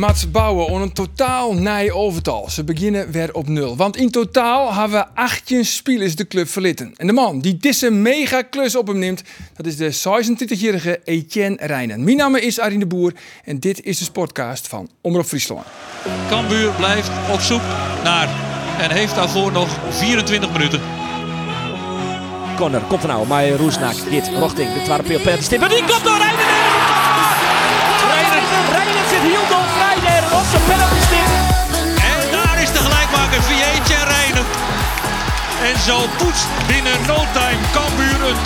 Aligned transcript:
Mats 0.00 0.30
bouwen 0.30 0.66
on 0.66 0.82
een 0.82 0.92
totaal 0.92 1.54
nij 1.54 1.92
overtal. 1.92 2.50
Ze 2.50 2.64
beginnen 2.64 3.10
weer 3.10 3.34
op 3.34 3.48
nul. 3.48 3.76
Want 3.76 3.96
in 3.96 4.10
totaal 4.10 4.74
hebben 4.74 4.98
we 4.98 5.06
18 5.14 5.64
spelers 5.64 6.16
de 6.16 6.26
club 6.26 6.48
verlitten. 6.48 6.92
En 6.96 7.06
de 7.06 7.12
man 7.12 7.40
die 7.40 7.56
deze 7.56 7.90
mega 7.90 8.42
klus 8.42 8.76
op 8.76 8.86
hem 8.86 8.98
neemt, 8.98 9.22
dat 9.56 9.66
is 9.66 9.76
de 9.76 9.92
26-jarige 9.92 11.00
Etienne 11.04 11.66
Rijnen. 11.66 12.04
Mijn 12.04 12.16
naam 12.16 12.36
is 12.36 12.60
Arine 12.60 12.80
de 12.80 12.86
Boer 12.86 13.12
en 13.44 13.58
dit 13.58 13.82
is 13.84 13.98
de 13.98 14.04
sportcast 14.04 14.68
van 14.68 14.90
Omroep 15.00 15.26
Friesland. 15.26 15.66
Cambuur 16.28 16.70
blijft 16.70 17.10
op 17.32 17.40
zoek 17.40 17.62
naar 18.02 18.28
en 18.78 18.90
heeft 18.90 19.14
daarvoor 19.14 19.52
nog 19.52 19.68
24 19.90 20.52
minuten. 20.52 20.80
corner. 22.56 22.80
Komt 22.80 23.02
er 23.02 23.08
nou, 23.08 23.26
maar 23.26 23.48
Roesnak 23.48 23.94
dit 24.10 24.28
richting 24.28 24.72
de 24.72 24.80
tweede 24.84 25.02
peel 25.02 25.20
penalty 25.20 25.44
stip. 25.44 25.62
En 25.62 25.68
die 25.68 25.84
komt 25.84 26.04
door 26.04 26.16
Reiner. 26.16 27.09
En 30.40 32.20
daar 32.30 32.62
is 32.62 32.72
de 32.72 32.78
gelijkmaker 32.78 33.42
Vietje 33.42 34.04
Rijnen. 34.14 34.44
En 35.68 35.80
zo 35.80 35.98
poetst 36.18 36.48
binnen 36.66 36.96
no 37.06 37.18
time 37.32 37.62
Cambuur 37.72 38.18
een 38.28 38.40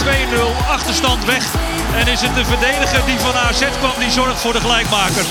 2-0 0.63 0.67
achterstand 0.69 1.25
weg. 1.25 1.55
En 1.95 2.13
is 2.13 2.21
het 2.21 2.35
de 2.35 2.45
verdediger 2.45 3.05
die 3.07 3.19
van 3.19 3.35
AZ 3.35 3.65
kwam 3.79 3.93
die 3.99 4.11
zorgt 4.11 4.41
voor 4.41 4.53
de 4.53 4.61
gelijkmaker. 4.61 5.25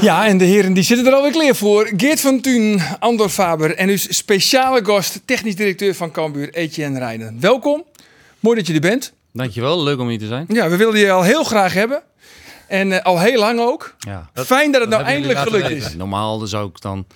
Ja, 0.00 0.26
en 0.26 0.38
de 0.38 0.44
heren 0.44 0.72
die 0.72 0.82
zitten 0.82 1.06
er 1.06 1.12
alweer 1.12 1.32
klaar 1.32 1.54
voor. 1.54 1.90
Geert 1.96 2.20
van 2.20 2.40
Thun, 2.40 2.80
Andor 2.98 3.28
Faber 3.28 3.74
en 3.74 3.86
dus 3.86 4.16
speciale 4.16 4.84
gast, 4.84 5.20
technisch 5.24 5.56
directeur 5.56 5.94
van 5.94 6.10
Cambuur, 6.10 6.54
Etienne 6.54 6.98
Rijnen. 6.98 7.36
Welkom, 7.40 7.84
mooi 8.40 8.56
dat 8.56 8.66
je 8.66 8.74
er 8.74 8.80
bent. 8.80 9.12
Dankjewel, 9.32 9.82
leuk 9.82 9.98
om 9.98 10.08
hier 10.08 10.18
te 10.18 10.26
zijn. 10.26 10.44
Ja, 10.48 10.68
we 10.68 10.76
wilden 10.76 11.00
je 11.00 11.10
al 11.10 11.22
heel 11.22 11.44
graag 11.44 11.74
hebben. 11.74 12.02
En 12.68 12.92
eh, 12.92 13.04
al 13.04 13.20
heel 13.20 13.38
lang 13.38 13.60
ook. 13.60 13.94
Ja. 13.98 14.30
Fijn 14.34 14.72
dat 14.72 14.80
het 14.80 14.90
nou 14.90 15.02
eindelijk 15.02 15.38
gelukt 15.38 15.70
is. 15.70 15.94
Normaal 15.94 16.46
zou 16.46 16.68
ik 16.68 16.80
dan 16.80 17.06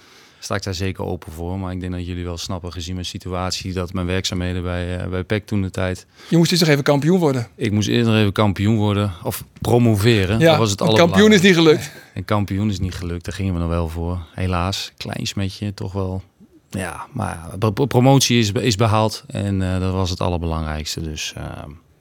sta 0.40 0.54
ik 0.54 0.62
daar 0.62 0.74
zeker 0.74 1.04
open 1.04 1.32
voor. 1.32 1.58
Maar 1.58 1.72
ik 1.72 1.80
denk 1.80 1.92
dat 1.92 2.06
jullie 2.06 2.24
wel 2.24 2.38
snappen, 2.38 2.72
gezien 2.72 2.94
mijn 2.94 3.06
situatie, 3.06 3.72
dat 3.72 3.92
mijn 3.92 4.06
werkzaamheden 4.06 4.62
bij, 4.62 4.98
eh, 4.98 5.08
bij 5.08 5.24
PEC 5.24 5.46
toen 5.46 5.62
de 5.62 5.70
tijd. 5.70 6.06
Je 6.28 6.36
moest 6.36 6.50
dus 6.50 6.58
toch 6.58 6.68
even 6.68 6.82
kampioen 6.84 7.18
worden. 7.18 7.46
Ik 7.54 7.72
moest 7.72 7.88
eerst 7.88 8.06
nog 8.06 8.16
even 8.16 8.32
kampioen 8.32 8.76
worden 8.76 9.12
of 9.22 9.44
promoveren. 9.60 10.38
Ja, 10.38 10.50
dat 10.50 10.58
was 10.58 10.70
het 10.70 10.94
kampioen 10.94 11.32
is 11.32 11.40
niet 11.40 11.54
gelukt. 11.54 11.90
En 12.14 12.24
kampioen 12.24 12.70
is 12.70 12.78
niet 12.78 12.94
gelukt. 12.94 13.24
Daar 13.24 13.34
gingen 13.34 13.54
we 13.54 13.60
nog 13.60 13.68
wel 13.68 13.88
voor. 13.88 14.18
Helaas, 14.34 14.92
klein 14.96 15.26
smetje, 15.26 15.74
toch 15.74 15.92
wel. 15.92 16.22
Ja, 16.70 17.06
maar 17.12 17.38
pro- 17.58 17.70
pro- 17.70 17.86
promotie 17.86 18.38
is, 18.38 18.52
is 18.52 18.76
behaald 18.76 19.24
en 19.26 19.62
eh, 19.74 19.80
dat 19.80 19.92
was 19.92 20.10
het 20.10 20.20
allerbelangrijkste. 20.20 21.00
Dus 21.00 21.32
eh, 21.36 21.42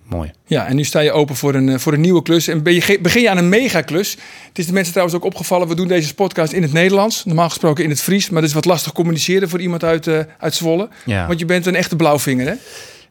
mooi. 0.09 0.31
Ja, 0.45 0.67
en 0.67 0.75
nu 0.75 0.83
sta 0.83 0.99
je 0.99 1.11
open 1.11 1.35
voor 1.35 1.53
een, 1.55 1.69
eh, 1.69 1.77
voor 1.77 1.93
een 1.93 2.01
nieuwe 2.01 2.21
klus. 2.21 2.47
En 2.47 2.63
ben 2.63 2.73
je, 2.73 2.81
ge- 2.81 2.99
begin 3.01 3.21
je 3.21 3.29
aan 3.29 3.37
een 3.37 3.49
megaklus. 3.49 4.17
Het 4.47 4.57
is 4.59 4.65
de 4.65 4.73
mensen 4.73 4.91
trouwens 4.91 5.17
ook 5.17 5.25
opgevallen. 5.25 5.67
We 5.67 5.75
doen 5.75 5.87
deze 5.87 6.13
podcast 6.13 6.51
in 6.53 6.61
het 6.61 6.73
Nederlands. 6.73 7.25
Normaal 7.25 7.49
gesproken 7.49 7.83
in 7.83 7.89
het 7.89 8.01
Fries. 8.01 8.29
Maar 8.29 8.39
dat 8.41 8.49
is 8.49 8.55
wat 8.55 8.65
lastig 8.65 8.91
communiceren 8.93 9.49
voor 9.49 9.61
iemand 9.61 9.83
uit, 9.83 10.07
eh, 10.07 10.19
uit 10.39 10.55
Zwolle. 10.55 10.89
Ja. 11.05 11.27
Want 11.27 11.39
je 11.39 11.45
bent 11.45 11.65
een 11.65 11.75
echte 11.75 11.95
blauwvinger, 11.95 12.47
hè? 12.47 12.53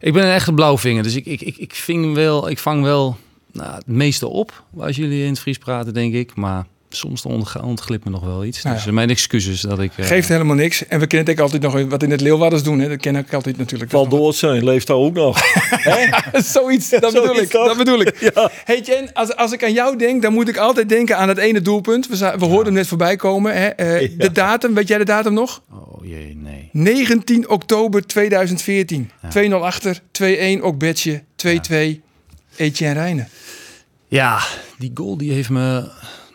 Ik 0.00 0.12
ben 0.12 0.24
een 0.24 0.32
echte 0.32 0.52
blauwvinger, 0.52 1.02
dus 1.02 1.14
ik, 1.14 1.26
ik, 1.26 1.40
ik, 1.40 1.56
ik, 1.56 1.74
ving 1.74 2.14
wel, 2.14 2.50
ik 2.50 2.58
vang 2.58 2.82
wel 2.82 3.16
nou, 3.52 3.74
het 3.74 3.86
meeste 3.86 4.28
op 4.28 4.64
als 4.78 4.96
jullie 4.96 5.22
in 5.22 5.28
het 5.30 5.38
Fries 5.40 5.58
praten, 5.58 5.94
denk 5.94 6.14
ik. 6.14 6.34
Maar 6.34 6.66
soms 6.88 7.24
ontglipt 7.62 8.04
me 8.04 8.10
nog 8.10 8.24
wel 8.24 8.44
iets. 8.44 8.62
Nou 8.62 8.76
dus 8.76 8.84
ja. 8.84 8.92
mijn 8.92 9.10
excuses 9.10 9.60
dat 9.60 9.78
ik... 9.80 9.92
eh, 9.96 10.06
Geeft 10.06 10.28
helemaal 10.28 10.56
niks. 10.56 10.86
En 10.86 11.00
we 11.00 11.06
kennen 11.06 11.28
het 11.28 11.36
ook 11.38 11.44
altijd 11.44 11.62
nog 11.62 11.88
wat 11.90 12.02
in 12.02 12.10
het 12.10 12.20
Leeuwarders 12.20 12.62
doen. 12.62 12.78
Hè? 12.78 12.88
Dat 12.88 13.00
ken 13.00 13.16
ik 13.16 13.32
altijd 13.34 13.56
natuurlijk. 13.56 13.90
Val 13.90 14.08
door 14.08 14.34
zijn, 14.34 14.64
leeft 14.64 14.86
daar 14.86 14.96
ook 14.96 15.14
nog. 15.14 15.38
Zoiets, 16.32 16.88
dat 16.88 17.12
bedoel 17.12 17.36
ik. 17.36 17.48
toch? 17.48 17.66
Dat 17.66 17.76
bedoel 17.76 18.00
ik. 18.00 18.20
Ja. 18.34 18.50
Hey 18.64 18.80
Jen, 18.80 19.12
als, 19.12 19.36
als 19.36 19.52
ik 19.52 19.64
aan 19.64 19.72
jou 19.72 19.96
denk, 19.96 20.22
dan 20.22 20.32
moet 20.32 20.48
ik 20.48 20.56
altijd 20.56 20.88
denken 20.88 21.16
aan 21.16 21.28
het 21.28 21.38
ene 21.38 21.60
doelpunt. 21.60 22.08
We, 22.08 22.16
za- 22.16 22.38
we 22.38 22.44
hoorden 22.44 22.64
hem 22.64 22.74
net 22.74 22.86
voorbij 22.86 23.16
komen. 23.16 23.54
Hè? 23.54 23.66
Eh, 23.66 24.00
Ja. 24.00 24.08
De 24.16 24.32
datum, 24.32 24.74
weet 24.74 24.88
jij 24.88 24.98
de 24.98 25.04
datum 25.04 25.32
nog? 25.34 25.62
Oh 25.72 26.06
jee, 26.06 26.36
nee. 26.36 26.68
19 26.72 27.48
oktober 27.48 28.06
2014. 28.06 29.10
2-0 29.48 29.52
achter, 29.52 30.00
2-1 30.58 30.60
ook 30.60 30.78
Betje, 30.78 31.22
2-2 31.46 31.50
Etienne 32.56 32.94
Rijnen. 32.94 33.28
Ja, 34.08 34.38
die 34.78 34.90
goal 34.94 35.16
die 35.16 35.32
heeft 35.32 35.50
me... 35.50 35.88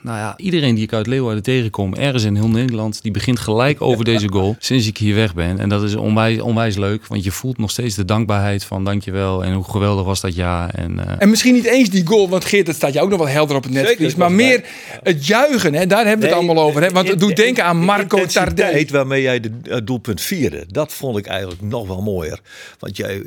Nou 0.03 0.17
ja, 0.17 0.34
iedereen 0.38 0.75
die 0.75 0.84
ik 0.84 0.94
uit 0.94 1.07
Leeuwarden 1.07 1.44
tegenkom, 1.44 1.94
ergens 1.94 2.23
in 2.23 2.35
heel 2.35 2.50
Nederland, 2.50 3.01
die 3.01 3.12
begint 3.12 3.39
gelijk 3.39 3.81
over 3.81 4.06
deze 4.06 4.29
goal 4.29 4.56
sinds 4.59 4.88
ik 4.88 4.97
hier 4.97 5.16
weg 5.16 5.34
ben. 5.34 5.59
En 5.59 5.69
dat 5.69 5.84
is 5.84 5.95
onwijs, 5.95 6.39
onwijs 6.39 6.78
leuk, 6.78 7.07
want 7.07 7.23
je 7.23 7.31
voelt 7.31 7.57
nog 7.57 7.72
steeds 7.72 7.95
de 7.95 8.06
dankbaarheid 8.06 8.63
van 8.63 8.84
dankjewel 8.84 9.44
en 9.44 9.53
hoe 9.53 9.63
geweldig 9.63 10.06
was 10.06 10.22
dat 10.22 10.35
jaar. 10.35 10.69
En, 10.69 11.07
eh, 11.07 11.16
En 11.19 11.29
misschien 11.29 11.53
niet 11.53 11.66
eens 11.66 11.90
die 11.90 12.07
goal, 12.07 12.29
want 12.29 12.45
Geert, 12.45 12.66
dat 12.66 12.75
staat 12.75 12.94
je 12.94 13.01
ook 13.01 13.09
nog 13.09 13.17
wel 13.17 13.28
helder 13.28 13.56
op 13.56 13.63
het 13.63 13.72
netvlies. 13.72 14.16
Maar 14.16 14.31
meer 14.31 14.63
het 15.03 15.28
juichen, 15.28 15.73
hè? 15.73 15.85
daar 15.88 16.06
hebben 16.06 16.19
we 16.19 16.25
het 16.25 16.35
allemaal 16.35 16.63
over. 16.63 16.81
Hè? 16.81 16.90
Want 16.90 17.07
het 17.07 17.19
doet 17.19 17.35
denken 17.35 17.66
aan 17.66 17.78
Marco 17.78 18.17
De 18.17 18.25
Tardelli. 18.25 18.88
waarmee 18.91 19.22
jij 19.22 19.40
de 19.40 19.51
het 19.63 19.88
doelpunt 19.88 20.22
vierde, 20.22 20.66
dat 20.67 20.94
vond 20.94 21.17
ik 21.17 21.25
eigenlijk 21.25 21.61
nog 21.61 21.88
wel 21.88 22.01
mooier. 22.01 22.40
Want 22.79 22.97
jij 22.97 23.22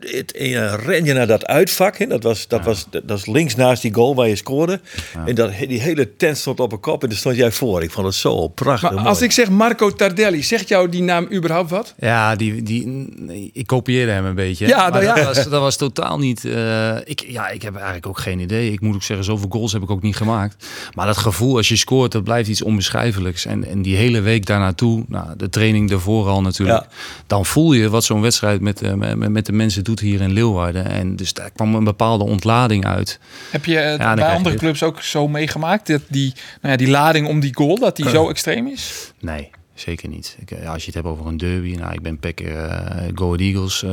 het, 0.00 0.32
en 0.32 0.76
ren 0.76 1.04
je 1.04 1.12
naar 1.12 1.26
dat 1.26 1.46
uitvak, 1.46 1.98
hè? 1.98 2.06
Dat, 2.06 2.22
was, 2.22 2.48
dat, 2.48 2.64
was, 2.64 2.86
dat 2.90 3.02
was 3.06 3.26
links 3.26 3.54
naast 3.54 3.82
die 3.82 3.94
goal 3.94 4.14
waar 4.14 4.28
je 4.28 4.36
scoorde. 4.36 4.80
En 5.26 5.34
dat, 5.34 5.50
die 5.68 5.80
hele 5.80 6.16
tent 6.20 6.38
stond 6.38 6.60
op 6.60 6.72
een 6.72 6.80
kop 6.80 7.02
en 7.02 7.08
daar 7.08 7.18
stond 7.18 7.36
jij 7.36 7.52
voor. 7.52 7.82
Ik 7.82 7.90
vond 7.90 8.06
het 8.06 8.14
zo 8.14 8.48
prachtig 8.48 8.82
Maar 8.82 8.92
mooi. 8.92 9.06
als 9.08 9.22
ik 9.22 9.32
zeg 9.32 9.50
Marco 9.50 9.90
Tardelli, 9.90 10.42
zegt 10.42 10.68
jou 10.68 10.88
die 10.88 11.02
naam 11.02 11.28
überhaupt 11.32 11.70
wat? 11.70 11.94
Ja, 11.98 12.36
die, 12.36 12.62
die, 12.62 13.50
ik 13.52 13.66
kopieerde 13.66 14.12
hem 14.12 14.24
een 14.24 14.34
beetje. 14.34 14.66
Ja, 14.66 14.76
maar 14.76 14.90
nou 14.90 15.04
ja. 15.04 15.14
Dat, 15.14 15.24
was, 15.24 15.48
dat 15.48 15.60
was 15.60 15.76
totaal 15.76 16.18
niet. 16.18 16.44
eh, 16.44 16.96
ik, 17.04 17.24
ja, 17.28 17.48
ik 17.48 17.62
heb 17.62 17.74
eigenlijk 17.74 18.06
ook 18.06 18.18
geen 18.18 18.38
idee. 18.38 18.72
Ik 18.72 18.80
moet 18.80 18.94
ook 18.94 19.02
zeggen, 19.02 19.24
zoveel 19.24 19.48
goals 19.50 19.72
heb 19.72 19.82
ik 19.82 19.90
ook 19.90 20.02
niet 20.02 20.16
gemaakt. 20.16 20.66
Maar 20.94 21.06
dat 21.06 21.16
gevoel 21.16 21.56
als 21.56 21.68
je 21.68 21.76
scoort, 21.76 22.12
dat 22.12 22.24
blijft 22.24 22.48
iets 22.48 22.62
onbeschrijfelijks. 22.62 23.44
En, 23.44 23.64
en 23.68 23.82
die 23.82 23.96
hele 23.96 24.20
week 24.20 24.46
daarnaartoe, 24.46 25.04
nou, 25.08 25.26
de 25.36 25.48
training 25.48 25.90
daarvoor 25.90 26.28
al 26.28 26.42
natuurlijk. 26.42 26.82
Ja. 26.82 26.88
Dan 27.26 27.46
voel 27.46 27.72
je 27.72 27.88
wat 27.90 28.04
zo'n 28.04 28.20
wedstrijd 28.20 28.60
met, 28.60 28.82
eh, 28.82 28.92
met, 28.92 29.28
met 29.28 29.46
de 29.46 29.52
mensen 29.52 29.84
doet 29.84 30.00
hier 30.00 30.20
in 30.20 30.32
Leeuwarden. 30.32 30.84
En 30.86 31.16
dus 31.16 31.32
daar 31.32 31.50
kwam 31.50 31.74
een 31.74 31.84
bepaalde 31.84 32.24
ontlading 32.24 32.86
uit. 32.86 33.18
Heb 33.50 33.64
je 33.64 33.76
het 33.76 33.98
krijg 34.00 34.14
bij 34.14 34.34
andere 34.34 34.56
clubs 34.56 34.82
ook 34.82 35.02
zo 35.02 35.28
meegemaakt? 35.28 35.86
Dat 35.86 36.00
die, 36.10 36.32
nou 36.60 36.74
ja, 36.74 36.76
die 36.76 36.90
lading 36.90 37.28
om 37.28 37.40
die 37.40 37.54
goal, 37.54 37.78
dat 37.78 37.96
die 37.96 38.08
zo 38.08 38.28
extreem 38.28 38.66
is? 38.66 39.12
Nee, 39.20 39.50
zeker 39.80 40.08
niet. 40.08 40.36
Ik, 40.40 40.50
eh, 40.50 40.70
als 40.72 40.80
je 40.80 40.86
het 40.86 40.94
hebt 40.94 41.06
over 41.06 41.26
een 41.26 41.36
derby, 41.36 41.74
nou, 41.74 41.92
ik 41.92 42.02
ben 42.02 42.18
Pekker, 42.18 42.46
uh, 42.56 42.74
Go 43.14 43.34
Eagles, 43.34 43.82
eh, 43.82 43.90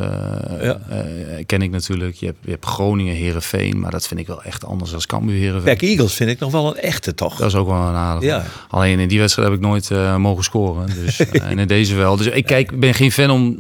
Ja. 0.62 0.80
ken 1.46 1.62
ik 1.62 1.72
natuurlijk. 1.72 2.16
Je 2.16 2.26
hebt, 2.26 2.38
je 2.42 2.50
hebt 2.52 2.66
Groningen, 2.66 3.16
Herenveen, 3.16 3.80
maar 3.80 3.92
dat 3.92 4.08
vind 4.08 4.20
ik 4.20 4.28
wel 4.28 4.44
echt 4.44 4.66
anders 4.66 4.94
als 4.94 5.06
Cambuur, 5.06 5.40
Herenveen. 5.40 5.64
Pack 5.78 5.82
Eagles 5.82 6.14
vind 6.14 6.30
ik 6.30 6.40
nog 6.40 6.52
wel 6.52 6.68
een 6.68 6.82
echte, 6.82 7.14
toch? 7.16 7.36
Dat 7.38 7.48
is 7.48 7.56
ook 7.56 7.68
wel 7.68 7.76
een 7.82 7.96
aardig. 7.96 8.24
Ja. 8.24 8.44
Alleen 8.70 9.00
in 9.00 9.08
die 9.08 9.20
wedstrijd 9.20 9.50
heb 9.50 9.58
ik 9.58 9.64
nooit 9.64 9.90
mogen 10.18 10.44
scoren. 10.44 10.86
Dus, 11.04 11.20
en 11.32 11.60
in 11.60 11.68
deze 11.68 11.96
wel. 11.96 12.18
Dus 12.18 12.26
ik 12.28 12.46
kijk, 12.46 12.80
ben 12.80 12.94
geen 12.94 13.12
fan 13.12 13.30
om 13.30 13.56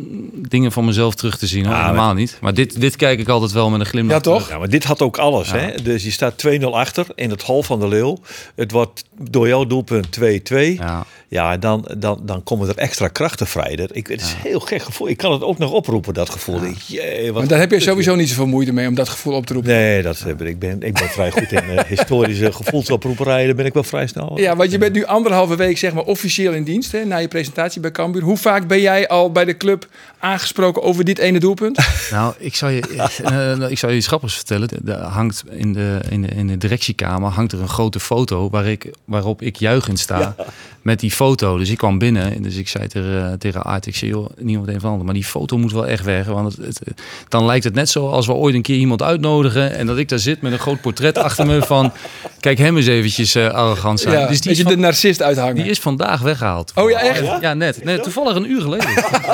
dingen 0.47 0.71
van 0.71 0.85
mezelf 0.85 1.15
terug 1.15 1.37
te 1.37 1.47
zien. 1.47 1.65
Hoor. 1.65 1.75
Ja, 1.75 1.85
Helemaal 1.85 2.13
niet. 2.13 2.37
Maar 2.41 2.53
dit, 2.53 2.81
dit 2.81 2.95
kijk 2.95 3.19
ik 3.19 3.27
altijd 3.29 3.51
wel 3.51 3.69
met 3.69 3.79
een 3.79 3.85
glimlach. 3.85 4.15
Ja, 4.15 4.21
toch? 4.21 4.49
Ja, 4.49 4.57
maar 4.57 4.69
dit 4.69 4.83
had 4.83 5.01
ook 5.01 5.17
alles. 5.17 5.51
Hè? 5.51 5.81
Dus 5.83 6.03
je 6.03 6.11
staat 6.11 6.33
2-0 6.47 6.63
achter 6.73 7.05
in 7.15 7.29
het 7.29 7.43
hal 7.43 7.63
van 7.63 7.79
de 7.79 7.87
Leeuw. 7.87 8.17
Het 8.55 8.71
wordt 8.71 9.03
door 9.19 9.47
jouw 9.47 9.65
doelpunt 9.65 10.07
2-2. 10.11 10.77
Ja, 10.77 11.05
Ja. 11.29 11.57
dan, 11.57 11.87
dan, 11.97 12.16
dan 12.21 12.43
komen 12.43 12.67
er 12.67 12.77
extra 12.77 13.07
krachten 13.07 13.47
vrij. 13.47 13.75
Dat, 13.75 13.95
ik, 13.95 14.07
het 14.07 14.21
is 14.21 14.31
een 14.31 14.49
heel 14.49 14.59
gek 14.59 14.81
gevoel. 14.81 15.09
Ik 15.09 15.17
kan 15.17 15.31
het 15.31 15.41
ook 15.41 15.57
nog 15.57 15.71
oproepen, 15.71 16.13
dat 16.13 16.29
gevoel. 16.29 16.59
Jee, 16.85 17.25
wat 17.25 17.33
Maar 17.33 17.47
daar 17.47 17.59
heb 17.59 17.71
je 17.71 17.79
sowieso 17.79 18.15
niet 18.15 18.29
zoveel 18.29 18.47
moeite 18.47 18.73
mee 18.73 18.87
om 18.87 18.95
dat 18.95 19.09
gevoel 19.09 19.33
op 19.33 19.45
te 19.45 19.53
roepen. 19.53 19.71
Nee, 19.71 20.01
dat, 20.01 20.19
heb 20.19 20.41
ik, 20.41 20.59
ben, 20.59 20.81
ik 20.81 20.93
ben 20.93 21.09
vrij 21.09 21.31
goed 21.31 21.51
in 21.51 21.69
eh, 21.69 21.83
historische 21.97 22.51
gevoelsoproeperijen. 22.51 23.45
Daar 23.45 23.55
ben 23.55 23.65
ik 23.65 23.73
wel 23.73 23.83
vrij 23.83 24.07
snel. 24.07 24.39
Ja, 24.39 24.55
want 24.55 24.71
je 24.71 24.77
bent 24.77 24.93
nu 24.93 25.05
anderhalve 25.05 25.55
week 25.55 25.77
zeg 25.77 25.93
maar 25.93 26.03
officieel 26.03 26.53
in 26.53 26.63
dienst 26.63 26.91
hè, 26.91 27.05
na 27.05 27.17
je 27.17 27.27
presentatie 27.27 27.81
bij 27.81 27.91
Cambuur. 27.91 28.21
Hoe 28.21 28.37
vaak 28.37 28.67
ben 28.67 28.81
jij 28.81 29.07
al 29.07 29.31
bij 29.31 29.45
de 29.45 29.57
club 29.57 29.87
aangesproken 30.19 30.83
over 30.83 31.05
dit 31.05 31.17
ene 31.17 31.39
doelpunt? 31.39 31.85
Nou, 32.11 32.33
ik 32.37 32.55
zal 32.55 32.69
je, 32.69 32.81
eh, 33.59 33.69
ik 33.69 33.77
zal 33.77 33.89
je 33.89 33.95
iets 33.95 34.07
grappigs 34.07 34.35
vertellen. 34.35 34.69
Er 34.85 34.97
hangt 34.97 35.43
in 35.49 35.73
de, 35.73 35.99
in, 36.09 36.21
de, 36.21 36.27
in 36.27 36.47
de 36.47 36.57
directiekamer 36.57 37.29
hangt 37.29 37.51
er 37.51 37.61
een 37.61 37.69
grote 37.69 37.99
foto 37.99 38.49
waar 38.49 38.65
ik, 38.65 38.91
waarop 39.05 39.41
ik 39.41 39.55
juichend 39.55 39.99
sta 39.99 40.35
met 40.81 40.99
die 40.99 41.11
foto. 41.11 41.57
Dus 41.57 41.69
ik 41.69 41.77
kwam 41.77 41.97
binnen. 41.97 42.06
Binnen. 42.11 42.41
Dus 42.41 42.55
ik 42.55 42.67
zei 42.67 42.87
tegen, 42.87 43.39
tegen 43.39 43.63
Art, 43.63 43.85
ik 43.85 43.95
zei, 43.95 44.11
joh, 44.11 44.29
niemand 44.37 44.67
een 44.67 44.79
van 44.79 44.89
ander. 44.89 45.05
Maar 45.05 45.13
die 45.13 45.23
foto 45.23 45.57
moet 45.57 45.71
wel 45.71 45.87
echt 45.87 46.03
weg. 46.03 46.25
Want 46.25 46.57
het, 46.57 46.65
het- 46.65 47.01
dan 47.29 47.45
lijkt 47.45 47.63
het 47.63 47.73
net 47.73 47.89
zo 47.89 48.09
als 48.09 48.25
we 48.27 48.33
ooit 48.33 48.55
een 48.55 48.61
keer 48.61 48.75
iemand 48.77 49.01
uitnodigen. 49.01 49.75
En 49.75 49.85
dat 49.87 49.97
ik 49.97 50.09
daar 50.09 50.19
zit 50.19 50.41
met 50.41 50.51
een 50.51 50.59
groot 50.59 50.81
portret 50.81 51.17
achter 51.27 51.45
me 51.45 51.61
van... 51.61 51.91
Kijk 52.39 52.57
hem 52.57 52.77
eens 52.77 52.87
eventjes 52.87 53.35
eh, 53.35 53.49
arrogant 53.49 53.99
zijn. 53.99 54.19
Ja, 54.19 54.27
dus 54.27 54.41
die 54.41 54.51
is, 54.51 54.57
je 54.57 54.63
van- 54.63 54.71
de 54.71 54.77
narcist 54.77 55.21
uithangen. 55.21 55.55
die 55.55 55.65
is 55.65 55.79
vandaag 55.79 56.21
weggehaald. 56.21 56.71
Oh 56.75 56.89
ja, 56.89 56.99
echt? 56.99 57.23
Ja, 57.41 57.53
net. 57.53 57.83
Nee, 57.83 57.99
toevallig 57.99 58.35
een 58.35 58.51
uur 58.51 58.61
geleden. 58.61 58.87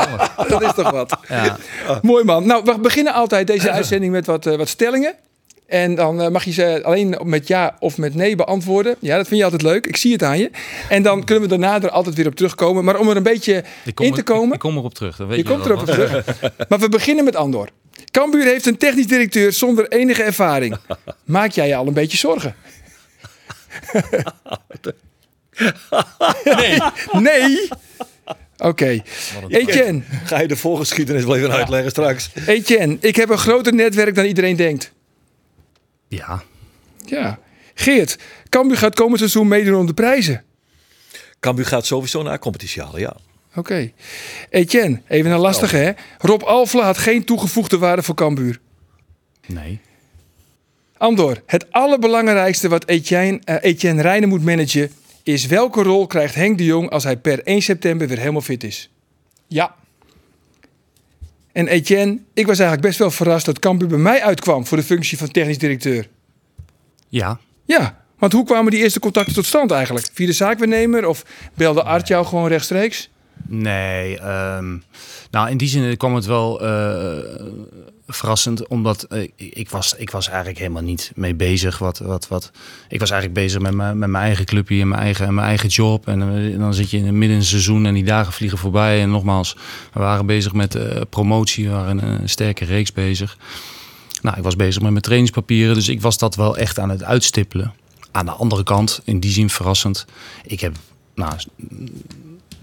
Dat 0.50 0.62
is 0.62 0.74
toch 0.76 0.92
wat. 0.92 1.18
Ja. 1.30 1.58
Mooi 2.02 2.24
man. 2.24 2.46
Nou, 2.48 2.62
we 2.66 2.80
beginnen 2.82 3.14
altijd 3.14 3.48
deze 3.48 3.72
uitzending 3.80 4.12
met 4.12 4.26
wat, 4.26 4.46
eh, 4.46 4.56
wat 4.58 4.68
stellingen. 4.68 5.14
En 5.68 5.96
dan 5.96 6.22
eh, 6.22 6.28
mag 6.30 6.44
je 6.44 6.52
ze 6.52 6.80
alleen 6.84 7.18
met 7.24 7.48
ja 7.48 7.76
of 7.80 7.98
met 7.98 8.16
nee 8.16 8.36
beantwoorden. 8.36 8.96
Ja, 9.00 9.18
dat 9.18 9.28
vind 9.28 9.38
je 9.40 9.44
altijd 9.44 9.62
leuk. 9.62 9.88
Ik 9.88 9.96
zie 9.98 10.12
het 10.12 10.24
aan 10.24 10.38
je. 10.40 10.50
En 10.90 11.04
dan 11.04 11.24
kunnen 11.24 11.44
we 11.44 11.50
daarna 11.50 11.82
er 11.82 11.90
altijd 11.90 12.16
weer 12.16 12.28
op 12.28 12.36
terugkomen. 12.36 12.84
Maar 12.84 13.00
om 13.00 13.10
er 13.10 13.16
een 13.18 13.24
beetje 13.24 13.54
in 13.96 14.10
er- 14.10 14.14
te 14.14 14.24
komen. 14.24 14.48
Ik, 14.48 14.54
ik 14.54 14.60
kom 14.60 14.78
erop 14.78 14.94
terug. 14.94 15.16
Dat 15.18 15.28
weet 15.28 15.38
je 15.38 15.44
je, 15.44 15.50
komt 15.50 15.66
erop 15.66 15.86
terug. 15.86 16.26
Maar 16.70 16.80
we 16.80 16.90
beginnen 16.90 17.24
met 17.24 17.36
Andor. 17.36 17.70
Cambuur 18.12 18.44
heeft 18.46 18.66
een 18.66 18.78
technisch 18.78 19.08
directeur 19.08 19.52
zonder 19.54 19.88
enige 19.92 20.24
ervaring. 20.24 20.78
Maak 21.24 21.52
jij 21.52 21.68
je 21.68 21.76
al 21.76 21.88
een 21.88 21.94
beetje 21.94 22.18
zorgen? 22.18 22.56
Nee. 26.44 26.78
Nee? 27.30 27.68
Oké. 28.58 29.02
Etienne, 29.48 30.02
Ga 30.26 30.40
je 30.42 30.48
de 30.48 30.56
voorgeschiedenis 30.56 31.24
wel 31.24 31.36
even 31.36 31.52
uitleggen 31.52 31.90
straks? 31.92 32.30
Etienne, 32.46 32.98
ik 33.00 33.16
heb 33.16 33.30
een 33.30 33.38
groter 33.38 33.74
netwerk 33.74 34.16
dan 34.16 34.26
iedereen 34.26 34.56
denkt. 34.56 34.92
Ja. 36.16 36.44
Ja. 37.06 37.40
Geert, 37.74 38.18
Cambuur 38.50 38.78
gaat 38.78 38.96
komend 38.96 39.18
seizoen 39.18 39.48
meedoen 39.48 39.80
om 39.80 39.86
de 39.86 39.94
prijzen. 39.94 40.44
Cambuur 41.40 41.66
gaat 41.66 41.86
sowieso 41.86 42.24
naar 42.24 42.40
competitie 42.40 42.82
halen, 42.82 43.00
ja. 43.00 43.16
Oké. 43.56 43.92
Etienne, 44.50 45.02
even 45.08 45.32
een 45.32 45.40
lastige 45.40 45.76
hè. 45.76 45.92
Rob 46.18 46.42
Alfla 46.44 46.84
had 46.84 46.98
geen 46.98 47.24
toegevoegde 47.24 47.78
waarde 47.78 48.04
voor 48.04 48.16
Cambuur. 48.16 48.60
Nee. 49.46 49.80
Andor, 50.98 51.42
het 51.46 51.72
allerbelangrijkste 51.72 52.70
wat 52.70 52.88
Etienne, 52.88 53.40
eh, 53.44 53.56
Etienne 53.62 54.02
Rijnen 54.02 54.30
moet 54.30 54.44
managen... 54.44 54.92
is 55.24 55.46
welke 55.46 55.84
rol 55.84 56.08
krijgt 56.08 56.36
Henk 56.36 56.58
de 56.58 56.66
Jong 56.66 56.90
als 56.90 57.04
hij 57.04 57.18
per 57.18 57.44
1 57.44 57.62
september 57.62 58.08
weer 58.08 58.18
helemaal 58.18 58.42
fit 58.42 58.64
is? 58.64 58.90
Ja. 59.48 59.76
En 61.54 61.68
Etienne, 61.68 62.20
ik 62.34 62.48
was 62.48 62.60
eigenlijk 62.60 62.88
best 62.88 63.00
wel 63.00 63.12
verrast 63.12 63.46
dat 63.46 63.60
Cambuur 63.60 63.88
bij 63.88 63.98
mij 63.98 64.22
uitkwam... 64.22 64.66
voor 64.66 64.78
de 64.78 64.84
functie 64.84 65.18
van 65.18 65.32
technisch 65.32 65.58
directeur. 65.58 66.08
Ja. 67.10 67.40
Ja, 67.66 68.04
want 68.18 68.34
hoe 68.34 68.46
kwamen 68.46 68.72
die 68.72 68.82
eerste 68.82 69.00
contacten 69.00 69.34
tot 69.34 69.46
stand 69.46 69.72
eigenlijk? 69.72 70.10
Via 70.14 70.26
de 70.26 70.34
zaakwaarnemer 70.34 71.08
of 71.08 71.26
belde 71.54 71.84
Art 71.84 72.08
jou 72.08 72.26
gewoon 72.26 72.48
rechtstreeks? 72.48 73.10
Nee, 73.48 74.20
ehm, 74.20 74.78
nou 75.32 75.50
in 75.50 75.58
die 75.58 75.68
zin 75.68 75.98
kwam 75.98 76.16
het 76.16 76.26
wel 76.26 76.62
eh, 76.62 77.46
verrassend, 78.16 78.68
omdat 78.68 79.04
eh, 79.04 79.30
ik, 79.36 79.70
was, 79.70 79.94
ik 79.94 80.10
was 80.10 80.28
eigenlijk 80.28 80.58
helemaal 80.58 80.82
niet 80.82 81.12
mee 81.16 81.36
bezig. 81.36 81.78
Wat, 81.78 82.00
wat, 82.00 82.28
wat, 82.28 82.52
ik 82.90 83.00
was 83.00 83.12
eigenlijk 83.12 83.42
bezig 83.42 83.62
met 83.62 83.74
mijn, 83.74 84.00
met 84.00 84.10
mijn 84.10 84.24
eigen 84.24 84.46
clubje 84.46 84.82
en 84.82 84.88
mijn 84.88 85.02
eigen, 85.02 85.26
en 85.26 85.34
mijn 85.34 85.48
eigen 85.48 85.70
job. 85.70 86.08
En, 86.08 86.22
eh, 86.22 86.60
dan 86.60 86.74
zit 86.74 86.90
je 86.90 86.98
in 86.98 87.06
het 87.06 87.14
midden 87.16 87.44
seizoen 87.44 87.86
en 87.86 87.94
die 87.94 88.04
dagen 88.04 88.34
vliegen 88.34 88.58
voorbij. 88.58 89.02
En 89.02 89.10
nogmaals, 89.10 89.56
we 89.94 90.00
waren 90.00 90.26
bezig 90.26 90.54
met 90.54 90.76
eh, 90.76 91.02
promotie, 91.10 91.68
we 91.68 91.74
waren 91.74 92.04
een 92.04 92.30
sterke 92.30 92.66
reeks 92.66 92.94
bezig. 92.94 93.38
Nou, 94.22 94.38
ik 94.38 94.44
was 94.44 94.56
bezig 94.56 94.82
met 94.82 94.92
mijn 94.92 95.04
trainingspapieren, 95.04 95.76
dus 95.76 95.90
ik 95.90 96.02
was 96.02 96.18
dat 96.18 96.36
wel 96.36 96.58
echt 96.58 96.80
aan 96.80 96.90
het 96.90 97.04
uitstippelen. 97.04 97.74
Aan 98.12 98.26
de 98.26 98.32
andere 98.32 98.64
kant, 98.64 99.02
in 99.04 99.20
die 99.20 99.32
zin 99.32 99.50
verrassend, 99.50 100.06
ik 100.44 100.60
heb 100.60 100.76
nou, 101.16 101.34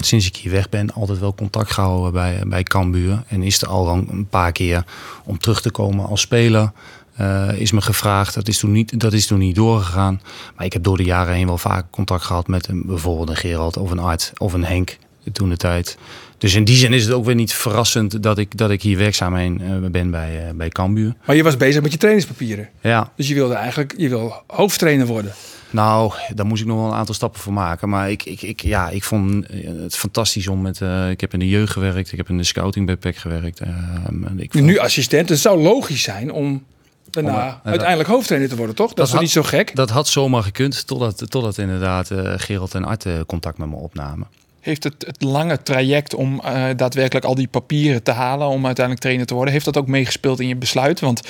sinds 0.06 0.26
ik 0.26 0.36
hier 0.36 0.52
weg 0.52 0.68
ben 0.68 0.92
altijd 0.92 1.18
wel 1.18 1.34
contact 1.34 1.70
gehouden 1.72 2.12
bij, 2.12 2.42
bij 2.46 2.62
Cambuur. 2.62 3.22
En 3.28 3.42
is 3.42 3.62
er 3.62 3.68
al 3.68 3.88
een- 3.88 4.08
een 4.10 4.26
paar 4.28 4.52
keer 4.52 4.84
om 5.24 5.38
terug 5.38 5.60
te 5.60 5.70
komen 5.70 6.06
als 6.06 6.20
speler. 6.20 6.72
eh, 7.16 7.48
is 7.60 7.72
me 7.72 7.80
gevraagd. 7.80 8.34
Dat 8.34 8.48
is, 8.48 8.58
toen 8.58 8.72
niet, 8.72 9.00
dat 9.00 9.12
is 9.12 9.26
toen 9.26 9.38
niet 9.38 9.54
doorgegaan. 9.54 10.20
Maar 10.56 10.64
ik 10.66 10.72
heb 10.72 10.82
door 10.82 10.96
de 10.96 11.02
jaren 11.04 11.34
heen 11.34 11.46
wel 11.46 11.58
vaak 11.58 11.84
contact 11.90 12.24
gehad 12.24 12.46
met 12.48 12.68
een, 12.68 12.82
bijvoorbeeld 12.86 13.28
een 13.28 13.36
Gerald 13.36 13.76
of 13.76 13.90
een 13.90 13.98
Art 13.98 14.32
of 14.36 14.52
een 14.52 14.64
Henk 14.64 14.96
toen 15.32 15.48
de 15.48 15.56
tijd. 15.56 15.98
Dus 16.38 16.54
in 16.54 16.64
die 16.64 16.76
zin 16.76 16.92
is 16.92 17.04
het 17.04 17.12
ook 17.12 17.24
weer 17.24 17.34
niet 17.34 17.52
verrassend 17.52 18.22
dat 18.22 18.38
ik, 18.38 18.56
dat 18.58 18.70
ik 18.70 18.82
hier 18.82 18.98
werkzaam 18.98 19.34
heen, 19.34 19.60
eh, 19.60 19.90
ben 19.90 20.10
bij, 20.10 20.46
eh, 20.48 20.54
bij 20.54 20.68
Cambuur. 20.68 21.14
Maar 21.26 21.36
je 21.36 21.42
was 21.42 21.56
bezig 21.56 21.82
met 21.82 21.92
je 21.92 21.98
trainingspapieren. 21.98 22.68
Ja, 22.80 23.12
Dus 23.16 23.28
je 23.28 23.34
wilde 23.34 23.54
eigenlijk 23.54 23.94
je 23.96 24.08
wil 24.08 24.34
hoofdtrainer 24.46 25.06
worden. 25.06 25.32
Nou, 25.70 26.12
daar 26.34 26.46
moest 26.46 26.62
ik 26.62 26.68
nog 26.68 26.76
wel 26.76 26.86
een 26.86 26.94
aantal 26.94 27.14
stappen 27.14 27.40
voor 27.40 27.52
maken. 27.52 27.88
Maar 27.88 28.10
ik, 28.10 28.24
ik, 28.24 28.42
ik, 28.42 28.60
ja, 28.62 28.88
ik 28.88 29.04
vond 29.04 29.46
het 29.64 29.96
fantastisch 29.96 30.48
om 30.48 30.60
met... 30.62 30.80
eh, 30.80 31.10
ik 31.10 31.20
heb 31.20 31.32
in 31.32 31.38
de 31.38 31.48
jeugd 31.48 31.72
gewerkt. 31.72 32.12
Ik 32.12 32.16
heb 32.18 32.28
in 32.28 32.36
de 32.36 32.44
scouting 32.44 32.86
bij 32.86 32.96
PEC 32.96 33.16
gewerkt. 33.16 33.60
ehm, 33.60 34.24
en 34.24 34.40
ik 34.40 34.52
vond- 34.52 34.64
Nu 34.64 34.78
assistent. 34.78 35.28
Het 35.28 35.38
zou 35.38 35.62
logisch 35.62 36.02
zijn 36.02 36.32
om 36.32 36.64
daarna 37.10 37.30
Om, 37.30 37.38
eh, 37.62 37.70
uiteindelijk 37.70 38.08
hoofdtrainer 38.08 38.48
te 38.50 38.56
worden, 38.56 38.74
toch? 38.74 38.92
Dat, 38.94 39.06
is 39.06 39.12
had- 39.12 39.20
niet 39.22 39.30
zo 39.30 39.42
gek? 39.42 39.76
Dat 39.76 39.90
had 39.90 40.08
zomaar 40.08 40.42
gekund, 40.42 40.86
totdat, 40.86 41.30
totdat 41.30 41.58
inderdaad 41.58 42.10
eh, 42.10 42.32
Gerald 42.36 42.74
en 42.74 42.84
Art 42.84 43.06
eh, 43.06 43.12
contact 43.26 43.58
met 43.58 43.68
me 43.68 43.76
opnamen. 43.76 44.26
Heeft 44.60 44.84
het, 44.84 44.94
het 45.06 45.22
lange 45.22 45.62
traject 45.62 46.14
om 46.14 46.40
eh, 46.44 46.64
daadwerkelijk 46.76 47.24
al 47.26 47.34
die 47.34 47.48
papieren 47.48 48.02
te 48.02 48.10
halen 48.10 48.46
om 48.46 48.66
uiteindelijk 48.66 49.04
trainer 49.04 49.26
te 49.26 49.34
worden, 49.34 49.52
heeft 49.52 49.64
dat 49.64 49.76
ook 49.76 49.86
meegespeeld 49.86 50.40
in 50.40 50.48
je 50.48 50.56
besluit? 50.56 51.00
Want 51.00 51.20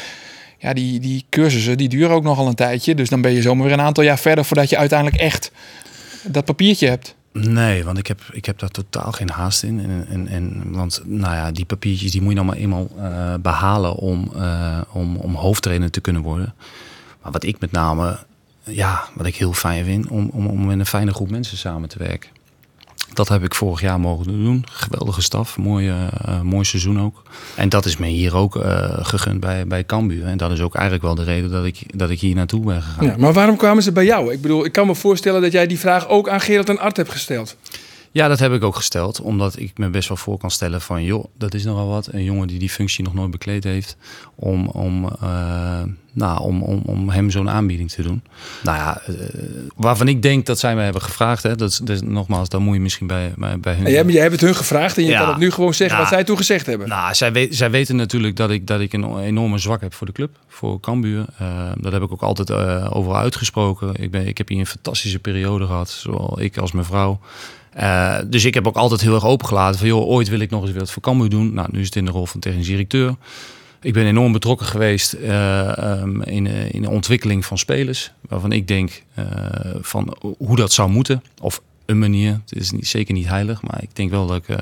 ja, 0.61 0.73
die, 0.73 1.01
die 1.01 1.25
cursussen 1.29 1.77
die 1.77 1.89
duren 1.89 2.11
ook 2.11 2.23
nogal 2.23 2.47
een 2.47 2.55
tijdje. 2.55 2.95
Dus 2.95 3.09
dan 3.09 3.21
ben 3.21 3.33
je 3.33 3.43
zomaar 3.43 3.65
weer 3.65 3.73
een 3.73 3.81
aantal 3.81 4.05
jaar 4.05 4.19
verder 4.19 4.45
voordat 4.45 4.71
je 4.71 4.77
uiteindelijk 4.77 5.23
echt 5.23 5.51
dat 6.23 6.45
papiertje 6.45 6.89
hebt. 6.89 7.15
Nee, 7.33 7.85
want 7.85 7.99
ik 7.99 8.07
heb, 8.07 8.21
ik 8.33 8.45
heb 8.45 8.59
daar 8.59 8.71
totaal 8.71 9.13
geen 9.13 9.31
haast 9.31 9.63
in. 9.63 9.81
En, 9.81 10.07
en, 10.09 10.29
en, 10.29 10.73
want 10.73 11.03
nou 11.05 11.35
ja, 11.35 11.53
die 11.53 11.65
papiertjes 11.65 12.13
die 12.13 12.21
moet 12.21 12.31
je 12.31 12.37
dan 12.37 12.47
maar 12.47 12.57
eenmaal 12.57 12.89
eh, 12.99 13.35
behalen 13.41 13.95
om, 13.95 14.31
eh, 14.37 14.81
om, 14.93 15.17
om 15.17 15.35
hoofdtrainer 15.35 15.91
te 15.91 16.01
kunnen 16.01 16.23
worden. 16.23 16.55
Maar 17.23 17.33
wat 17.33 17.45
ik 17.45 17.61
met 17.61 17.73
name, 17.73 18.19
ja, 18.65 19.05
wat 19.15 19.27
ik 19.27 19.37
heel 19.37 19.53
fijn 19.53 19.85
vind, 19.85 20.09
om, 20.09 20.31
om, 20.33 20.47
om 20.47 20.67
met 20.67 20.79
een 20.79 20.87
fijne 20.87 21.13
groep 21.13 21.31
mensen 21.31 21.57
samen 21.57 21.89
te 21.89 21.99
werken. 21.99 22.31
Dat 23.13 23.29
heb 23.29 23.45
ik 23.45 23.55
vorig 23.55 23.81
jaar 23.81 24.01
mogen 24.01 24.27
doen. 24.27 24.65
Geweldige 24.71 25.23
staf, 25.23 25.57
mooi, 25.57 25.89
eh, 25.89 26.41
mooi 26.41 26.65
seizoen 26.65 27.01
ook. 27.01 27.23
En 27.55 27.69
dat 27.69 27.85
is 27.85 27.97
me 27.97 28.07
hier 28.07 28.35
ook 28.35 28.57
eh, 28.57 28.99
gegund 29.07 29.41
bij, 29.41 29.67
bij 29.67 29.85
Cambuur. 29.85 30.25
En 30.25 30.37
dat 30.37 30.51
is 30.51 30.61
ook 30.61 30.75
eigenlijk 30.75 31.05
wel 31.05 31.15
de 31.15 31.25
reden 31.25 31.51
dat 31.51 31.65
ik, 31.65 31.99
dat 31.99 32.11
ik 32.11 32.21
hier 32.21 32.35
naartoe 32.35 32.65
ben 32.65 32.83
gegaan. 32.83 33.07
Ja, 33.07 33.15
maar 33.19 33.33
waarom 33.33 33.57
kwamen 33.57 33.83
ze 33.83 33.93
bij 33.93 34.05
jou? 34.05 34.33
Ik 34.33 34.41
bedoel, 34.41 34.65
ik 34.65 34.73
kan 34.73 34.87
me 34.87 34.95
voorstellen 34.95 35.43
dat 35.43 35.53
jij 35.53 35.67
die 35.67 35.79
vraag 35.79 36.09
ook 36.09 36.29
aan 36.29 36.41
Gerald 36.41 36.69
en 36.69 36.79
Art 36.79 36.97
hebt 36.97 37.11
gesteld. 37.11 37.57
Ja, 38.13 38.29
dat 38.29 38.39
heb 38.39 38.53
ik 38.53 38.65
ook 38.65 38.77
gesteld. 38.77 39.21
Omdat 39.21 39.59
ik 39.59 39.79
me 39.79 39.89
best 39.89 40.09
wel 40.09 40.17
voor 40.17 40.39
kan 40.39 40.51
stellen 40.51 40.81
van... 40.81 41.05
joh, 41.05 41.25
dat 41.39 41.55
is 41.55 41.65
nogal 41.65 41.89
wat. 41.89 42.09
Een 42.13 42.25
jongen 42.25 42.47
die 42.47 42.59
die 42.59 42.71
functie 42.71 43.05
nog 43.05 43.15
nooit 43.15 43.31
bekleed 43.31 43.65
heeft. 43.65 43.97
Om, 44.35 44.69
om, 44.69 45.09
nou, 46.13 46.41
om, 46.41 46.63
om, 46.63 46.83
om 46.85 47.11
hem 47.11 47.31
zo'n 47.31 47.51
aanbieding 47.51 47.91
te 47.91 48.03
doen. 48.03 48.23
Nou 48.63 48.77
ja, 48.79 49.01
eh, 49.07 49.15
waarvan 49.77 50.09
ik 50.09 50.23
denk 50.23 50.47
dat 50.47 50.59
zij 50.59 50.75
mij 50.75 50.85
hebben 50.85 51.03
gevraagd. 51.03 51.43
Hè, 51.43 51.57
dat, 51.57 51.81
is- 51.87 52.01
nogmaals, 52.01 52.49
daar 52.49 52.61
moet 52.61 52.75
je 52.75 52.81
misschien 52.81 53.07
bij, 53.07 53.33
bij, 53.37 53.59
bij 53.61 53.75
hun... 53.75 53.87
En 53.87 53.93
jij, 53.93 54.05
jij 54.05 54.21
hebt 54.21 54.33
het 54.33 54.41
hun 54.41 54.55
gevraagd 54.55 54.97
en 54.97 55.03
je 55.05 55.11
Ja. 55.11 55.19
kan 55.21 55.29
het 55.29 55.39
nu 55.39 55.51
gewoon 55.51 55.75
zeggen 55.75 55.97
Ja. 55.97 56.03
wat 56.03 56.13
zij 56.13 56.25
toen 56.25 56.37
gezegd 56.37 56.67
hebben. 56.67 56.89
Nou, 56.89 57.15
zij, 57.15 57.33
weet, 57.33 57.57
zij 57.57 57.71
weten 57.71 57.97
natuurlijk 57.97 58.37
dat 58.37 58.51
ik, 58.51 58.67
dat 58.67 58.81
ik 58.81 58.93
een 58.93 59.19
enorme 59.19 59.59
zwak 59.59 59.81
heb 59.81 59.95
voor 59.95 60.07
de 60.07 60.13
club, 60.13 60.31
voor 60.49 60.81
Cambuur. 60.81 61.25
Eh, 61.39 61.71
dat 61.81 61.93
heb 61.93 62.03
ik 62.03 62.13
ook 62.13 62.23
altijd 62.23 62.51
eh, 62.51 62.87
overal 62.93 63.17
uitgesproken. 63.19 63.95
Ik, 64.03 64.11
ben, 64.11 64.27
ik 64.27 64.39
heb 64.39 64.49
hier 64.49 64.59
een 64.59 64.67
fantastische 64.67 65.19
periode 65.19 65.67
gehad, 65.67 65.91
zowel 65.91 66.41
ik 66.41 66.57
als 66.59 66.73
mijn 66.73 66.87
vrouw. 66.87 67.21
Dus 68.27 68.45
ik 68.45 68.55
heb 68.55 68.67
ook 68.67 68.77
altijd 68.77 69.01
heel 69.01 69.15
erg 69.15 69.25
opengelaten 69.27 69.79
van, 69.79 69.89
joh, 69.89 70.09
ooit 70.09 70.29
wil 70.29 70.41
ik 70.41 70.51
nog 70.51 70.63
eens 70.67 70.73
wat 70.77 70.91
voor 70.91 71.03
Cambuur 71.03 71.29
doen. 71.29 71.55
Nou, 71.55 71.69
nu 71.73 71.81
is 71.81 71.87
het 71.87 71.97
in 71.97 72.05
de 72.05 72.11
rol 72.11 72.27
van 72.27 72.41
technisch 72.41 72.67
directeur. 72.67 73.15
Ik 73.83 73.93
ben 73.93 74.07
enorm 74.07 74.33
betrokken 74.33 74.67
geweest 74.67 75.13
eh, 75.13 75.79
ehm, 75.79 76.23
in, 76.23 76.47
eh, 76.47 76.73
in 76.73 76.83
de 76.83 76.91
ontwikkeling 76.91 77.45
van 77.45 77.59
spelers. 77.59 78.13
Waarvan 78.29 78.53
ik 78.53 78.69
denk 78.69 79.03
eh, 79.15 79.25
van 79.81 80.17
hoe 80.39 80.57
dat 80.57 80.73
zou 80.73 80.91
moeten. 80.91 81.23
Of 81.41 81.63
een 81.87 81.99
manier. 81.99 82.33
Het 82.33 82.61
is 82.61 82.71
niet, 82.71 82.89
zeker 82.89 83.15
niet 83.15 83.29
heilig, 83.29 83.63
maar 83.63 83.83
ik 83.83 83.97
denk 83.97 84.11
wel 84.11 84.27
dat 84.27 84.37
ik... 84.37 84.57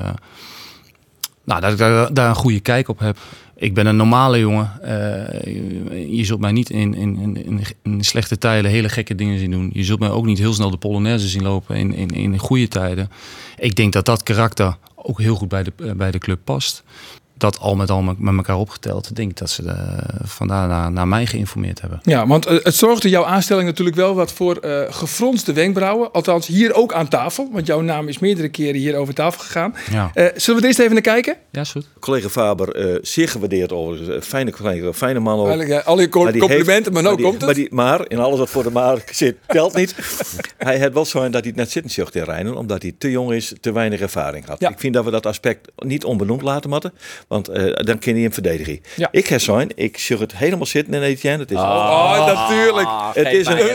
nou, 1.44 1.60
dat 1.60 1.78
daar, 2.14 2.28
een 2.28 2.34
goede 2.34 2.60
kijk 2.60 2.88
op 2.88 2.98
heb. 2.98 3.18
Ik 3.60 3.74
ben 3.74 3.86
een 3.86 3.96
normale 3.96 4.38
jongen. 4.38 4.82
Eh, 4.82 6.16
je 6.16 6.24
zult 6.24 6.40
mij 6.40 6.52
niet 6.52 6.70
in, 6.70 6.94
in, 6.94 7.64
in, 7.82 8.04
slechte 8.04 8.38
tijden 8.38 8.70
hele 8.70 8.88
gekke 8.88 9.14
dingen 9.14 9.38
zien 9.38 9.50
doen. 9.50 9.70
Je 9.72 9.84
zult 9.84 9.98
mij 9.98 10.10
ook 10.10 10.24
niet 10.24 10.38
heel 10.38 10.52
snel 10.52 10.70
de 10.70 10.76
Polonaise 10.76 11.28
zien 11.28 11.42
lopen 11.42 11.76
in, 11.76 11.94
in, 11.94 12.10
in 12.10 12.38
goede 12.38 12.68
tijden. 12.68 13.10
Ik 13.56 13.74
denk 13.74 13.92
dat 13.92 14.04
dat 14.04 14.22
karakter 14.22 14.76
ook 14.94 15.20
heel 15.20 15.34
goed 15.34 15.48
bij 15.48 15.62
de, 15.62 15.94
bij 15.96 16.10
de 16.10 16.18
club 16.18 16.40
past. 16.44 16.84
Dat 17.38 17.58
al 17.58 17.76
met 17.76 17.90
al 17.90 18.02
met 18.02 18.18
met 18.18 18.34
elkaar 18.36 18.56
opgeteld, 18.56 19.16
denk 19.16 19.30
ik 19.30 19.36
dat 19.36 19.50
ze 19.50 19.62
eh, 19.64 19.74
vandaar 20.22 20.68
naar, 20.68 20.92
naar 20.92 21.08
mij 21.08 21.26
geïnformeerd 21.26 21.80
hebben. 21.80 22.00
Ja, 22.02 22.26
want 22.26 22.46
eh, 22.46 22.56
het 22.64 22.74
zorgde 22.74 23.08
jouw 23.08 23.24
aanstelling 23.24 23.66
natuurlijk 23.66 23.96
wel 23.96 24.14
wat 24.14 24.32
voor 24.32 24.56
eh 24.56 24.82
gefronste 24.94 25.52
wenkbrauwen. 25.52 26.12
Althans, 26.12 26.46
hier 26.46 26.74
ook 26.74 26.92
aan 26.92 27.08
tafel. 27.08 27.48
Want 27.52 27.66
jouw 27.66 27.80
naam 27.80 28.08
is 28.08 28.18
meerdere 28.18 28.48
keren 28.48 28.80
hier 28.80 28.96
over 28.96 29.14
tafel 29.14 29.40
gegaan. 29.40 29.74
Ja, 29.90 30.10
Eh, 30.14 30.24
zullen 30.36 30.54
we 30.54 30.60
er 30.60 30.64
eerst 30.66 30.78
even 30.78 30.92
naar 30.92 31.02
kijken? 31.02 31.36
ja 31.52 31.60
is 31.60 31.70
goed. 31.70 31.86
Collega 32.00 32.28
Faber, 32.28 32.74
eh, 32.74 32.98
zeer 33.02 33.28
gewaardeerd 33.28 33.72
overigens. 33.72 34.08
Een 34.16 34.22
Fijne, 34.22 34.52
fijne, 34.52 34.94
fijne 34.94 35.18
man 35.20 35.38
ook. 35.38 35.48
Eigenlijk, 35.48 35.86
al 35.86 36.00
je 36.00 36.08
Maar 36.12 36.32
complimenten, 36.38 36.66
heeft- 36.74 36.90
maar 36.90 37.02
nou 37.02 37.16
die- 37.16 37.24
komt 37.24 37.36
het. 37.36 37.44
Maar, 37.44 37.54
die, 37.54 37.68
maar 37.74 38.04
in 38.08 38.18
alles 38.18 38.38
wat 38.38 38.50
voor 38.50 38.62
de 38.62 38.70
maar 38.70 39.02
zit, 39.12 39.36
telt 39.46 39.74
niet. 39.74 39.94
hij 40.58 40.78
had 40.80 40.92
wel 40.92 41.04
zo 41.04 41.20
dat 41.22 41.32
hij 41.32 41.42
het 41.42 41.56
net 41.56 41.70
zitten 41.70 41.90
zocht 41.92 42.14
in 42.14 42.22
Rijnen, 42.22 42.56
omdat 42.56 42.82
hij 42.82 42.94
te 42.98 43.10
jong 43.10 43.32
is, 43.32 43.52
te 43.60 43.72
weinig 43.72 44.00
ervaring 44.00 44.46
had. 44.46 44.60
Ja. 44.60 44.68
Ik 44.70 44.78
vind 44.78 44.94
dat 44.94 45.04
we 45.04 45.10
dat 45.10 45.26
aspect 45.26 45.68
niet 45.76 46.04
onbenoemd 46.04 46.42
laten 46.42 46.70
moeten, 46.70 46.92
want 47.28 47.48
eh, 47.48 47.72
dan 47.74 47.98
kun 47.98 48.16
je 48.16 48.22
hem 48.22 48.32
verdedigen. 48.32 48.80
Ja. 48.96 49.08
Ik 49.10 49.26
heb 49.26 49.40
zo'n, 49.40 49.70
ik 49.74 49.98
zag 49.98 50.18
het 50.18 50.36
helemaal 50.36 50.66
zitten 50.66 50.94
in 50.94 51.02
Etienne. 51.02 51.38
Het 51.42 51.50
is 51.50 51.56
Oh, 51.56 52.26
natuurlijk. 52.26 52.88
Het 53.14 53.32
is 53.32 53.46
een- 53.46 53.56
De, 53.56 53.74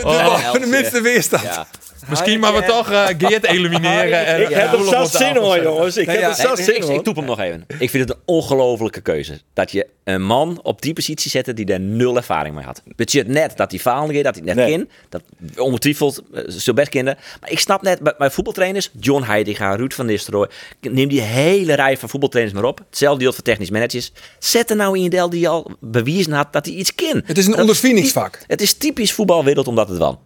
de, 0.52 0.58
de 0.60 0.66
minste 0.66 1.00
weerstand. 1.00 1.42
Ja. 1.42 1.66
Misschien 2.08 2.40
maar 2.40 2.54
we 2.54 2.64
toch 2.64 2.90
eh 2.90 3.06
Geert 3.18 3.44
elimineren. 3.44 4.26
En, 4.34 4.42
ik 4.42 4.48
heb 4.48 4.72
er 4.72 4.84
zat 4.84 5.14
zin 5.14 5.36
hoor, 5.36 5.62
jongens. 5.62 5.96
Ik 5.96 6.06
Nee, 6.06 6.16
heb 6.16 6.36
ja, 6.36 6.44
er 6.44 6.58
ik, 6.58 6.64
zin 6.64 6.94
ik, 6.94 7.02
toep 7.02 7.16
hem 7.16 7.24
nog 7.24 7.40
even. 7.40 7.64
Ik 7.78 7.90
vind 7.90 8.08
het 8.08 8.18
een 8.18 8.22
ongelofelijke 8.24 9.00
keuze. 9.00 9.40
Dat 9.52 9.70
je 9.72 9.86
een 10.04 10.22
man 10.22 10.60
op 10.62 10.82
die 10.82 10.92
positie 10.92 11.30
zette 11.30 11.54
die 11.54 11.64
daar 11.64 11.80
nul 11.80 12.16
ervaring 12.16 12.54
mee 12.54 12.64
had. 12.64 12.82
Budget 12.96 13.26
net 13.28 13.56
dat 13.56 13.70
hij 13.70 13.80
falen 13.80 14.22
dat 14.22 14.34
hij 14.34 14.44
het 14.44 14.44
net 14.44 14.54
Nee. 14.54 14.76
kin. 14.76 14.90
Dat 15.08 15.22
ongetwijfeld 15.56 16.22
eh, 16.34 16.48
zo 16.48 16.72
best 16.72 16.88
kende. 16.88 17.16
Maar 17.40 17.50
ik 17.50 17.58
snap 17.58 17.82
net, 17.82 18.16
bij, 18.18 18.30
voetbaltrainers, 18.30 18.90
John 19.00 19.22
Heidegger, 19.22 19.76
Ruud 19.76 19.92
van 19.92 20.06
Nistelrooy, 20.06 20.48
neem 20.80 21.08
die 21.08 21.20
hele 21.20 21.74
rij 21.74 21.96
van 21.96 22.08
voetbaltrainers 22.08 22.56
maar 22.56 22.68
op. 22.68 22.78
Hetzelfde 22.88 23.20
geldt 23.20 23.36
voor 23.36 23.44
technisch 23.44 23.70
managers. 23.70 24.12
Zet 24.38 24.70
er 24.70 24.76
nou 24.76 24.98
in 24.98 25.10
del 25.10 25.30
die 25.30 25.48
al 25.48 25.70
bewezen 25.80 26.32
had 26.32 26.52
dat 26.52 26.66
hij 26.66 26.74
iets 26.74 26.94
kin. 26.94 27.22
Het 27.26 27.38
is 27.38 27.46
een 27.46 27.56
ondervindingsvak. 27.56 28.38
Het 28.46 28.60
is 28.60 28.72
typisch 28.72 29.12
voetbalwereld 29.12 29.66
omdat 29.68 29.88
het 29.88 29.98
wel. 29.98 30.20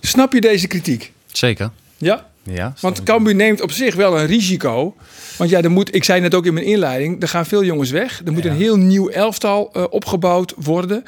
Snap 0.00 0.32
je 0.32 0.40
deze 0.40 0.66
kritiek? 0.66 1.12
Zeker. 1.26 1.70
Ja? 1.98 2.28
Ja, 2.42 2.74
Want 2.80 3.02
Cambuur 3.02 3.34
neemt 3.34 3.60
op 3.60 3.70
zich 3.70 3.94
wel 3.94 4.18
een 4.18 4.26
risico. 4.26 4.96
Want 5.36 5.50
ja, 5.50 5.62
er 5.62 5.70
moet, 5.70 5.94
ik 5.94 6.04
zei 6.04 6.20
net 6.20 6.34
ook 6.34 6.46
in 6.46 6.54
mijn 6.54 6.66
inleiding, 6.66 7.22
er 7.22 7.28
gaan 7.28 7.46
veel 7.46 7.64
jongens 7.64 7.90
weg. 7.90 8.22
Er 8.24 8.32
moet 8.32 8.44
een 8.44 8.56
heel 8.56 8.76
nieuw 8.76 9.08
elftal 9.08 9.70
eh, 9.72 9.84
opgebouwd 9.90 10.54
worden. 10.56 11.04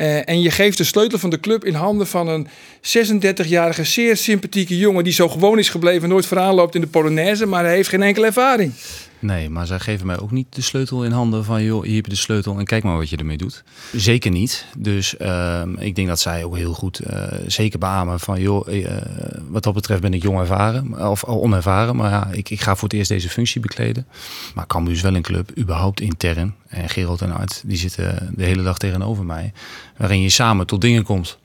Eh, 0.00 0.28
en 0.28 0.40
je 0.40 0.50
geeft 0.50 0.76
de 0.76 0.84
sleutel 0.84 1.18
van 1.18 1.30
de 1.30 1.40
club 1.40 1.64
in 1.64 1.74
handen 1.74 2.06
van 2.06 2.28
een 2.28 2.48
36-jarige, 2.82 3.84
zeer 3.84 4.16
sympathieke 4.16 4.78
jongen... 4.78 5.04
die 5.04 5.12
zo 5.12 5.28
gewoon 5.28 5.58
is 5.58 5.68
gebleven, 5.68 6.08
nooit 6.08 6.26
vooraan 6.26 6.54
loopt 6.54 6.74
in 6.74 6.80
de 6.80 6.86
Polonaise... 6.86 7.46
maar 7.46 7.64
hij 7.64 7.74
heeft 7.74 7.88
geen 7.88 8.02
enkele 8.02 8.26
ervaring. 8.26 8.72
Nee, 9.18 9.48
maar 9.50 9.66
zij 9.66 9.78
geven 9.78 10.06
mij 10.06 10.18
ook 10.18 10.30
niet 10.30 10.46
de 10.50 10.62
sleutel 10.62 11.04
in 11.04 11.10
handen 11.10 11.44
van... 11.44 11.62
joh, 11.62 11.84
hier 11.84 11.94
heb 11.94 12.04
je 12.04 12.10
de 12.10 12.16
sleutel 12.16 12.58
en 12.58 12.64
kijk 12.64 12.82
maar 12.82 12.96
wat 12.96 13.08
je 13.08 13.16
ermee 13.16 13.36
doet. 13.36 13.64
Zeker 13.92 14.30
niet. 14.30 14.66
Dus 14.78 15.16
ehm, 15.16 15.74
ik 15.78 15.94
denk 15.94 16.08
dat 16.08 16.20
zij 16.20 16.44
ook 16.44 16.56
heel 16.56 16.72
goed 16.72 16.98
eh, 16.98 17.22
zeker 17.46 17.78
beamen 17.78 18.20
van... 18.20 18.40
joh, 18.40 18.84
eh, 18.84 18.96
wat 19.48 19.62
dat 19.62 19.74
betreft 19.74 20.00
ben 20.00 20.14
ik 20.14 20.22
jong 20.22 20.38
ervaren, 20.38 21.08
of 21.10 21.24
onervaren. 21.24 21.96
Maar 21.96 22.10
ja, 22.10 22.28
ik, 22.32 22.50
ik 22.50 22.60
ga 22.60 22.74
voor 22.74 22.88
het 22.88 22.98
eerst 22.98 23.08
deze 23.08 23.28
functie 23.28 23.60
bekleden. 23.60 24.06
Maar 24.54 24.66
Cambuur 24.66 24.94
is 24.94 25.02
wel 25.02 25.14
een 25.14 25.22
club, 25.22 25.58
überhaupt 25.58 26.00
intern. 26.00 26.54
En 26.68 26.88
Gerald 26.88 27.20
en 27.22 27.32
Art, 27.32 27.62
die 27.64 27.76
zitten 27.76 28.32
de 28.36 28.44
hele 28.44 28.62
dag 28.62 28.78
tegenover 28.78 29.24
mij. 29.24 29.52
Waarin 30.00 30.20
je 30.20 30.28
samen 30.28 30.66
tot 30.66 30.80
dingen 30.80 31.02
komt. 31.02 31.38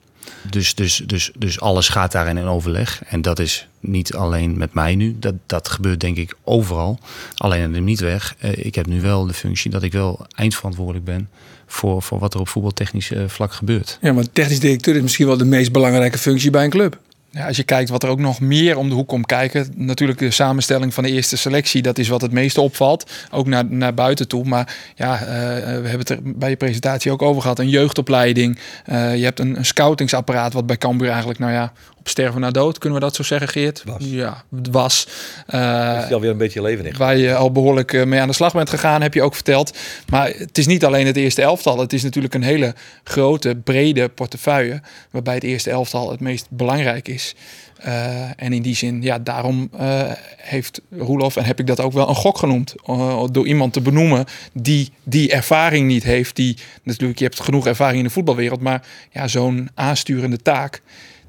Dus, 0.50 0.76
dus, 0.76 1.02
dus, 1.06 1.32
dus 1.38 1.60
alles 1.60 1.90
gaat 1.90 2.12
daarin 2.12 2.38
in 2.38 2.46
overleg. 2.46 3.04
En 3.06 3.22
dat 3.22 3.40
is 3.40 3.68
niet 3.80 4.14
alleen 4.14 4.58
met 4.58 4.74
mij 4.74 4.96
nu. 4.96 5.16
Dat, 5.20 5.34
dat 5.46 5.70
gebeurt 5.70 6.00
denk 6.00 6.18
ik 6.18 6.36
overal. 6.44 7.00
Alleen 7.36 7.62
het 7.62 7.72
neemt 7.72 7.86
niet 7.86 8.00
weg. 8.00 8.36
Eh, 8.40 8.66
ik 8.66 8.76
heb 8.76 8.86
nu 8.86 9.02
wel 9.02 9.26
de 9.26 9.34
functie 9.34 9.72
dat 9.72 9.84
ik 9.84 9.92
wel 9.92 10.26
eindverantwoordelijk 10.36 11.06
ben... 11.06 11.30
voor, 11.68 12.02
voor 12.02 12.20
wat 12.20 12.34
er 12.34 12.40
op 12.40 12.48
voetbaltechnisch 12.48 13.12
eh, 13.12 13.24
vlak 13.28 13.54
gebeurt. 13.54 13.98
Ja, 14.02 14.14
want 14.14 14.30
technisch 14.34 14.60
directeur 14.60 14.96
is 14.96 15.02
misschien 15.02 15.28
wel 15.28 15.38
de 15.38 15.46
meest 15.46 15.72
belangrijke 15.72 16.18
functie 16.18 16.50
bij 16.50 16.64
een 16.64 16.70
club. 16.70 17.00
Ja, 17.36 17.48
als 17.48 17.58
je 17.58 17.64
kijkt 17.64 17.90
wat 17.90 18.04
er 18.04 18.10
ook 18.10 18.20
nog 18.20 18.40
meer 18.40 18.78
om 18.78 18.90
de 18.90 18.96
hoek 18.96 19.08
komt 19.08 19.26
kijken. 19.26 19.74
Natuurlijk 19.76 20.20
de 20.20 20.32
samenstelling 20.32 20.94
van 20.94 21.04
de 21.04 21.12
eerste 21.12 21.38
selectie. 21.38 21.82
Dat 21.82 21.98
is 21.98 22.08
wat 22.08 22.22
het 22.22 22.32
meeste 22.32 22.62
opvalt. 22.62 23.12
Ook 23.32 23.48
naar, 23.48 23.66
naar 23.66 23.94
buiten 23.94 24.28
toe. 24.28 24.46
Maar 24.46 24.76
ja, 24.96 25.20
eh, 25.20 25.26
we 25.64 25.88
hebben 25.88 26.00
het 26.00 26.10
er 26.10 26.20
bij 26.24 26.50
je 26.50 26.56
presentatie 26.56 27.12
ook 27.12 27.22
over 27.22 27.42
gehad. 27.42 27.60
Een 27.60 27.70
jeugdopleiding. 27.70 28.60
Eh, 28.86 29.16
je 29.16 29.24
hebt 29.24 29.40
een, 29.40 29.58
een 29.58 29.66
scoutingsapparaat 29.66 30.54
wat 30.54 30.66
bij 30.66 30.78
Cambuur 30.78 31.10
eigenlijk, 31.10 31.40
nou 31.40 31.52
ja, 31.52 31.72
sterven 32.10 32.42
na 32.42 32.52
dood. 32.52 32.78
Kunnen 32.78 33.00
we 33.00 33.06
dat 33.06 33.16
zo 33.16 33.24
zeggen, 33.24 33.48
Geert? 33.48 33.84
Was. 33.86 33.98
Ja, 34.00 34.44
het 34.56 34.68
was. 34.72 35.08
Eh, 35.48 35.96
Het 35.96 36.06
is 36.06 36.14
alweer 36.14 36.30
een 36.30 36.38
beetje 36.38 36.62
levendig. 36.62 36.98
waar 36.98 37.18
je 37.18 37.36
al 37.36 37.52
behoorlijk 37.52 37.94
eh, 37.94 38.04
mee 38.04 38.20
aan 38.20 38.28
de 38.28 38.34
slag 38.34 38.54
bent 38.54 38.70
gegaan, 38.70 39.02
heb 39.02 39.14
je 39.14 39.22
ook 39.22 39.36
verteld. 39.36 39.78
Maar 40.10 40.28
het 40.38 40.58
is 40.58 40.66
niet 40.68 40.86
alleen 40.86 41.06
het 41.06 41.18
eerste 41.18 41.42
elftal. 41.42 41.80
Het 41.80 41.94
is 41.94 42.04
natuurlijk 42.04 42.34
een 42.34 42.44
hele 42.44 42.74
grote, 43.04 43.56
brede 43.64 44.10
portefeuille. 44.10 44.82
Waarbij 45.12 45.34
het 45.34 45.44
eerste 45.44 45.70
elftal 45.70 46.12
het 46.12 46.20
meest 46.20 46.48
belangrijk 46.50 47.08
is. 47.08 47.36
Eh, 47.76 48.24
en 48.36 48.54
in 48.54 48.62
die 48.62 48.76
zin, 48.76 49.02
ja, 49.02 49.20
daarom 49.20 49.70
eh, 49.78 50.12
heeft 50.38 50.82
Roelof, 50.98 51.36
en 51.36 51.46
heb 51.46 51.60
ik 51.60 51.68
dat 51.68 51.80
ook 51.80 51.94
wel 51.94 52.10
een 52.10 52.16
gok 52.16 52.38
genoemd, 52.38 52.76
eh, 52.86 53.24
door 53.32 53.48
iemand 53.48 53.74
te 53.74 53.82
benoemen 53.82 54.26
die 54.54 54.92
die 55.04 55.32
ervaring 55.32 55.88
niet 55.88 56.04
heeft. 56.04 56.36
Die 56.36 56.58
natuurlijk, 56.84 57.20
je 57.20 57.26
hebt 57.26 57.40
genoeg 57.40 57.68
ervaring 57.68 57.98
in 57.98 58.04
de 58.04 58.10
voetbalwereld, 58.10 58.62
maar 58.62 58.88
ja, 59.12 59.28
zo'n 59.28 59.70
aansturende 59.74 60.38
taak, 60.42 60.82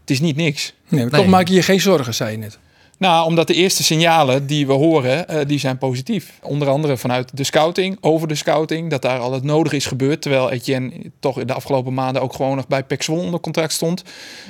het 0.07 0.11
is 0.11 0.21
niet 0.21 0.37
niks. 0.37 0.73
Nee, 0.89 1.01
maar 1.03 1.11
Nee. 1.11 1.21
toch 1.21 1.31
maak 1.31 1.49
je 1.49 1.55
je 1.55 1.63
geen 1.63 1.81
zorgen, 1.81 2.15
zei 2.15 2.31
je 2.31 2.37
net. 2.37 2.59
Nou, 2.99 3.27
omdat 3.27 3.47
de 3.47 3.55
eerste 3.55 3.83
signalen 3.83 4.47
die 4.47 4.67
we 4.67 4.73
horen, 4.73 5.29
eh, 5.29 5.47
die 5.47 5.59
zijn 5.59 5.79
positief. 5.79 6.33
Onder 6.43 6.69
andere 6.69 6.97
vanuit 6.97 7.37
de 7.37 7.45
scouting, 7.45 7.97
over 8.01 8.29
de 8.29 8.35
scouting, 8.35 8.91
dat 8.91 9.03
daar 9.03 9.19
al 9.19 9.33
het 9.33 9.43
nodig 9.43 9.73
is 9.73 9.87
gebeurd. 9.87 10.23
Terwijl 10.23 10.51
Etienne 10.51 10.93
toch 11.21 11.41
in 11.41 11.47
de 11.47 11.53
afgelopen 11.53 11.95
maanden 11.95 12.23
ook 12.23 12.33
gewoon 12.33 12.57
nog 12.57 12.67
bij 12.67 12.85
Pek 12.85 13.03
Zwolle 13.03 13.23
onder 13.23 13.41
contract 13.41 13.73
stond. 13.73 14.03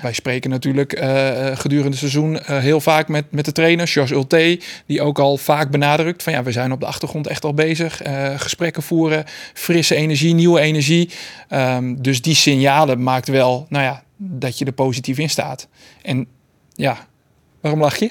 Wij 0.03 0.13
spreken 0.13 0.51
natuurlijk 0.51 0.93
eh, 0.93 1.49
eh, 1.49 1.59
gedurende 1.59 1.91
het 1.91 1.99
seizoen 1.99 2.39
heel 2.43 2.81
vaak 2.81 3.09
met, 3.09 3.25
met 3.31 3.45
de 3.45 3.53
trainer, 3.53 3.87
Jos 3.87 4.11
Ulte, 4.11 4.61
die 4.87 5.03
ook 5.03 5.19
al 5.19 5.37
vaak 5.37 5.71
benadrukt 5.71 6.23
van 6.23 6.33
ja, 6.33 6.43
we 6.43 6.53
zijn 6.53 6.73
op 6.73 6.81
de 6.81 6.87
achtergrond 6.87 7.27
echt 7.27 7.45
al 7.45 7.55
bezig. 7.55 8.01
gesprekken 8.37 8.83
voeren, 8.83 9.25
frisse 9.55 9.95
energie, 9.95 10.35
nieuwe 10.35 10.61
energie. 10.61 11.11
Ehm, 11.49 11.95
dus 11.99 12.23
die 12.23 12.35
signalen 12.35 13.03
maakt 13.03 13.29
wel, 13.29 13.67
nou 13.69 13.85
ja, 13.85 14.03
dat 14.17 14.59
je 14.59 14.65
er 14.65 14.73
positief 14.73 15.19
in 15.19 15.31
staat. 15.31 15.69
En 16.03 16.27
ja, 16.75 17.07
waarom 17.61 17.81
lach 17.81 17.97
je? 17.97 18.11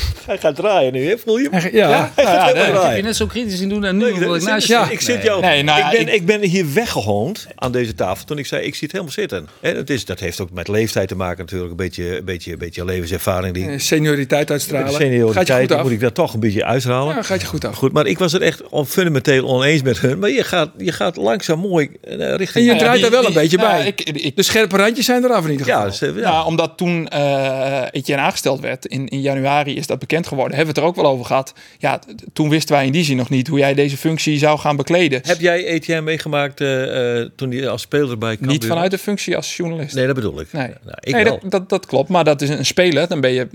Hij 0.31 0.39
gaat 0.39 0.55
draaien 0.55 0.93
nu, 0.93 1.07
hè? 1.07 1.17
voel 1.17 1.37
je 1.37 1.47
hem? 1.51 1.69
Ja, 1.73 2.11
Hij 2.15 2.25
gaat 2.25 2.33
ja, 2.35 2.45
helemaal 2.45 2.63
nee, 2.63 2.71
draaien. 2.73 2.97
je 2.97 3.03
net 3.03 3.15
zo 3.15 3.25
kritisch 3.25 3.59
in 3.61 3.69
doen 3.69 3.83
en 3.83 3.97
nu 3.97 4.03
Nee, 4.11 4.19
wil 4.19 4.35
ik 4.35 4.43
naast 4.43 4.67
ja. 4.67 4.89
ik 4.89 5.01
zit 5.01 5.23
jou. 5.23 5.41
Nee, 5.41 5.63
nou 5.63 5.79
ik, 5.79 5.91
ben, 5.91 6.07
ik- 6.07 6.13
ik 6.13 6.25
ben 6.25 6.41
hier 6.41 6.73
weggehoond 6.73 7.47
aan 7.55 7.71
deze 7.71 7.95
tafel 7.95 8.25
toen 8.25 8.37
ik 8.37 8.45
zei 8.45 8.63
ik 8.65 8.75
zit 8.75 8.91
helemaal 8.91 9.13
zitten. 9.13 9.47
En 9.61 9.75
het 9.75 9.89
is, 9.89 10.05
dat 10.05 10.19
heeft 10.19 10.39
ook 10.41 10.51
met 10.51 10.67
leeftijd 10.67 11.07
te 11.07 11.15
maken 11.15 11.37
natuurlijk, 11.39 11.71
een 11.71 11.77
beetje, 11.77 12.17
een 12.17 12.25
beetje, 12.25 12.51
een 12.51 12.57
beetje 12.57 12.85
levenservaring 12.85 13.53
die. 13.53 13.67
Eh, 13.69 13.79
senioriteit 13.79 14.51
uitstralen. 14.51 14.85
de 14.87 14.91
gaat 14.93 15.01
je 15.01 15.07
goed 15.07 15.17
senioriteit 15.21 15.71
af. 15.71 15.83
moet 15.83 15.91
ik 15.91 15.99
dat 15.99 16.13
toch 16.13 16.33
een 16.33 16.39
beetje 16.39 16.65
uitstralen. 16.65 17.15
Ja, 17.15 17.21
gaat 17.21 17.41
je 17.41 17.47
goed 17.47 17.65
af. 17.65 17.75
Goed, 17.75 17.91
maar 17.93 18.05
ik 18.07 18.17
was 18.19 18.31
het 18.31 18.41
echt 18.41 18.61
fundamenteel 18.87 19.47
oneens 19.47 19.81
met 19.81 19.99
hun. 19.99 20.19
Maar 20.19 20.29
je 20.29 20.43
gaat, 20.43 20.69
je 20.77 20.91
gaat 20.91 21.15
langzaam 21.15 21.59
mooi 21.59 21.89
eh, 22.03 22.17
richting. 22.35 22.49
En 22.55 22.61
je 22.61 22.67
Nou 22.67 22.77
draait 22.79 22.93
die- 22.93 23.01
daar 23.01 23.11
wel 23.11 23.19
die- 23.19 23.29
een 23.29 23.41
beetje 23.41 23.57
nou 23.57 23.69
bij. 23.69 23.87
ik- 23.87 24.01
ik- 24.01 24.35
de 24.35 24.43
scherpe 24.43 24.77
randjes 24.77 25.05
zijn 25.05 25.23
eraf 25.23 25.45
in 25.45 25.51
ieder 25.51 25.65
geval. 25.65 25.91
ja, 25.99 26.07
ja. 26.15 26.19
Ja, 26.29 26.45
omdat 26.45 26.73
toen 26.77 27.07
eh 27.07 27.83
Etienne 27.91 28.23
aangesteld 28.23 28.59
werd, 28.59 28.85
in, 28.85 29.07
in 29.07 29.21
januari 29.21 29.75
is 29.75 29.87
dat 29.87 29.99
bekend 29.99 30.20
geworden. 30.27 30.57
Hebben 30.57 30.75
we 30.75 30.79
het 30.81 30.89
er 30.89 30.95
ook 30.95 31.03
wel 31.05 31.13
over 31.13 31.25
gehad. 31.25 31.53
Ja, 31.77 31.99
toen 32.33 32.49
wisten 32.49 32.75
wij 32.75 32.85
in 32.85 32.91
die 32.91 33.03
zin 33.03 33.17
nog 33.17 33.29
niet 33.29 33.47
hoe 33.47 33.59
jij 33.59 33.73
deze 33.73 33.97
functie 33.97 34.37
zou 34.37 34.59
gaan 34.59 34.75
bekleden. 34.75 35.21
Heb 35.25 35.39
jij 35.39 35.65
Etienne 35.65 36.01
meegemaakt 36.01 36.61
eh, 36.61 37.19
eh, 37.21 37.29
toen 37.35 37.51
hij 37.51 37.69
als 37.69 37.81
speler 37.81 38.17
bij 38.17 38.35
Cambuur 38.35 38.51
niet 38.51 38.65
vanuit 38.65 38.91
de 38.91 38.97
functie 38.97 39.35
als 39.35 39.55
journalist. 39.57 39.95
Nee, 39.95 40.05
dat 40.05 40.15
bedoel 40.15 40.39
ik. 40.39 40.53
Nee, 40.53 40.67
Nou, 40.67 40.97
ik 40.99 41.13
nee 41.13 41.23
wel. 41.23 41.39
dat, 41.41 41.51
dat, 41.51 41.69
dat 41.69 41.85
klopt. 41.85 42.09
Maar 42.09 42.23
dat 42.23 42.41
is 42.41 42.49
een 42.49 42.65
speler. 42.65 43.07
Dan 43.07 43.21
ben 43.21 43.31
je, 43.31 43.47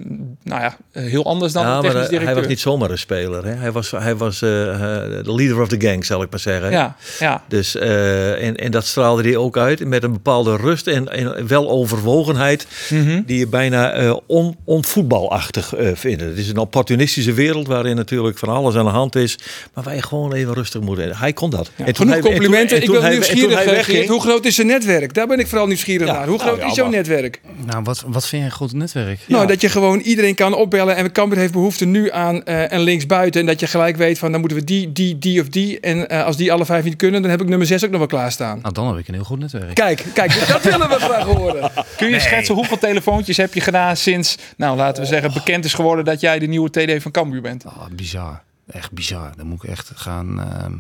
nou 0.43 0.61
ja, 0.63 0.77
heel 0.93 1.25
anders 1.25 1.53
dan 1.53 1.67
ja, 1.67 1.77
een 1.77 1.83
technisch 1.83 2.03
eh, 2.03 2.09
directeur. 2.09 2.33
hij 2.33 2.41
was 2.41 2.49
niet 2.49 2.61
zomaar 2.61 2.91
een 2.91 2.99
speler. 2.99 3.45
Hè? 3.45 3.53
Hij 3.55 3.73
was, 3.73 3.91
hij 3.91 4.17
was 4.17 4.39
de 4.39 5.23
leader 5.25 5.61
of 5.61 5.69
the 5.69 5.81
gang, 5.81 6.05
zal 6.05 6.23
ik 6.23 6.31
maar 6.31 6.41
zeggen. 6.41 6.71
Ja, 6.71 6.97
ja. 7.19 7.45
Dus, 7.49 7.77
en, 7.77 8.57
en 8.57 8.71
dat 8.71 8.87
straalde 8.87 9.23
hij 9.23 9.37
ook 9.37 9.57
uit 9.57 9.85
met 9.85 10.03
een 10.03 10.13
bepaalde 10.13 10.57
rust 10.57 10.87
en, 10.87 11.09
en 11.13 11.47
weloverwogenheid 11.47 12.67
Mhm. 12.91 13.23
die 13.27 13.39
je 13.39 13.47
bijna 13.49 14.13
on, 14.27 14.57
onvoetbalachtig 14.65 15.73
vindt. 15.95 16.23
Het 16.23 16.39
is 16.47 16.53
een 16.53 16.59
opportunistische 16.59 17.33
wereld 17.33 17.67
waarin 17.67 17.97
natuurlijk 17.97 18.39
van 18.39 18.49
alles 18.49 18.75
aan 18.75 18.85
de 18.85 18.91
hand 18.91 19.17
is, 19.17 19.39
maar 19.75 19.85
wij 19.85 20.01
gewoon 20.01 20.33
even 20.33 20.55
rustig 20.55 20.81
moeten. 20.81 21.17
Hij 21.17 21.33
kon 21.33 21.51
dat. 21.51 21.71
Ja, 21.77 21.85
En 21.85 21.93
toen 21.95 21.95
Genoeg 21.95 22.09
hij- 22.09 22.17
en 22.17 22.23
toen- 22.23 22.31
complimenten. 22.33 22.77
en 22.77 22.83
ik 22.83 22.91
ben 22.91 23.03
en 23.03 23.11
nieuwsgierig. 23.11 23.55
hij 23.57 23.65
eh, 23.65 23.71
wegging- 23.71 23.97
Geert. 23.97 24.09
Hoe 24.09 24.21
groot 24.21 24.45
is 24.45 24.55
zijn 24.55 24.67
netwerk? 24.67 25.15
Daar 25.15 25.27
ben 25.27 25.39
ik 25.39 25.47
vooral 25.47 25.67
nieuwsgierig 25.67 26.07
Ja, 26.07 26.13
naar. 26.13 26.27
Hoe 26.27 26.37
nou 26.37 26.49
groot 26.49 26.61
ja, 26.61 26.67
is 26.67 26.75
jouw 26.75 26.85
maar- 26.87 26.95
netwerk? 26.95 27.41
Nou, 27.67 27.83
wat, 27.83 28.05
wat 28.07 28.27
vind 28.27 28.43
jij 28.43 28.51
een 28.51 28.57
groot 28.57 28.73
netwerk? 28.73 29.19
Nou, 29.27 29.47
dat 29.47 29.61
je 29.61 29.69
gewoon 29.69 29.99
iedereen 30.01 30.35
kan 30.35 30.55
opbellen. 30.55 30.97
En 30.97 31.13
Cambuur 31.13 31.39
heeft 31.39 31.53
behoefte 31.53 31.85
nu 31.85 32.11
aan 32.11 32.45
eh 32.45 32.63
een 32.69 32.81
linksbuiten. 32.81 33.41
En 33.41 33.47
dat 33.47 33.61
je 33.61 33.67
gelijk 33.67 33.97
weet 33.97 34.19
van 34.19 34.31
dan 34.33 34.41
moeten 34.41 34.59
we 34.59 34.65
die, 34.65 34.93
die, 34.93 35.19
die 35.19 35.41
of 35.41 35.49
die. 35.49 35.81
En 35.81 36.09
eh, 36.09 36.25
als 36.25 36.37
die 36.37 36.53
alle 36.53 36.65
vijf 36.65 36.85
niet 36.85 36.97
kunnen, 36.97 37.23
dan 37.23 37.31
heb 37.31 37.41
ik 37.41 37.49
nummer 37.49 37.67
zes 37.67 37.85
ook 37.85 37.91
nog 37.91 37.99
wel 37.99 38.09
klaarstaan. 38.09 38.59
Nou, 38.63 38.75
dan 38.75 38.87
heb 38.89 38.97
ik 38.99 39.09
een 39.09 39.15
heel 39.15 39.25
goed 39.25 39.39
netwerk. 39.39 39.75
Kijk, 39.75 40.05
kijk, 40.15 40.47
dat 40.49 40.63
willen 40.63 40.89
we 40.89 40.95
graag 40.95 41.25
horen. 41.25 41.71
Kun 41.97 42.11
je 42.11 42.21
schetsen 42.21 42.55
hoeveel 42.55 42.79
telefoontjes 42.79 43.37
heb 43.37 43.55
je 43.55 43.61
gedaan 43.61 43.97
sinds, 43.97 44.37
nou 44.57 44.77
laten 44.77 45.03
we 45.03 45.09
zeggen, 45.09 45.33
bekend 45.33 45.65
is 45.65 45.75
geworden 45.75 46.05
dat 46.05 46.21
jij 46.21 46.36
de 46.39 46.47
nieuwe 46.47 46.71
TD 46.71 47.03
van 47.03 47.11
Cambuur 47.11 47.41
bent? 47.43 47.65
Ah, 47.67 47.87
bizar. 47.93 48.43
Echt 48.67 48.93
bizar. 48.93 49.37
Dan 49.37 49.47
moet 49.47 49.63
ik 49.63 49.71
echt 49.71 49.91
gaan... 49.95 50.41
ehm, 50.41 50.73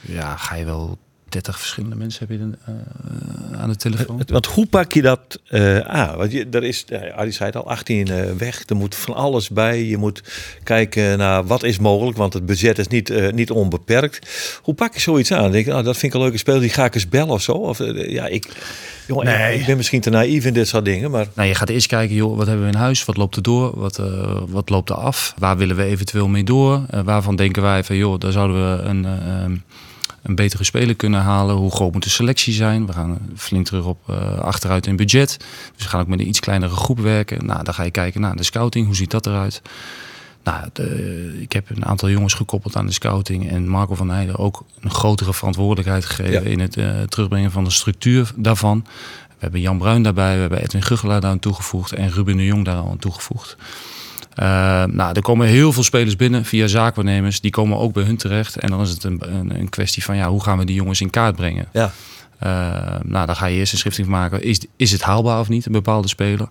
Ja, 0.00 0.36
ga 0.36 0.54
je 0.54 0.64
wel 0.64 0.98
30 1.30 1.58
verschillende 1.58 1.96
mensen 1.96 2.26
heb 2.28 2.38
je 2.38 2.44
dan, 2.44 2.56
eh, 2.64 3.60
aan 3.60 3.68
de 3.68 3.76
telefoon. 3.76 4.22
Want 4.26 4.46
hoe 4.46 4.66
pak 4.66 4.92
je 4.92 5.02
dat 5.02 5.40
eh 5.48 5.78
aan? 5.78 6.16
Want 6.16 6.32
je, 6.32 6.46
er 6.50 6.64
is, 6.64 6.84
ja, 6.86 7.08
Arie 7.10 7.32
zei 7.32 7.50
het 7.50 7.56
al, 7.58 7.68
18 7.68 8.08
eh, 8.08 8.32
weg. 8.38 8.62
Er 8.66 8.76
moet 8.76 8.94
van 8.94 9.14
alles 9.14 9.48
bij. 9.48 9.84
Je 9.84 9.96
moet 9.96 10.22
kijken 10.62 11.18
naar 11.18 11.46
wat 11.46 11.62
is 11.62 11.78
mogelijk, 11.78 12.16
want 12.16 12.32
het 12.32 12.46
budget 12.46 12.78
is 12.78 12.88
niet, 12.88 13.10
eh, 13.10 13.32
niet 13.32 13.50
onbeperkt. 13.50 14.28
Hoe 14.62 14.74
pak 14.74 14.94
je 14.94 15.00
zoiets 15.00 15.32
aan? 15.32 15.50
Denk 15.52 15.64
je, 15.64 15.70
nou, 15.70 15.82
dat 15.84 15.96
vind 15.96 16.12
ik 16.12 16.18
een 16.18 16.24
leuke 16.24 16.38
speler, 16.38 16.60
die 16.60 16.70
ga 16.70 16.84
ik 16.84 16.94
eens 16.94 17.08
bellen 17.08 17.28
of 17.28 17.42
zo? 17.42 17.52
Of, 17.52 17.80
eh, 17.80 18.10
ja, 18.10 18.26
ik, 18.26 18.46
jongen, 19.06 19.24
Nee. 19.24 19.58
ik 19.58 19.66
ben 19.66 19.76
misschien 19.76 20.00
te 20.00 20.10
naïef 20.10 20.44
in 20.44 20.52
dit 20.54 20.68
soort 20.68 20.84
dingen, 20.84 21.10
maar 21.10 21.26
Nou, 21.34 21.48
je 21.48 21.54
gaat 21.54 21.68
eerst 21.68 21.86
kijken, 21.86 22.16
joh, 22.16 22.36
wat 22.36 22.46
hebben 22.46 22.66
we 22.66 22.72
in 22.72 22.78
huis? 22.78 23.04
Wat 23.04 23.16
loopt 23.16 23.36
er 23.36 23.42
door? 23.42 23.78
Wat, 23.78 23.98
eh, 23.98 24.40
wat 24.48 24.68
loopt 24.68 24.90
er 24.90 24.96
af? 24.96 25.34
Waar 25.38 25.56
willen 25.56 25.76
we 25.76 25.84
eventueel 25.84 26.28
mee 26.28 26.44
door? 26.44 26.84
Eh, 26.90 27.00
waarvan 27.04 27.36
denken 27.36 27.62
wij 27.62 27.84
van, 27.84 27.96
joh, 27.96 28.18
daar 28.18 28.32
zouden 28.32 28.56
we 28.76 28.82
een, 28.82 29.04
eh, 29.04 29.42
ehm, 29.42 29.56
een 30.22 30.34
betere 30.34 30.64
speler 30.64 30.94
kunnen 30.94 31.20
halen? 31.20 31.56
Hoe 31.56 31.70
groot 31.70 31.92
moet 31.92 32.02
de 32.02 32.10
selectie 32.10 32.52
zijn? 32.52 32.86
We 32.86 32.92
gaan 32.92 33.18
flink 33.36 33.66
terug 33.66 33.84
op 33.84 33.98
eh, 34.08 34.38
achteruit 34.38 34.86
in 34.86 34.96
budget. 34.96 35.36
Dus 35.76 35.84
we 35.84 35.90
gaan 35.90 36.00
ook 36.00 36.06
met 36.06 36.20
een 36.20 36.28
iets 36.28 36.40
kleinere 36.40 36.74
groep 36.74 36.98
werken. 36.98 37.46
Nou, 37.46 37.64
dan 37.64 37.74
ga 37.74 37.82
je 37.82 37.90
kijken 37.90 38.20
naar 38.20 38.36
de 38.36 38.42
scouting. 38.42 38.86
Hoe 38.86 38.96
ziet 38.96 39.10
dat 39.10 39.26
eruit? 39.26 39.62
Nou, 40.44 40.64
de- 40.72 41.38
ik 41.40 41.52
heb 41.52 41.70
een 41.70 41.84
aantal 41.86 42.10
jongens 42.10 42.34
gekoppeld 42.34 42.76
aan 42.76 42.86
de 42.86 42.92
scouting. 42.92 43.50
En 43.50 43.68
Marco 43.68 43.94
van 43.94 44.10
Heijden 44.10 44.36
ook 44.38 44.64
een 44.80 44.90
grotere 44.90 45.34
verantwoordelijkheid 45.34 46.04
gegeven 46.04 46.42
Ja. 46.44 46.50
in 46.50 46.60
het 46.60 46.76
eh, 46.76 47.00
terugbrengen 47.02 47.50
van 47.50 47.64
de 47.64 47.70
structuur 47.70 48.32
daarvan. 48.36 48.84
We 49.28 49.36
hebben 49.46 49.60
Jan 49.60 49.78
Bruin 49.78 50.02
daarbij, 50.02 50.34
we 50.34 50.40
hebben 50.40 50.62
Edwin 50.62 50.82
Guggelaar 50.82 51.20
daar 51.20 51.30
aan 51.30 51.38
toegevoegd 51.38 51.92
en 51.92 52.10
Ruben 52.10 52.36
de 52.36 52.44
Jong 52.44 52.64
daar 52.64 52.76
al 52.76 52.90
aan 52.90 52.98
toegevoegd. 52.98 53.56
Eh, 54.40 54.84
nou, 54.84 55.12
er 55.14 55.22
komen 55.22 55.46
heel 55.46 55.72
veel 55.72 55.82
spelers 55.82 56.16
binnen 56.16 56.44
via 56.44 56.66
zaakwaarnemers. 56.66 57.40
Die 57.40 57.50
komen 57.50 57.78
ook 57.78 57.92
bij 57.92 58.02
hun 58.02 58.16
terecht. 58.16 58.56
En 58.56 58.70
dan 58.70 58.80
is 58.80 58.90
het 58.90 59.04
een, 59.04 59.20
een, 59.20 59.60
een 59.60 59.68
kwestie 59.68 60.04
van 60.04 60.16
ja, 60.16 60.28
hoe 60.28 60.42
gaan 60.42 60.58
we 60.58 60.64
die 60.64 60.74
jongens 60.74 61.00
in 61.00 61.10
kaart 61.10 61.36
brengen? 61.36 61.68
ja. 61.72 61.92
Eh, 62.38 62.94
nou, 63.02 63.26
dan 63.26 63.36
ga 63.36 63.46
je 63.46 63.56
eerst 63.56 63.72
een 63.72 63.78
schriftelijk 63.78 64.10
maken. 64.10 64.42
Is, 64.42 64.60
is 64.76 64.92
het 64.92 65.02
haalbaar 65.02 65.40
of 65.40 65.48
niet, 65.48 65.66
een 65.66 65.72
bepaalde 65.72 66.08
speler? 66.08 66.48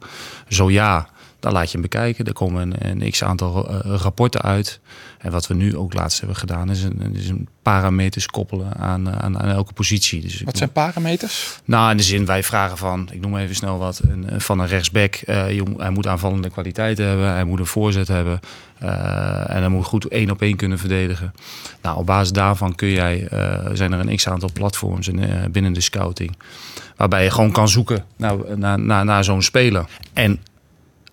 Zo 0.47 0.71
ja, 0.71 1.07
dan 1.39 1.51
laat 1.51 1.65
je 1.65 1.71
hem 1.71 1.81
bekijken. 1.81 2.25
Er 2.25 2.33
komen 2.33 2.75
een, 2.79 3.01
een 3.01 3.11
x-aantal 3.11 3.69
eh, 3.69 3.79
rapporten 4.01 4.41
uit. 4.41 4.79
En 5.17 5.31
wat 5.31 5.47
we 5.47 5.53
nu 5.53 5.77
ook 5.77 5.93
laatst 5.93 6.19
hebben 6.19 6.37
gedaan... 6.37 6.69
is 6.69 6.83
een, 6.83 7.15
is 7.15 7.29
een 7.29 7.47
parameters 7.61 8.25
koppelen 8.25 8.73
aan, 8.77 9.09
aan, 9.21 9.39
aan 9.39 9.49
elke 9.49 9.73
positie. 9.73 10.21
Dus 10.21 10.41
Wat 10.41 10.57
zijn 10.57 10.71
parameters? 10.71 11.59
nou, 11.65 11.91
in 11.91 11.97
de 11.97 12.03
zin, 12.03 12.25
wij 12.25 12.43
vragen 12.43 12.77
van, 12.77 13.09
ik 13.11 13.21
noem 13.21 13.37
even 13.37 13.55
snel 13.55 13.77
wat, 13.77 14.01
een, 14.07 14.41
van 14.41 14.59
een 14.59 14.67
rechtsback. 14.67 15.15
eh, 15.15 15.51
jong, 15.51 15.77
hij 15.77 15.89
moet 15.89 16.07
aanvallende 16.07 16.49
kwaliteiten 16.49 17.05
hebben, 17.05 17.27
hij 17.33 17.43
moet 17.43 17.59
een 17.59 17.65
voorzet 17.65 18.07
hebben. 18.07 18.39
eh, 18.79 19.49
en 19.49 19.59
hij 19.59 19.67
moet 19.69 19.85
goed 19.85 20.05
één 20.05 20.29
op 20.31 20.41
één 20.41 20.55
kunnen 20.55 20.77
verdedigen. 20.79 21.33
Nou, 21.81 21.97
op 21.97 22.05
basis 22.05 22.31
daarvan 22.31 22.75
kun 22.75 22.89
jij, 22.89 23.27
eh, 23.27 23.69
zijn 23.73 23.91
er 23.91 23.99
een 23.99 24.15
x-aantal 24.15 24.49
platforms 24.53 25.07
in, 25.07 25.19
eh, 25.23 25.45
binnen 25.51 25.73
de 25.73 25.81
scouting. 25.81 26.37
Waarbij 26.97 27.23
je 27.23 27.31
gewoon 27.31 27.51
kan 27.51 27.67
zoeken 27.69 28.05
naar, 28.15 28.35
naar, 28.55 28.79
naar, 28.79 29.05
naar 29.05 29.23
zo'n 29.23 29.41
speler. 29.41 29.85
En 30.13 30.39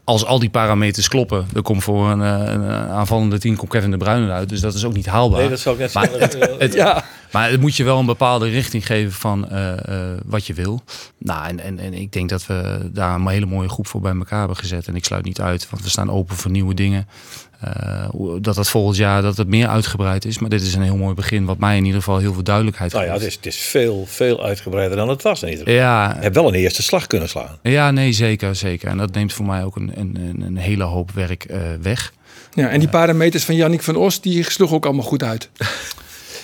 als 0.07 0.25
al 0.25 0.39
die 0.39 0.51
parameters 0.51 1.09
kloppen, 1.09 1.47
dan 1.53 1.63
komt 1.63 1.83
voor 1.83 2.11
een, 2.11 2.23
eh, 2.23 2.53
een 2.53 2.71
aanvallende 2.71 3.39
team 3.39 3.57
komt 3.57 3.71
Kevin 3.71 3.91
de 3.91 3.97
Bruyne 3.97 4.33
uit. 4.33 4.49
Dus 4.49 4.61
dat 4.61 4.75
is 4.75 4.85
ook 4.85 4.93
niet 4.95 5.07
haalbaar. 5.07 5.41
Nee, 5.41 5.49
dat 5.49 5.61
zou 5.61 5.75
ik 5.75 5.81
net 5.81 5.95
Maar 5.95 6.09
zeggen. 6.19 6.57
het, 6.59 6.75
ja. 6.75 7.05
maar 7.33 7.51
het 7.51 7.61
moet 7.61 7.77
je 7.77 7.85
wel 7.85 7.99
een 7.99 8.07
bepaalde 8.07 8.49
richting 8.49 8.87
geven 8.87 9.13
van 9.13 9.49
eh, 9.49 9.73
eh, 9.73 10.19
wat 10.25 10.47
je 10.47 10.55
wil. 10.55 10.83
Nou, 11.19 11.47
en, 11.49 11.61
en, 11.61 11.79
en 11.79 11.95
ik 11.95 12.13
denk 12.13 12.29
dat 12.29 12.47
we 12.47 12.91
daar 12.93 13.15
een 13.15 13.29
hele 13.29 13.47
mooie 13.47 13.69
groep 13.69 13.87
voor 13.87 14.01
bij 14.01 14.15
elkaar 14.15 14.39
hebben 14.39 14.57
gezet. 14.57 14.87
En 14.87 14.97
ik 14.97 15.05
sluit 15.05 15.25
niet 15.25 15.41
uit, 15.41 15.71
want 15.71 15.83
we 15.83 15.91
staan 15.91 16.11
open 16.11 16.37
voor 16.37 16.51
nieuwe 16.51 16.75
dingen. 16.75 17.09
Eh, 17.61 18.09
dat 18.41 18.57
het 18.57 18.69
volgend 18.69 18.97
jaar 18.97 19.23
dat 19.23 19.37
het 19.37 19.49
meer 19.49 19.69
uitgebreid 19.69 20.25
is. 20.25 20.39
Maar 20.39 20.51
dit 20.51 20.63
is 20.63 20.75
een 20.75 20.83
heel 20.83 20.97
mooi 20.97 21.15
begin, 21.15 21.45
wat 21.45 21.59
mij 21.59 21.77
in 21.77 21.85
ieder 21.85 22.01
geval 22.01 22.19
heel 22.19 22.33
veel 22.33 22.43
duidelijkheid 22.43 22.93
Nou 22.93 23.05
ja, 23.05 23.11
geeft. 23.13 23.25
het 23.25 23.31
is, 23.31 23.37
het 23.37 23.47
is 23.47 23.57
veel, 23.57 24.05
veel 24.07 24.45
uitgebreider 24.45 24.97
dan 24.97 25.09
het 25.09 25.23
was 25.23 25.43
in 25.43 25.49
ieder 25.49 25.65
geval. 25.65 25.81
Ja, 25.81 26.15
Je 26.17 26.23
hebt 26.23 26.35
wel 26.35 26.49
een 26.49 26.55
eerste 26.55 26.83
slag 26.83 27.07
kunnen 27.07 27.29
slaan. 27.29 27.59
ja, 27.63 27.91
nee, 27.91 28.13
zeker, 28.13 28.55
zeker. 28.55 28.89
En 28.89 28.97
dat 28.97 29.15
neemt 29.15 29.33
voor 29.33 29.47
mij 29.47 29.65
ook 29.65 29.77
een, 29.77 29.93
een, 29.95 30.43
een, 30.47 30.57
hele 30.57 30.85
hoop 30.85 31.11
werk 31.11 31.45
eh, 31.45 31.61
weg. 31.83 32.13
Ja, 32.55 32.69
en 32.69 32.79
die 32.81 32.89
parameters 32.89 33.45
van 33.45 33.55
Yannick 33.55 33.83
van 33.83 33.97
Os, 33.97 34.21
die 34.21 34.51
sloeg 34.51 34.73
ook 34.73 34.85
allemaal 34.85 35.05
goed 35.05 35.23
uit. 35.23 35.49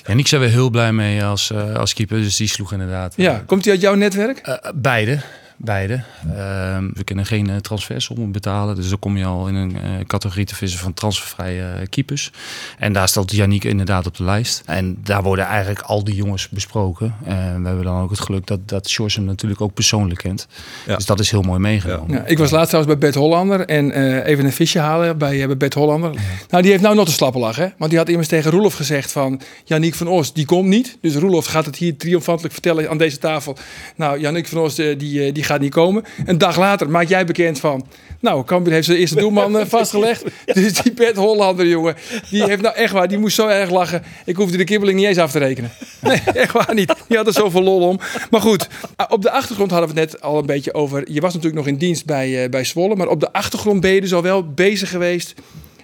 En 0.02 0.18
ik 0.18 0.26
zijn 0.26 0.40
we 0.40 0.46
heel 0.46 0.70
blij 0.70 0.92
mee 0.92 1.24
als, 1.24 1.50
eh, 1.50 1.74
als 1.74 1.94
keeper. 1.94 2.18
Dus 2.18 2.36
die 2.36 2.48
sloeg 2.48 2.72
inderdaad. 2.72 3.14
Ja, 3.16 3.42
komt 3.46 3.64
hij 3.64 3.72
uit 3.72 3.82
jouw 3.82 3.94
netwerk? 3.94 4.38
Eh, 4.38 4.54
beide. 4.74 5.20
Beide. 5.64 6.02
Ehm, 6.36 6.88
we 6.94 7.04
kunnen 7.04 7.26
geen 7.26 7.48
uh, 7.48 7.56
transfersommen 7.56 8.32
betalen. 8.32 8.76
Dus 8.76 8.88
dan 8.88 8.98
kom 8.98 9.16
je 9.16 9.24
al 9.24 9.48
in 9.48 9.54
een 9.54 9.76
eh, 9.76 9.82
categorie 10.06 10.44
te 10.44 10.54
vissen 10.54 10.80
van 10.80 10.94
transfervrije 10.94 11.62
eh, 11.62 11.86
keepers. 11.88 12.30
En 12.78 12.92
daar 12.92 13.08
staat 13.08 13.32
Yannick 13.32 13.64
inderdaad 13.64 14.06
op 14.06 14.16
de 14.16 14.24
lijst. 14.24 14.62
En 14.66 14.98
daar 15.04 15.22
worden 15.22 15.44
eigenlijk 15.44 15.80
al 15.80 16.04
die 16.04 16.14
jongens 16.14 16.48
besproken. 16.48 17.14
En 17.24 17.60
we 17.60 17.66
hebben 17.66 17.84
dan 17.84 18.02
ook 18.02 18.10
het 18.10 18.20
geluk 18.20 18.46
dat, 18.46 18.68
dat 18.68 18.88
Sjors 18.88 19.16
hem 19.16 19.24
natuurlijk 19.24 19.60
ook 19.60 19.74
persoonlijk 19.74 20.20
kent. 20.20 20.46
Ja. 20.86 20.96
Dus 20.96 21.06
dat 21.06 21.20
is 21.20 21.30
heel 21.30 21.42
mooi 21.42 21.58
meegenomen. 21.58 22.16
Ja, 22.16 22.24
ik 22.26 22.38
was 22.38 22.50
laatst 22.50 22.68
trouwens 22.68 22.98
bij 22.98 23.08
Bert 23.08 23.22
Hollander 23.22 23.66
en 23.66 23.92
eh, 23.92 24.26
even 24.26 24.44
een 24.44 24.52
visje 24.52 24.78
halen 24.78 25.18
bij, 25.18 25.40
eh, 25.40 25.46
bij 25.46 25.56
Bert 25.56 25.74
Hollander. 25.74 26.10
Nou, 26.50 26.62
die 26.62 26.70
heeft 26.70 26.82
nou 26.82 26.94
nog 26.94 27.06
te 27.06 27.12
slappe 27.12 27.38
lach, 27.38 27.56
hè? 27.56 27.68
Want 27.78 27.90
die 27.90 27.98
had 27.98 28.08
immers 28.08 28.28
tegen 28.28 28.50
Roelof 28.50 28.74
gezegd 28.74 29.12
van... 29.12 29.40
Yannick 29.64 29.94
van 29.94 30.08
Os, 30.08 30.32
die 30.32 30.44
komt 30.44 30.68
niet. 30.68 30.98
Dus 31.00 31.14
Roelof 31.14 31.46
gaat 31.46 31.66
het 31.66 31.76
hier 31.76 31.96
triomfantelijk 31.96 32.52
vertellen 32.52 32.90
aan 32.90 32.98
deze 32.98 33.18
tafel. 33.18 33.56
Nou, 33.96 34.20
Yannick 34.20 34.48
van 34.48 34.58
Os, 34.58 34.78
eh, 34.78 34.98
die, 34.98 35.24
eh, 35.24 35.34
die 35.34 35.44
gaat 35.44 35.51
niet 35.60 35.70
komen. 35.70 36.04
Een 36.24 36.38
dag 36.38 36.58
later 36.58 36.90
maak 36.90 37.08
jij 37.08 37.24
bekend 37.24 37.60
van... 37.60 37.86
Nou, 38.20 38.44
Cambuur 38.44 38.72
heeft 38.72 38.86
zijn 38.86 38.98
eerste 38.98 39.16
doelman 39.16 39.58
eh, 39.58 39.66
vastgelegd. 39.78 40.24
Dus 40.44 40.72
die 40.72 40.92
Bert 40.92 41.16
Hollander, 41.16 41.66
jongen, 41.66 41.94
die 42.30 42.44
heeft 42.44 42.62
nou 42.62 42.74
echt 42.74 42.92
waar... 42.92 43.08
Die 43.08 43.18
moest 43.18 43.34
zo 43.34 43.46
erg 43.46 43.70
lachen. 43.70 44.02
Ik 44.24 44.36
hoefde 44.36 44.56
de 44.56 44.64
kibbeling 44.64 44.98
niet 44.98 45.06
eens 45.06 45.18
af 45.18 45.30
te 45.30 45.38
rekenen. 45.38 45.70
Nee, 46.02 46.20
echt 46.34 46.52
waar 46.52 46.74
niet. 46.74 46.94
Die 47.08 47.16
had 47.16 47.26
er 47.26 47.32
zoveel 47.32 47.62
lol 47.62 47.88
om. 47.88 48.00
Maar 48.30 48.40
goed, 48.40 48.68
ah, 48.96 49.06
op 49.12 49.22
de 49.22 49.30
achtergrond 49.30 49.70
hadden 49.70 49.94
we 49.94 50.00
het 50.00 50.10
net 50.10 50.22
al 50.22 50.38
een 50.38 50.46
beetje 50.46 50.74
over. 50.74 51.12
Je 51.12 51.20
was 51.20 51.34
natuurlijk 51.34 51.64
nog 51.64 51.72
in 51.72 51.78
dienst 51.78 52.06
bij, 52.06 52.42
eh, 52.42 52.50
bij 52.50 52.64
Zwolle. 52.64 52.96
Maar 52.96 53.08
op 53.08 53.20
de 53.20 53.32
achtergrond 53.32 53.80
ben 53.80 53.90
je 53.90 54.00
dus 54.00 54.14
al 54.14 54.22
wel 54.22 54.52
bezig 54.52 54.90
geweest 54.90 55.34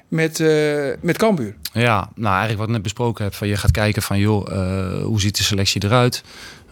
met, 0.09 0.41
eh 0.41 0.49
met 1.01 1.19
Cambuur. 1.19 1.55
Ja, 1.73 2.11
nou 2.15 2.29
eigenlijk 2.29 2.59
wat 2.59 2.67
ik 2.67 2.75
net 2.75 2.83
besproken 2.83 3.25
heb. 3.25 3.35
Van 3.35 3.49
je 3.49 3.57
gaat 3.57 3.71
kijken 3.71 4.03
van 4.03 4.19
joh, 4.19 4.53
eh, 4.53 5.03
hoe 5.03 5.21
ziet 5.21 5.37
de 5.37 5.43
selectie 5.43 5.85
eruit? 5.85 6.23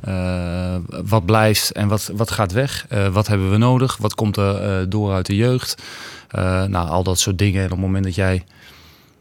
Eh, 0.07 0.77
wat 1.05 1.25
blijft 1.25 1.73
en 1.73 1.89
wat, 1.89 2.11
wat 2.15 2.31
gaat 2.31 2.53
weg? 2.53 2.87
Eh, 2.89 3.09
wat 3.09 3.27
hebben 3.27 3.51
we 3.51 3.57
nodig? 3.57 3.97
Wat 3.97 4.15
komt 4.15 4.37
er 4.37 4.57
eh, 4.61 4.87
door 4.89 5.13
uit 5.13 5.27
de 5.27 5.37
jeugd? 5.37 5.83
Nou, 6.69 6.89
al 6.89 7.03
dat 7.03 7.19
soort 7.19 7.39
dingen. 7.39 7.59
En 7.59 7.65
op 7.65 7.71
het 7.71 7.81
moment 7.81 8.05
dat 8.05 8.15
jij 8.15 8.45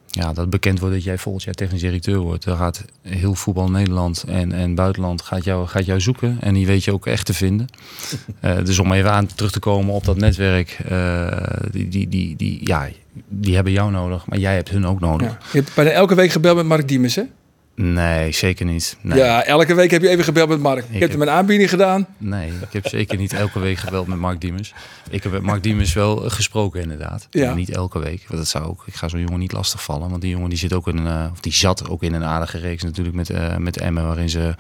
ja, 0.09 0.33
dat 0.33 0.49
bekend 0.49 0.79
wordt 0.79 0.95
dat 0.95 1.03
jij 1.03 1.17
volgend 1.17 1.43
jaar 1.43 1.53
technisch 1.53 1.81
directeur 1.81 2.17
wordt, 2.17 2.43
dan 2.43 2.57
gaat 2.57 2.85
heel 3.01 3.35
voetbal 3.35 3.69
Nederland 3.69 4.23
en, 4.27 4.51
en 4.51 4.75
buitenland 4.75 5.21
gaat 5.21 5.43
jou, 5.43 5.67
gaat 5.67 5.85
jou 5.85 6.01
zoeken. 6.01 6.37
En 6.41 6.53
die 6.53 6.65
weet 6.65 6.83
je 6.83 6.93
ook 6.93 7.05
echt 7.05 7.25
te 7.25 7.33
vinden. 7.33 7.67
Dus 8.63 8.79
om 8.79 8.91
even 8.91 9.11
aan 9.11 9.25
terug 9.25 9.51
te 9.51 9.59
komen 9.59 9.93
op 9.93 10.05
dat 10.05 10.17
netwerk, 10.17 10.77
die, 11.71 11.87
die, 11.87 12.07
die, 12.07 12.35
die, 12.35 12.67
ja, 12.67 12.87
die 13.27 13.55
hebben 13.55 13.73
jou 13.73 13.91
nodig, 13.91 14.25
maar 14.27 14.39
jij 14.39 14.55
hebt 14.55 14.69
hun 14.69 14.85
ook 14.85 14.99
nodig. 14.99 15.37
Je 15.51 15.57
hebt 15.57 15.75
bijna 15.75 15.91
elke 15.91 16.15
week 16.15 16.31
gebeld 16.31 16.55
met 16.55 16.65
Mark 16.65 16.87
Diemers, 16.87 17.15
hè? 17.15 17.23
Nee, 17.75 18.31
zeker 18.31 18.65
niet. 18.65 18.97
Nee. 19.01 19.17
Ja, 19.17 19.43
elke 19.43 19.73
week 19.73 19.91
heb 19.91 20.01
je 20.01 20.09
even 20.09 20.23
gebeld 20.23 20.49
met 20.49 20.59
Mark. 20.59 20.77
Ik, 20.85 20.91
heb 20.91 21.01
heb- 21.01 21.11
hem 21.11 21.21
een 21.21 21.29
aanbieding 21.29 21.69
gedaan. 21.69 22.07
Nee, 22.17 22.47
ik 22.49 22.73
heb 22.73 22.87
zeker 22.87 23.17
niet 23.17 23.33
elke 23.33 23.59
week 23.59 23.77
gebeld 23.77 24.07
met 24.07 24.17
Mark 24.17 24.41
Diemers. 24.41 24.73
Ik 25.09 25.23
heb 25.23 25.31
met 25.31 25.41
Mark 25.41 25.63
Diemers 25.63 25.93
wel 25.93 26.15
gesproken 26.29 26.81
inderdaad. 26.81 27.27
Ja. 27.29 27.45
Maar 27.45 27.55
niet 27.55 27.69
elke 27.69 27.99
week. 27.99 28.23
Want 28.27 28.39
dat 28.39 28.47
zou 28.47 28.65
ook, 28.65 28.83
ik 28.85 28.95
ga 28.95 29.07
zo'n 29.07 29.19
jongen 29.19 29.39
niet 29.39 29.51
lastig 29.51 29.83
vallen. 29.83 30.09
Want 30.09 30.21
die 30.21 30.31
jongen 30.31 30.49
die 30.49 30.57
zit 30.57 30.73
ook 30.73 30.87
in, 30.87 30.97
een, 30.97 31.07
eh, 31.25 31.31
of 31.31 31.39
die 31.39 31.53
zat 31.53 31.89
ook 31.89 32.03
in 32.03 32.13
een 32.13 32.23
aardige 32.23 32.57
reeks 32.57 32.83
natuurlijk 32.83 33.15
met, 33.15 33.29
eh 33.29 33.57
met 33.57 33.77
Emmen. 33.77 34.05
Waarin 34.05 34.29
ze 34.29 34.55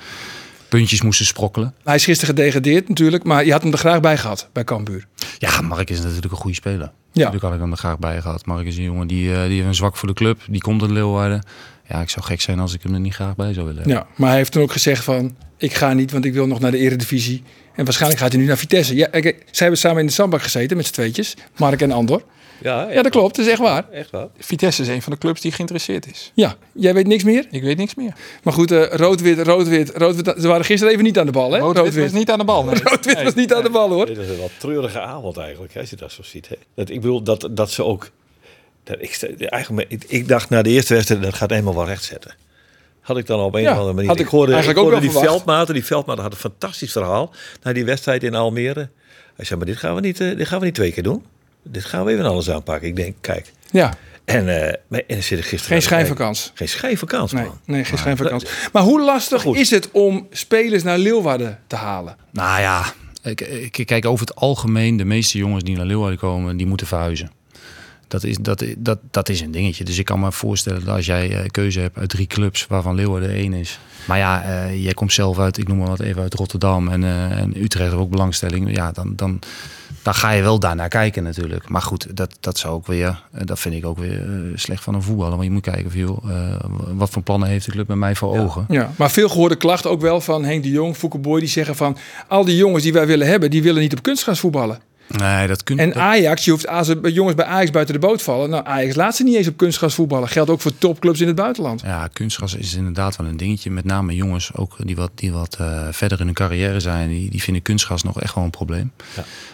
puntjes 0.69 1.01
moesten 1.01 1.25
sprokkelen. 1.25 1.73
Hij 1.83 1.95
is 1.95 2.03
gisteren 2.05 2.35
gedegradeerd 2.35 2.89
natuurlijk. 2.89 3.23
Maar 3.23 3.45
je 3.45 3.51
had 3.51 3.61
hem 3.63 3.71
er 3.71 3.77
graag 3.77 3.99
bij 3.99 4.17
gehad 4.17 4.49
bij 4.53 4.63
Cambuur. 4.63 5.07
Ja, 5.37 5.61
Mark 5.61 5.89
is 5.89 5.99
natuurlijk 6.01 6.31
een 6.31 6.37
goede 6.39 6.55
speler. 6.55 6.79
Ja. 6.79 6.91
Natuurlijk 7.13 7.43
had 7.43 7.53
ik 7.53 7.59
hem 7.59 7.71
er 7.71 7.77
graag 7.77 7.99
bij 7.99 8.21
gehad. 8.21 8.45
Mark 8.45 8.65
is 8.65 8.77
een 8.77 8.83
jongen 8.83 9.07
die, 9.07 9.33
eh, 9.35 9.43
die 9.43 9.53
heeft 9.55 9.67
een 9.67 9.75
zwak 9.75 9.97
voor 9.97 10.07
de 10.07 10.13
club. 10.13 10.41
Die 10.49 10.61
komt 10.61 10.81
uit 10.81 10.91
Leeuwarden. 10.91 11.43
Ja, 11.87 12.01
ik 12.01 12.09
zou 12.09 12.25
gek 12.25 12.41
zijn 12.41 12.59
als 12.59 12.73
ik 12.73 12.83
hem 12.83 12.93
er 12.93 12.99
niet 12.99 13.13
graag 13.13 13.35
bij 13.35 13.53
zou 13.53 13.65
willen 13.65 13.81
hebben. 13.81 13.97
Ja, 13.97 14.07
maar 14.15 14.29
hij 14.29 14.37
heeft 14.37 14.51
toen 14.51 14.61
ook 14.61 14.71
gezegd 14.71 15.03
van... 15.03 15.35
Ik 15.57 15.73
ga 15.73 15.93
niet, 15.93 16.11
want 16.11 16.25
ik 16.25 16.33
wil 16.33 16.47
nog 16.47 16.59
naar 16.59 16.71
de 16.71 16.77
eredivisie. 16.77 17.43
En 17.75 17.83
waarschijnlijk 17.83 18.21
gaat 18.21 18.31
hij 18.31 18.41
nu 18.41 18.47
naar 18.47 18.57
Vitesse. 18.57 18.95
Ja, 18.95 19.07
kijk, 19.07 19.25
zij 19.25 19.37
hebben 19.55 19.77
samen 19.77 19.99
in 19.99 20.05
de 20.05 20.11
zandbak 20.13 20.41
gezeten 20.41 20.77
met 20.77 20.85
z'n 20.85 20.93
tweetjes. 20.93 21.33
Mark 21.57 21.81
en 21.81 21.91
Andor. 21.91 22.23
Ja, 22.61 22.91
Ja, 22.91 23.01
dat 23.01 23.11
klopt. 23.11 23.35
Dat 23.35 23.45
is 23.45 23.51
echt 23.51 23.61
waar. 23.61 23.89
Echt 23.91 24.11
waar. 24.11 24.27
Vitesse 24.37 24.81
is 24.81 24.87
een 24.87 25.01
van 25.01 25.11
de 25.13 25.17
clubs 25.17 25.41
die 25.41 25.51
geïnteresseerd 25.51 26.11
is. 26.11 26.31
Ja, 26.33 26.55
jij 26.73 26.93
weet 26.93 27.07
niks 27.07 27.23
meer? 27.23 27.47
Ik 27.51 27.61
weet 27.61 27.77
niks 27.77 27.95
meer. 27.95 28.13
Maar 28.43 28.53
goed, 28.53 28.71
eh, 28.71 28.83
rood-wit, 28.91 29.39
rood-wit, 29.39 29.91
rood-wit. 29.95 30.35
Ze 30.41 30.47
waren 30.47 30.65
gisteren 30.65 30.93
even 30.93 31.05
niet 31.05 31.19
aan 31.19 31.25
de 31.25 31.31
bal, 31.31 31.51
hè? 31.51 31.59
Rood-wit 31.59 31.95
was 31.95 32.11
niet 32.11 32.31
aan 32.31 32.37
de 32.39 32.45
bal. 32.45 32.63
Nee. 32.63 32.75
Rood-wit 32.83 33.23
was 33.23 33.33
niet 33.33 33.53
aan 33.53 33.63
de 33.63 33.69
bal, 33.69 33.89
hoor. 33.89 34.05
Dit 34.05 34.17
is 34.17 34.29
een 34.29 34.37
wat 34.37 34.51
treurige 34.57 34.99
avond 34.99 35.37
eigenlijk, 35.37 35.73
hè, 35.73 35.79
als 35.79 35.89
je 35.89 35.95
dat 35.95 36.11
zo 36.11 36.23
ziet. 36.23 36.47
Hè. 36.49 36.55
Dat, 36.75 36.89
ik 36.89 37.01
bedoel, 37.01 37.21
dat, 37.23 37.49
dat 37.51 37.71
ze 37.71 37.83
ook... 37.83 38.09
Dat 38.85 38.97
ik, 38.99 39.21
eigenlijk, 39.39 39.91
ik, 39.91 40.03
ik 40.07 40.27
dacht 40.27 40.49
na 40.49 40.61
de 40.61 40.69
eerste 40.69 40.93
wedstrijd, 40.93 41.21
dat 41.21 41.33
gaat 41.33 41.51
eenmaal 41.51 41.75
wel 41.75 41.85
rechtzetten. 41.85 42.33
Had 43.01 43.17
ik 43.17 43.25
dan 43.25 43.39
op 43.39 43.55
een 43.55 43.61
Ja, 43.61 43.71
of 43.71 43.75
andere 43.77 43.93
manier. 43.93 44.09
had 44.09 44.19
ik 44.19 44.27
hoorde, 44.27 44.51
eigenlijk 44.53 44.81
ik 44.81 44.85
hoorde 44.91 45.01
die 45.01 45.11
verwacht. 45.11 45.31
veldmaten. 45.35 45.73
Die 45.73 45.85
veldmaten 45.85 46.23
had 46.23 46.31
een 46.31 46.37
fantastisch 46.39 46.91
verhaal. 46.91 47.33
Na 47.63 47.73
die 47.73 47.85
wedstrijd 47.85 48.23
in 48.23 48.35
Almere. 48.35 48.89
Hij 49.35 49.45
zei, 49.45 49.57
maar 49.59 49.67
dit 49.67 49.77
gaan 49.77 49.95
we 49.95 50.01
niet, 50.01 50.19
eh, 50.19 50.37
dit 50.37 50.47
gaan 50.47 50.59
we 50.59 50.65
niet 50.65 50.75
twee 50.75 50.91
keer 50.91 51.03
doen. 51.03 51.23
Dit 51.63 51.85
gaan 51.85 52.05
we 52.05 52.11
even 52.11 52.25
anders 52.25 52.49
aanpakken. 52.49 52.87
Ik 52.87 52.95
denk, 52.95 53.15
kijk. 53.21 53.51
Ja, 53.71 53.93
En, 54.25 54.49
eh 54.67 54.73
maar- 54.87 55.01
en 55.07 55.17
er 55.17 55.23
zit 55.23 55.37
er 55.37 55.43
gisteren 55.43 55.65
Geen 55.77 55.81
schijnvakantie. 55.81 56.51
Geen 56.53 56.69
schijnvakantie, 56.69 57.37
Nee, 57.37 57.45
man. 57.45 57.59
nee, 57.65 57.83
geen 57.83 57.97
schijnvakantie. 57.97 58.47
Maar 58.71 58.83
hoe 58.83 59.01
lastig 59.01 59.41
goed. 59.41 59.55
is 59.57 59.69
het 59.69 59.91
om 59.91 60.27
spelers 60.31 60.83
naar 60.83 60.97
Leeuwarden 60.97 61.59
te 61.67 61.75
halen? 61.75 62.17
Nou 62.31 62.61
ja, 62.61 62.85
ik, 63.23 63.41
ik, 63.41 63.85
kijk 63.85 64.05
over 64.05 64.25
het 64.27 64.35
algemeen, 64.35 64.97
de 64.97 65.05
meeste 65.05 65.37
jongens 65.37 65.63
die 65.63 65.75
naar 65.75 65.85
Leeuwarden 65.85 66.19
komen, 66.19 66.57
die 66.57 66.65
moeten 66.67 66.87
verhuizen. 66.87 67.31
Dat 68.15 68.23
is, 68.23 68.37
dat, 68.37 68.65
dat, 68.77 68.99
dat 69.11 69.29
is 69.29 69.41
een 69.41 69.51
dingetje. 69.51 69.83
Dus 69.83 69.97
ik 69.97 70.05
kan 70.05 70.19
me 70.19 70.31
voorstellen 70.31 70.85
dat 70.85 70.95
als 70.95 71.05
jij 71.05 71.37
eh, 71.37 71.49
keuze 71.51 71.79
hebt 71.79 71.97
uit 71.97 72.09
drie 72.09 72.27
clubs, 72.27 72.67
waarvan 72.67 72.95
Leeuwarden 72.95 73.29
één 73.29 73.53
is. 73.53 73.79
Maar 74.07 74.17
ja, 74.17 74.43
eh, 74.43 74.83
jij 74.83 74.93
komt 74.93 75.13
zelf 75.13 75.39
uit, 75.39 75.57
ik 75.57 75.67
noem 75.67 75.77
maar 75.77 75.87
wat 75.87 75.99
even 75.99 76.21
uit 76.21 76.33
Rotterdam 76.33 76.87
en, 76.87 77.03
eh, 77.03 77.39
en 77.39 77.63
Utrecht 77.63 77.89
heeft 77.89 78.01
ook 78.01 78.09
belangstelling. 78.09 78.75
Ja, 78.75 78.91
dan, 78.91 79.13
dan, 79.15 79.39
dan 80.01 80.13
ga 80.13 80.31
je 80.31 80.41
wel 80.41 80.59
daarnaar 80.59 80.89
kijken 80.89 81.23
natuurlijk. 81.23 81.69
Maar 81.69 81.81
goed, 81.81 82.17
dat, 82.17 82.37
dat 82.39 82.57
zou 82.57 82.73
ook 82.73 82.87
weer, 82.87 83.23
dat 83.45 83.59
vind 83.59 83.75
ik 83.75 83.85
ook 83.85 83.97
weer 83.97 84.51
slecht 84.55 84.83
van 84.83 84.93
een 84.93 85.01
voetballer. 85.01 85.31
Want 85.31 85.43
je 85.43 85.51
moet 85.51 85.61
kijken, 85.61 85.91
van, 85.91 85.99
joh, 85.99 86.25
wat 86.93 87.09
voor 87.09 87.21
plannen 87.21 87.49
heeft 87.49 87.65
de 87.65 87.71
club 87.71 87.87
met 87.87 87.97
mij 87.97 88.15
voor 88.15 88.37
ogen. 88.39 88.65
Ja, 88.69 88.91
maar 88.95 89.11
veel 89.11 89.29
gehoorde 89.29 89.55
klachten 89.55 89.89
ook 89.89 90.01
wel 90.01 90.21
van 90.21 90.43
Henk 90.43 90.63
de 90.63 90.69
Jong, 90.69 91.21
Boy, 91.21 91.39
die 91.39 91.49
zeggen 91.49 91.75
van 91.75 91.97
al 92.27 92.45
die 92.45 92.55
jongens 92.55 92.83
die 92.83 92.93
wij 92.93 93.07
willen 93.07 93.27
hebben, 93.27 93.49
die 93.49 93.63
willen 93.63 93.81
niet 93.81 93.93
op 93.93 94.01
kunstgras 94.03 94.39
voetballen. 94.39 94.79
Nee, 95.07 95.47
dat 95.47 95.63
kun 95.63 95.79
En 95.79 95.89
dat- 95.89 95.97
Ajax, 95.97 96.45
je 96.45 96.51
hoeft 96.51 96.67
als 96.67 96.87
er 96.87 97.09
jongens 97.09 97.35
bij 97.35 97.45
Ajax 97.45 97.71
buiten 97.71 97.93
de 97.93 97.99
boot 98.07 98.21
vallen. 98.21 98.49
Nou, 98.49 98.65
Ajax 98.65 98.95
laat 98.95 99.15
ze 99.15 99.23
niet 99.23 99.35
eens 99.35 99.47
op 99.47 99.57
kunstgras 99.57 99.95
voetballen. 99.95 100.27
Geldt 100.29 100.49
ook 100.49 100.61
voor 100.61 100.77
topclubs 100.77 101.21
in 101.21 101.27
het 101.27 101.35
buitenland. 101.35 101.81
Ja, 101.81 102.07
kunstgras 102.13 102.55
is 102.55 102.73
inderdaad 102.73 103.15
wel 103.15 103.27
een 103.27 103.37
dingetje. 103.37 103.71
Met 103.71 103.85
name 103.85 104.15
jongens 104.15 104.51
ook 104.55 104.75
die 104.79 104.95
wat, 104.95 105.11
die 105.15 105.31
wat 105.31 105.55
eh, 105.59 105.87
verder 105.91 106.19
in 106.19 106.25
hun 106.25 106.33
carrière 106.35 106.79
zijn, 106.79 107.09
die, 107.09 107.29
die 107.29 107.43
vinden 107.43 107.61
kunstgras 107.63 108.03
nog 108.03 108.21
echt 108.21 108.35
wel 108.35 108.43
een 108.43 108.49
probleem. 108.49 108.91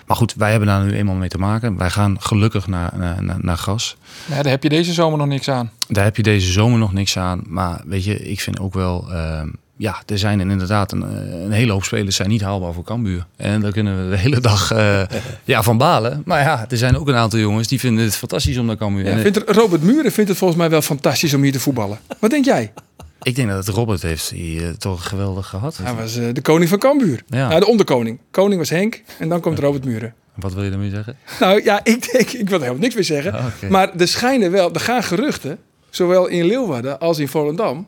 Maar 0.06 0.18
goed, 0.18 0.34
wij 0.34 0.50
hebben 0.50 0.68
daar 0.68 0.84
nu 0.86 0.92
eenmaal 0.94 1.16
mee 1.16 1.30
te 1.30 1.38
maken. 1.38 1.78
Wij 1.78 1.90
gaan 1.90 2.22
gelukkig 2.22 2.68
naar, 2.68 2.92
naar, 2.98 3.24
naar, 3.24 3.38
naar 3.42 3.58
gras. 3.58 3.98
Ja, 4.26 4.36
daar 4.42 4.52
heb 4.52 4.64
je 4.64 4.70
deze 4.70 4.94
zomer 4.94 5.18
nog 5.18 5.28
niks 5.28 5.50
aan. 5.50 5.72
Daar 5.88 6.04
heb 6.04 6.16
je 6.16 6.24
deze 6.24 6.52
zomer 6.52 6.80
nog 6.80 6.94
niks 6.94 7.18
aan. 7.18 7.42
Maar 7.48 7.82
weet 7.86 8.04
je, 8.04 8.20
ik 8.30 8.42
vind 8.42 8.60
ook 8.60 8.74
wel. 8.74 9.12
ehm, 9.12 9.48
ja, 9.82 10.02
er 10.06 10.18
zijn 10.18 10.40
inderdaad 10.50 10.92
een, 10.92 11.04
eh, 11.04 11.44
een 11.44 11.52
hele 11.52 11.72
hoop 11.72 11.84
spelers 11.84 12.16
zijn 12.16 12.30
niet 12.30 12.42
haalbaar 12.42 12.74
voor 12.74 12.84
Cambuur. 12.84 13.26
En 13.36 13.62
daar 13.62 13.72
kunnen 13.72 14.04
we 14.04 14.10
de 14.16 14.18
hele 14.18 14.40
dag 14.40 14.72
eh, 14.72 15.02
ja, 15.44 15.64
van 15.64 15.78
balen. 15.78 16.22
Maar 16.26 16.42
ja, 16.42 16.66
er 16.70 16.78
zijn 16.78 16.98
ook 16.98 17.08
een 17.08 17.16
aantal 17.16 17.40
jongens 17.40 17.68
die 17.68 17.80
vinden 17.80 18.04
het 18.04 18.16
fantastisch 18.16 18.58
om 18.58 18.66
naar 18.66 18.78
Cambuur. 18.78 19.06
Ja, 19.06 19.18
vindt 19.18 19.38
er- 19.38 19.56
Robert 19.56 19.84
Muren 19.84 20.12
vindt 20.12 20.30
het 20.30 20.40
volgens 20.40 20.60
mij 20.60 20.70
wel 20.70 20.82
fantastisch 20.82 21.34
om 21.34 21.42
hier 21.42 21.52
te 21.52 21.60
voetballen. 21.60 22.00
Wat 22.20 22.30
denk 22.30 22.46
jij? 22.46 22.74
ik 23.22 23.36
denk 23.36 23.50
dat 23.50 23.66
het 23.66 23.76
Robert 23.76 24.02
heeft 24.02 24.30
die, 24.30 24.62
eh, 24.62 24.70
toch 24.70 25.08
geweldig 25.08 25.48
gehad. 25.48 25.78
Hij 25.84 25.94
was 25.94 26.18
eh, 26.18 26.26
de 26.34 26.42
koning 26.42 26.70
van 26.70 26.80
Cambuur. 26.80 27.24
Ja. 27.28 27.48
Nou, 27.48 27.60
de 27.60 27.68
onderkoning. 27.68 28.20
Koning 28.32 28.60
was 28.60 28.70
Henk 28.70 29.02
en 29.20 29.30
dan 29.30 29.40
komt 29.40 29.60
Robert 29.60 29.86
Muren. 29.86 30.14
Wat 30.36 30.54
wil 30.54 30.64
je 30.64 30.70
daarmee 30.70 30.90
zeggen? 30.90 31.18
Nou 31.40 31.64
ja, 31.64 31.80
ik 31.84 32.12
denk, 32.12 32.30
ik 32.30 32.50
wil 32.50 32.58
er 32.58 32.64
helemaal 32.64 32.82
niks 32.82 32.96
meer 32.96 33.04
zeggen. 33.04 33.34
Ah. 33.34 33.46
Maar 33.70 33.96
er 33.98 34.08
schijnen 34.08 34.52
wel, 34.52 34.74
er 34.74 34.80
gaan 34.80 35.04
geruchten, 35.04 35.58
zowel 35.90 36.28
in 36.28 36.46
Leeuwarden 36.46 37.00
als 37.00 37.20
in 37.20 37.28
Volendam, 37.28 37.88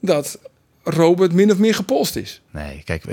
dat 0.00 0.38
Robert 0.84 1.32
min 1.32 1.50
of 1.50 1.58
meer 1.58 1.74
gepolst 1.74 2.16
is. 2.16 2.40
Nee, 2.54 2.82
kijk, 2.84 3.04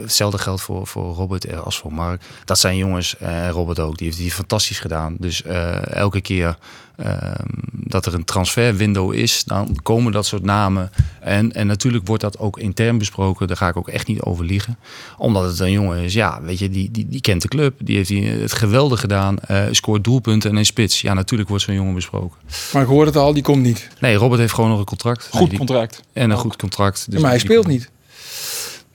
hetzelfde 0.00 0.38
geldt 0.38 0.62
voor, 0.62 0.86
voor 0.86 1.14
Robert 1.14 1.56
als 1.64 1.78
voor 1.78 1.92
Mark. 1.92 2.22
Dat 2.44 2.58
zijn 2.58 2.76
jongens, 2.76 3.16
en 3.18 3.50
Robert 3.50 3.78
ook, 3.80 3.96
die 3.98 4.06
heeft 4.06 4.18
die 4.18 4.30
fantastisch 4.30 4.78
gedaan. 4.78 5.16
Dus 5.18 5.42
eh, 5.42 5.86
elke 5.92 6.20
keer 6.20 6.58
ehm, 6.96 7.32
dat 7.72 8.06
er 8.06 8.14
een 8.14 8.24
transferwindow 8.24 9.12
is, 9.12 9.44
dan 9.44 9.78
komen 9.82 10.12
dat 10.12 10.26
soort 10.26 10.42
namen. 10.42 10.90
En, 11.20 11.52
en 11.52 11.66
natuurlijk 11.66 12.06
wordt 12.06 12.22
dat 12.22 12.38
ook 12.38 12.58
intern 12.58 12.98
besproken, 12.98 13.46
daar 13.46 13.56
ga 13.56 13.68
ik 13.68 13.76
ook 13.76 13.88
echt 13.88 14.06
niet 14.06 14.20
over 14.20 14.44
liegen. 14.44 14.78
Omdat 15.18 15.44
het 15.44 15.58
een 15.58 15.70
jongen 15.72 15.98
is, 15.98 16.12
ja, 16.14 16.42
weet 16.42 16.58
je, 16.58 16.68
die, 16.70 16.90
die, 16.90 17.08
die 17.08 17.20
kent 17.20 17.42
de 17.42 17.48
club, 17.48 17.74
die 17.78 17.96
heeft 17.96 18.08
die 18.08 18.26
het 18.28 18.52
geweldig 18.52 19.00
gedaan, 19.00 19.38
eh, 19.38 19.64
scoort 19.70 20.04
doelpunten 20.04 20.50
en 20.50 20.56
een 20.56 20.66
spits. 20.66 21.00
Ja, 21.00 21.14
natuurlijk 21.14 21.48
wordt 21.48 21.64
zo'n 21.64 21.74
jongen 21.74 21.94
besproken. 21.94 22.38
Maar 22.72 22.82
ik 22.82 22.88
hoor 22.88 23.06
het 23.06 23.16
al, 23.16 23.32
die 23.32 23.42
komt 23.42 23.62
niet. 23.62 23.88
Nee, 24.00 24.14
Robert 24.14 24.40
heeft 24.40 24.54
gewoon 24.54 24.70
nog 24.70 24.78
een 24.78 24.84
contract. 24.84 25.24
Goed 25.30 25.40
Nee, 25.40 25.48
die- 25.48 25.58
contract. 25.58 26.02
En 26.12 26.30
een 26.30 26.36
goed 26.36 26.56
contract. 26.56 27.10
Dus 27.10 27.20
maar 27.20 27.30
hij 27.30 27.38
speelt 27.38 27.66
niet. 27.66 27.90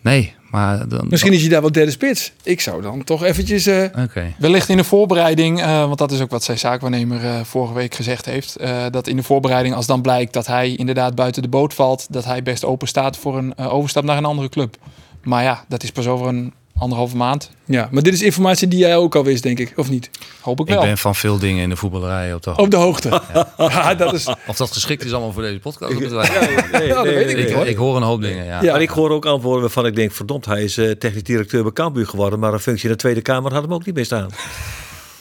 Nee, 0.01 0.33
maar 0.51 0.87
dan... 0.87 1.07
Misschien 1.09 1.33
is 1.33 1.41
hij 1.41 1.49
daar 1.49 1.61
wel 1.61 1.71
derde 1.71 1.91
spits. 1.91 2.31
Ik 2.43 2.61
zou 2.61 2.81
dan 2.81 3.03
toch 3.03 3.23
eventjes... 3.23 3.65
eh, 3.65 3.83
Oké. 4.03 4.33
Wellicht 4.39 4.69
in 4.69 4.77
de 4.77 4.83
voorbereiding, 4.83 5.61
eh, 5.61 5.85
want 5.85 5.97
dat 5.97 6.11
is 6.11 6.21
ook 6.21 6.29
wat 6.31 6.43
zijn 6.43 6.59
zaakwaarnemer 6.59 7.25
eh, 7.25 7.39
vorige 7.43 7.73
week 7.73 7.95
gezegd 7.95 8.25
heeft. 8.25 8.55
eh, 8.55 8.85
dat 8.91 9.07
in 9.07 9.15
de 9.15 9.23
voorbereiding, 9.23 9.75
als 9.75 9.85
dan 9.85 10.01
blijkt 10.01 10.33
dat 10.33 10.47
hij 10.47 10.75
inderdaad 10.75 11.15
buiten 11.15 11.41
de 11.41 11.47
boot 11.47 11.73
valt, 11.73 12.07
dat 12.09 12.25
hij 12.25 12.43
best 12.43 12.65
open 12.65 12.87
staat 12.87 13.17
voor 13.17 13.37
een 13.37 13.57
overstap 13.57 14.03
naar 14.03 14.17
een 14.17 14.25
andere 14.25 14.49
club. 14.49 14.75
Maar 15.23 15.43
ja, 15.43 15.65
dat 15.67 15.83
is 15.83 15.91
pas 15.91 16.07
over 16.07 16.27
een 16.27 16.53
anderhalve 16.81 17.15
maand. 17.17 17.49
ja, 17.65 17.87
maar 17.91 18.03
dit 18.03 18.13
is 18.13 18.21
informatie 18.21 18.67
die 18.67 18.79
jij 18.79 18.95
ook 18.97 19.15
al 19.15 19.23
wist, 19.23 19.43
denk 19.43 19.59
ik. 19.59 19.73
Of 19.75 19.89
niet? 19.89 20.09
Hoop 20.41 20.59
ik 20.59 20.67
Ik 20.67 20.73
wel. 20.73 20.83
ben 20.83 20.97
van 20.97 21.15
veel 21.15 21.37
dingen 21.39 21.63
in 21.63 21.69
de 21.69 21.75
voetballerij 21.75 22.33
op 22.33 22.43
de 22.43 22.49
hoogte. 22.49 22.63
Op 22.63 22.71
de 22.71 22.77
hoogte. 22.77 23.21
Ja, 23.57 23.95
dat 24.03 24.13
is... 24.13 24.27
Of 24.47 24.57
dat 24.57 24.71
geschikt 24.71 25.03
is 25.05 25.11
allemaal 25.11 25.31
voor 25.31 25.41
deze 25.41 25.59
podcast. 25.59 25.91
ik. 25.91 25.99
Nee, 25.99 26.87
Ja, 26.87 26.93
dat 26.93 27.03
nee, 27.05 27.13
weet 27.15 27.29
ik 27.29 27.37
ik, 27.49 27.55
hoor. 27.55 27.65
ik 27.67 27.75
hoor 27.77 27.95
een 27.95 28.03
hoop 28.03 28.21
dingen, 28.21 28.45
ja. 28.45 28.61
Ja. 28.61 28.71
Maar 28.71 28.81
ik 28.81 28.89
hoor 28.89 29.09
ook 29.11 29.25
antwoorden 29.25 29.61
waarvan 29.61 29.85
ik 29.85 29.95
denk, 29.95 30.11
verdomd, 30.11 30.45
hij 30.45 30.63
is 30.63 30.77
eh, 30.77 30.91
technisch 30.91 31.23
directeur 31.23 31.63
bij 31.63 31.71
Cambuur 31.71 32.07
geworden, 32.07 32.39
maar 32.39 32.53
een 32.53 32.59
functie 32.59 32.85
in 32.85 32.91
de 32.91 32.97
Tweede 32.99 33.21
Kamer 33.21 33.53
had 33.53 33.63
hem 33.63 33.73
ook 33.73 33.85
niet 33.85 33.95
meer 33.95 34.05
staan. 34.05 34.29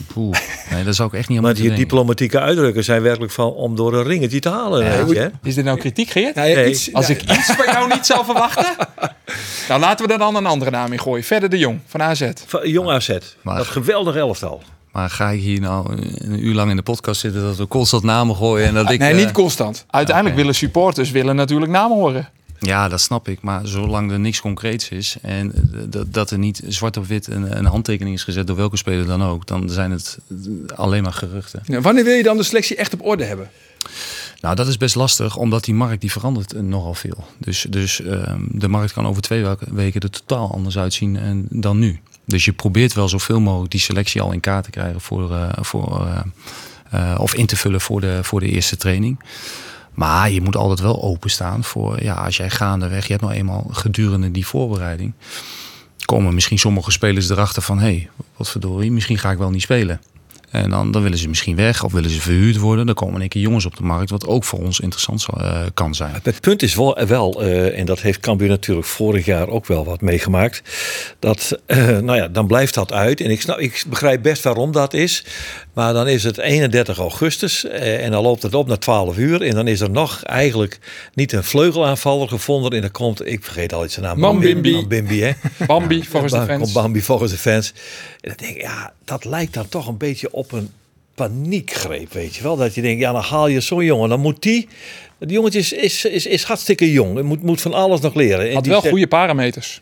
Poeh. 0.07 0.37
Nee, 0.71 0.85
dat 0.85 0.95
zou 0.95 1.09
ik 1.09 1.15
echt 1.15 1.29
niet 1.29 1.39
aan 1.39 1.45
Maar 1.45 1.55
die 1.55 1.63
denken. 1.63 1.81
diplomatieke 1.81 2.41
uitdrukken 2.41 2.85
zijn 2.85 3.03
werkelijk 3.03 3.33
van 3.33 3.53
om 3.53 3.77
door 3.77 3.95
een 3.95 4.03
ringetje 4.05 4.39
te 4.41 4.49
halen. 4.49 5.07
weet 5.07 5.11
je, 5.17 5.19
hè? 5.21 5.29
Is 5.43 5.55
dit 5.55 5.65
nou 5.65 5.79
kritiek, 5.79 6.11
Geert? 6.11 6.35
Ja, 6.35 6.43
Nee. 6.43 6.69
iets- 6.71 6.93
Als 6.93 7.07
ja, 7.07 7.15
ik 7.15 7.23
iets 7.23 7.47
van 7.53 7.67
jou 7.73 7.89
niet 7.95 8.07
zou 8.07 8.25
verwachten. 8.25 8.67
Nou, 9.69 9.81
laten 9.81 10.07
we 10.07 10.13
er 10.13 10.19
dan 10.19 10.37
een 10.37 10.47
andere 10.47 10.71
naam 10.71 10.93
in 10.93 11.01
gooien. 11.01 11.25
Verder 11.25 11.49
de 11.49 11.59
Jong 11.59 11.81
van 11.87 12.03
AZ. 12.03 12.31
Van 12.47 12.69
Jong 12.71 12.89
AZ, 12.91 13.19
Maar- 13.43 13.57
dat 13.57 13.67
geweldig 13.67 14.15
elftal. 14.17 14.63
Maar 14.93 15.11
ga 15.11 15.29
ik 15.29 15.41
hier 15.41 15.61
nou 15.61 15.93
een 16.19 16.45
uur 16.47 16.55
lang 16.55 16.71
in 16.71 16.77
de 16.77 16.83
podcast 16.83 17.21
zitten 17.21 17.43
dat 17.43 17.57
we 17.57 17.69
constant 17.69 18.03
namen 18.03 18.37
gooien 18.37 18.67
en 18.67 18.75
dat 18.75 18.91
ik... 18.91 18.99
Nee, 18.99 19.11
eh, 19.11 19.17
niet 19.17 19.33
constant. 19.33 19.85
Uiteindelijk 19.91 20.37
willen 20.37 20.55
supporters 20.55 21.11
willen 21.11 21.37
natuurlijk 21.37 21.71
namen 21.73 21.97
horen. 21.97 22.29
Ja, 22.61 22.89
dat 22.89 23.01
snap 23.01 23.29
ik. 23.29 23.43
Maar 23.43 23.67
zolang 23.67 24.13
er 24.13 24.21
niks 24.21 24.41
concreets 24.41 24.89
is 24.89 25.17
en 25.23 25.53
eh, 25.53 25.81
dat, 25.89 26.13
dat 26.13 26.31
er 26.31 26.39
niet 26.39 26.63
zwart 26.69 26.97
op 26.97 27.07
wit 27.07 27.27
een, 27.27 27.57
een 27.59 27.65
handtekening 27.65 28.17
is 28.17 28.25
gezet 28.25 28.47
door 28.47 28.57
welke 28.57 28.77
speler 28.77 29.07
dan 29.07 29.23
ook, 29.23 29.47
dan 29.47 29.69
zijn 29.69 29.91
het 29.91 30.19
alleen 30.75 31.03
maar 31.03 31.13
geruchten. 31.13 31.63
Ja, 31.65 31.81
wanneer 31.81 32.05
wil 32.05 32.15
je 32.17 32.23
dan 32.23 32.37
de 32.37 32.43
selectie 32.43 32.77
echt 32.77 32.95
op 32.95 33.05
orde 33.05 33.25
hebben? 33.25 33.51
Nou, 34.41 34.57
dat 34.57 34.67
is 34.67 34.77
best 34.77 34.95
lastig, 34.95 35.37
omdat 35.37 35.65
die 35.65 35.75
markt 35.75 36.01
die 36.01 36.13
verandert 36.13 36.53
eh, 36.53 36.63
nogal 36.63 36.95
veel. 36.95 37.25
Dus, 37.39 37.67
dus 37.69 38.03
ehm, 38.03 38.41
de 38.49 38.69
markt 38.69 38.93
kan 38.93 39.07
over 39.07 39.23
twee 39.23 39.45
weken- 39.71 40.01
er 40.01 40.11
totaal 40.11 40.53
anders 40.53 40.79
uitzien 40.79 41.17
en, 41.17 41.47
dan 41.51 41.79
nu. 41.79 42.01
Dus 42.25 42.45
je 42.45 42.53
probeert 42.53 42.93
wel 42.93 43.09
zoveel 43.09 43.41
mogelijk 43.41 43.71
die 43.71 43.81
selectie 43.81 44.21
al 44.21 44.33
in 44.33 44.41
kaart 44.41 44.65
te 44.65 44.71
krijgen 44.71 45.01
voor, 45.01 45.33
eh, 45.33 45.49
voor, 45.61 46.07
eh, 46.07 46.21
eh, 47.13 47.21
of 47.21 47.35
in 47.35 47.47
te 47.47 47.57
vullen 47.57 47.81
voor 47.81 48.01
de, 48.01 48.19
voor 48.23 48.41
de 48.41 48.49
eerste 48.49 48.77
training. 48.77 49.19
Maar 49.95 50.31
je 50.31 50.41
moet 50.41 50.57
altijd 50.57 50.81
wel 50.81 51.03
openstaan 51.03 51.65
voor, 51.65 52.03
ja, 52.03 52.15
als 52.15 52.37
jij 52.37 52.51
gaandeweg, 52.51 53.07
je 53.07 53.13
hebt 53.13 53.25
nou 53.25 53.35
eenmaal 53.35 53.67
gedurende 53.71 54.31
die 54.31 54.47
voorbereiding, 54.47 55.13
komen 56.05 56.35
misschien 56.35 56.59
sommige 56.59 56.91
spelers 56.91 57.31
erachter 57.31 57.63
van, 57.63 57.79
hé, 57.79 57.85
hey, 57.85 58.11
wat 58.37 58.51
verdorie, 58.51 58.93
misschien 58.93 59.19
ga 59.19 59.31
ik 59.31 59.39
wel 59.39 59.51
niet 59.51 59.63
spelen. 59.63 60.01
En 60.51 60.71
dan, 60.71 60.91
dan 60.91 61.03
willen 61.03 61.19
ze 61.19 61.29
misschien 61.29 61.57
weg 61.57 61.85
of 61.85 61.93
willen 61.93 62.11
ze 62.11 62.21
verhuurd 62.21 62.57
worden. 62.57 62.87
Dan 62.87 62.95
komen 62.95 63.15
in 63.15 63.21
één 63.21 63.29
keer 63.29 63.43
jongens 63.43 63.67
op 63.67 63.77
de 63.77 63.83
markt, 63.83 64.11
wat 64.11 64.27
ook 64.27 64.45
voor 64.45 64.59
ons 64.59 64.81
interessant 64.81 65.21
zal- 65.21 65.41
eh, 65.41 65.61
kan 65.75 65.95
zijn. 65.95 66.15
Het 66.23 66.41
punt 66.41 66.63
is 66.63 66.75
wel, 66.75 66.99
wel 67.07 67.43
eh, 67.43 67.79
en 67.79 67.87
dat 67.87 68.01
heeft 68.01 68.21
Cambuur 68.21 68.49
natuurlijk 68.49 68.87
vorig 68.87 69.25
jaar 69.25 69.49
ook 69.49 69.67
wel 69.67 69.85
wat 69.85 70.01
meegemaakt. 70.01 70.63
Dat, 71.19 71.59
eh, 71.67 71.77
nou 71.87 72.17
ja, 72.17 72.29
dan 72.29 72.47
blijft 72.47 72.75
dat 72.75 72.93
uit. 72.93 73.21
En 73.21 73.31
ik, 73.31 73.41
snap, 73.41 73.59
ik 73.59 73.85
begrijp 73.89 74.23
best 74.23 74.43
waarom 74.43 74.73
dat 74.73 74.95
is. 74.95 75.25
Maar 75.73 75.93
dan 75.93 76.09
is 76.09 76.25
het 76.25 76.39
31 76.39 76.99
augustus 76.99 77.65
eh, 77.65 78.05
en 78.05 78.11
dan 78.11 78.23
loopt 78.23 78.43
het 78.43 78.55
op 78.55 78.69
naar 78.69 78.79
12 78.79 79.17
uur. 79.19 79.43
En 79.43 79.55
dan 79.55 79.67
is 79.69 79.81
er 79.81 79.91
nog 79.91 80.23
eigenlijk 80.23 80.79
niet 81.15 81.33
een 81.33 81.45
vleugelaanvaller 81.45 82.29
gevonden. 82.29 82.71
En 82.73 82.81
dan 82.81 82.91
komt, 82.91 83.27
ik 83.27 83.45
vergeet 83.45 83.73
al 83.73 83.85
iets 83.85 83.95
zijn 83.95 84.07
naam. 84.07 84.19
Mambimbi. 84.19 84.73
Mambimbi, 84.73 85.23
hè. 85.23 85.33
Bambi 85.67 86.05
volgens 86.11 86.33
de 86.33 86.45
fans. 86.45 86.61
komt 86.63 86.73
Bambi 86.73 87.03
volgens 87.03 87.31
de 87.31 87.39
fans. 87.39 87.73
En 88.21 88.29
dan 88.29 88.37
denk 88.37 88.57
ik, 88.57 88.63
ja, 88.63 88.93
dat 89.05 89.25
lijkt 89.25 89.55
dan 89.55 89.69
toch 89.69 89.87
een 89.89 89.97
beetje 89.97 90.33
op 90.33 90.53
een 90.53 90.71
paniekgreep, 91.15 92.13
weet 92.13 92.37
je 92.37 92.43
wel. 92.43 92.57
Dat 92.57 92.75
je 92.75 92.83
denkt, 92.83 93.01
ja, 93.01 93.13
dan 93.13 93.23
haal 93.23 93.47
je 93.49 93.61
zo'n 93.61 93.85
jongen. 93.85 94.09
Dan 94.09 94.21
moet 94.21 94.43
die... 94.43 94.69
Die 95.19 95.33
jongetje 95.33 95.59
is, 95.59 95.73
is, 95.73 96.05
is, 96.05 96.27
is 96.27 96.43
hartstikke 96.43 96.93
jong. 96.93 97.15
Hij 97.15 97.23
moet, 97.23 97.43
moet 97.43 97.61
van 97.61 97.73
alles 97.75 98.01
nog 98.01 98.15
leren. 98.15 98.49
En 98.49 98.55
Had 98.55 98.63
die 98.63 98.73
wel 98.73 98.81
goede 98.81 99.07
parameters. 99.07 99.81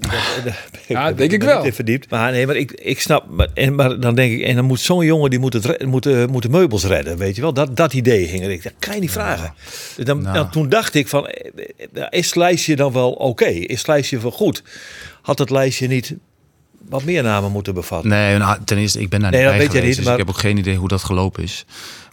Ja, 0.88 1.12
denk 1.12 1.32
ik 1.32 1.42
wel. 1.42 1.72
verdiept. 1.72 2.10
Maar 2.10 2.32
nee, 2.32 2.46
maar 2.46 2.56
ik, 2.56 2.72
ik 2.72 3.00
snap. 3.00 3.26
Maar, 3.28 3.48
en, 3.54 3.74
maar 3.74 4.00
dan 4.00 4.14
denk 4.14 4.32
ik, 4.32 4.42
en 4.42 4.56
dan 4.56 4.64
moet 4.64 4.80
zo'n 4.80 5.04
jongen 5.04 5.30
die 5.30 5.38
moet, 5.38 5.52
het, 5.52 5.86
moet, 5.86 6.06
eh, 6.06 6.26
moet 6.26 6.42
de 6.42 6.48
meubels 6.48 6.84
redden, 6.84 7.18
weet 7.18 7.36
je 7.36 7.42
wel? 7.42 7.52
Dat, 7.52 7.76
dat 7.76 7.92
idee 7.92 8.26
ging 8.26 8.42
er. 8.44 8.50
Ik 8.50 8.62
dacht, 8.62 8.74
kan 8.78 8.94
je 8.94 9.00
niet 9.00 9.10
vragen. 9.10 9.54
Dus 9.96 10.04
dan, 10.04 10.22
Nou. 10.22 10.34
dan, 10.34 10.50
toen 10.50 10.68
dacht 10.68 10.94
ik 10.94 11.08
van, 11.08 11.26
eh, 11.26 11.50
eh, 11.94 12.06
is 12.10 12.26
het 12.26 12.36
lijstje 12.36 12.76
dan 12.76 12.92
wel 12.92 13.12
oké? 13.12 13.44
Is 13.46 13.78
het 13.78 13.86
lijstje 13.86 14.18
wel 14.18 14.30
goed? 14.30 14.62
Had 15.22 15.38
het 15.38 15.50
lijstje 15.50 15.86
niet 15.88 16.14
wat 16.92 17.04
meer 17.04 17.22
namen 17.22 17.50
moeten 17.52 17.74
bevatten. 17.74 18.10
Nee, 18.10 18.38
nou, 18.38 18.58
ten 18.64 18.78
eerste, 18.78 19.00
ik 19.00 19.08
ben 19.08 19.20
daar 19.20 19.30
Nee, 19.30 19.40
niet 19.40 19.48
dat 19.48 19.58
bij 19.58 19.66
weet 19.66 19.76
geweest, 19.76 19.86
niet, 19.88 19.96
dus 19.96 20.04
maar- 20.04 20.20
ik 20.20 20.26
heb 20.26 20.34
ook 20.34 20.40
geen 20.40 20.56
idee 20.56 20.76
hoe 20.76 20.88
dat 20.88 21.04
gelopen 21.04 21.42
is. 21.42 21.64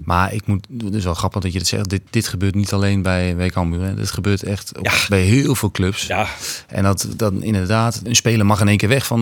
Maar 0.04 0.34
ik 0.34 0.42
moet, 0.46 0.68
het 0.84 0.94
is 0.94 1.04
wel 1.04 1.14
grappig 1.14 1.42
dat 1.42 1.52
je 1.54 1.58
het 1.58 1.68
zegt. 1.68 1.90
Dit, 1.90 2.02
dit 2.10 2.28
gebeurt 2.28 2.56
niet 2.56 2.74
alleen 2.74 3.02
bij, 3.02 3.36
bij 3.36 3.50
Cambuur. 3.50 3.82
hè. 3.82 3.94
Dit 3.94 4.12
gebeurt 4.12 4.44
echt 4.44 4.72
bij 5.10 5.22
heel 5.22 5.56
veel 5.56 5.72
clubs. 5.72 6.08
Ja, 6.08 6.28
En 6.68 6.84
dat 6.84 7.08
dan 7.16 7.44
inderdaad, 7.44 8.02
een 8.04 8.16
speler 8.16 8.46
mag 8.46 8.62
in 8.62 8.68
één 8.68 8.78
keer 8.78 8.90
weg 8.90 9.06
van, 9.06 9.20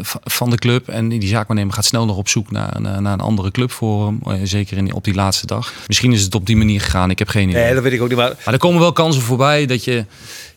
van- 0.00 0.20
van 0.24 0.50
de 0.50 0.56
club. 0.56 0.88
En 0.88 1.08
die 1.08 1.26
zaakwaarnemer 1.28 1.74
gaat 1.74 1.84
snel 1.84 2.04
nog 2.06 2.16
op 2.16 2.28
zoek 2.28 2.50
naar, 2.50 2.80
naar, 2.80 3.02
naar 3.02 3.12
een 3.12 3.20
andere 3.20 3.50
club 3.50 3.70
voor 3.70 4.06
hem. 4.06 4.18
eh, 4.26 4.40
Zeker 4.42 4.76
in, 4.76 4.92
op 4.94 5.04
die 5.04 5.14
laatste 5.14 5.46
dag. 5.46 5.72
Misschien 5.86 6.12
is 6.12 6.22
het 6.22 6.34
op 6.34 6.46
die 6.46 6.56
manier 6.56 6.80
gegaan. 6.80 7.10
Ik 7.10 7.18
heb 7.18 7.28
geen 7.28 7.48
idee. 7.48 7.62
nee, 7.64 7.74
dat 7.74 7.82
weet 7.82 7.92
ik 7.92 8.00
ook 8.02 8.08
niet. 8.08 8.16
Maar 8.18 8.32
Maar 8.44 8.54
er 8.54 8.60
komen 8.60 8.80
wel 8.80 8.92
kansen 8.92 9.22
voorbij 9.22 9.66
dat 9.66 9.84
je, 9.84 10.04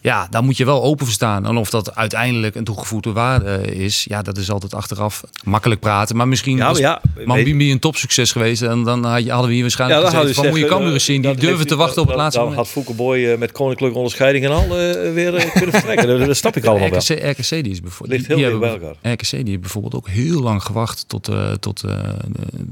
ja, 0.08 0.28
daar 0.30 0.44
moet 0.44 0.58
je 0.58 0.66
wel 0.66 0.84
open 0.84 1.06
voor 1.06 1.14
staan. 1.14 1.46
En 1.46 1.58
of 1.58 1.70
dat 1.70 1.96
uiteindelijk 1.96 2.56
een 2.56 2.64
toegevoegde 2.64 3.12
waarde 3.12 3.76
is, 3.76 4.06
ja, 4.10 4.22
dat 4.22 4.38
is 4.38 4.52
altijd 4.52 4.74
achteraf 4.74 5.24
makkelijk 5.44 5.80
praten. 5.82 6.16
Maar 6.16 6.28
misschien 6.28 6.58
Ja, 6.58 6.68
was 6.68 6.80
maar 6.82 7.02
ja, 7.16 7.26
Mambimbi 7.26 7.72
een 7.72 7.80
topsucces 7.80 8.32
geweest. 8.32 8.62
En 8.62 8.84
dan 8.84 9.04
had 9.04 9.24
je- 9.24 9.30
hadden 9.30 9.48
we 9.48 9.54
hier 9.54 9.62
waarschijnlijk 9.62 10.02
dan 10.02 10.12
gezegd 10.12 10.36
van, 10.36 10.48
moet 10.50 10.60
je 10.60 10.66
Cambuur 10.66 11.00
zien, 11.00 11.22
die 11.22 11.36
durven 11.36 11.68
te 11.68 11.76
wachten 11.76 12.02
op 12.02 12.08
het 12.08 12.18
laatste 12.18 12.40
Dan 12.40 12.50
moment. 12.50 12.68
had 12.68 12.76
Foukeboy 12.84 13.26
eh, 13.26 13.38
met 13.38 13.52
koninklijke 13.52 13.96
onderscheiding 13.98 14.46
en 14.46 14.52
al 14.52 14.64
eh, 14.64 15.14
weer 15.14 15.36
eh, 15.36 15.52
kunnen 15.60 15.72
vertrekken. 15.72 16.28
dat, 16.28 16.38
snap 16.38 16.56
ik 16.56 16.66
allemaal 16.66 16.90
wel. 16.90 17.00
RKC, 17.00 17.50
die 17.50 17.70
is 17.70 17.82
bijvoorbeeld. 17.82 18.20
Ligt 18.20 18.40
heel 18.40 18.60
bij 18.60 18.70
elkaar. 18.70 19.12
RKC 19.14 19.30
die 19.30 19.44
heeft 19.48 19.62
bijvoorbeeld 19.62 19.96
ook 19.96 20.08
heel 20.08 20.42
lang 20.42 20.64
gewacht 20.64 21.04
tot, 21.08 21.30
tot, 21.60 21.84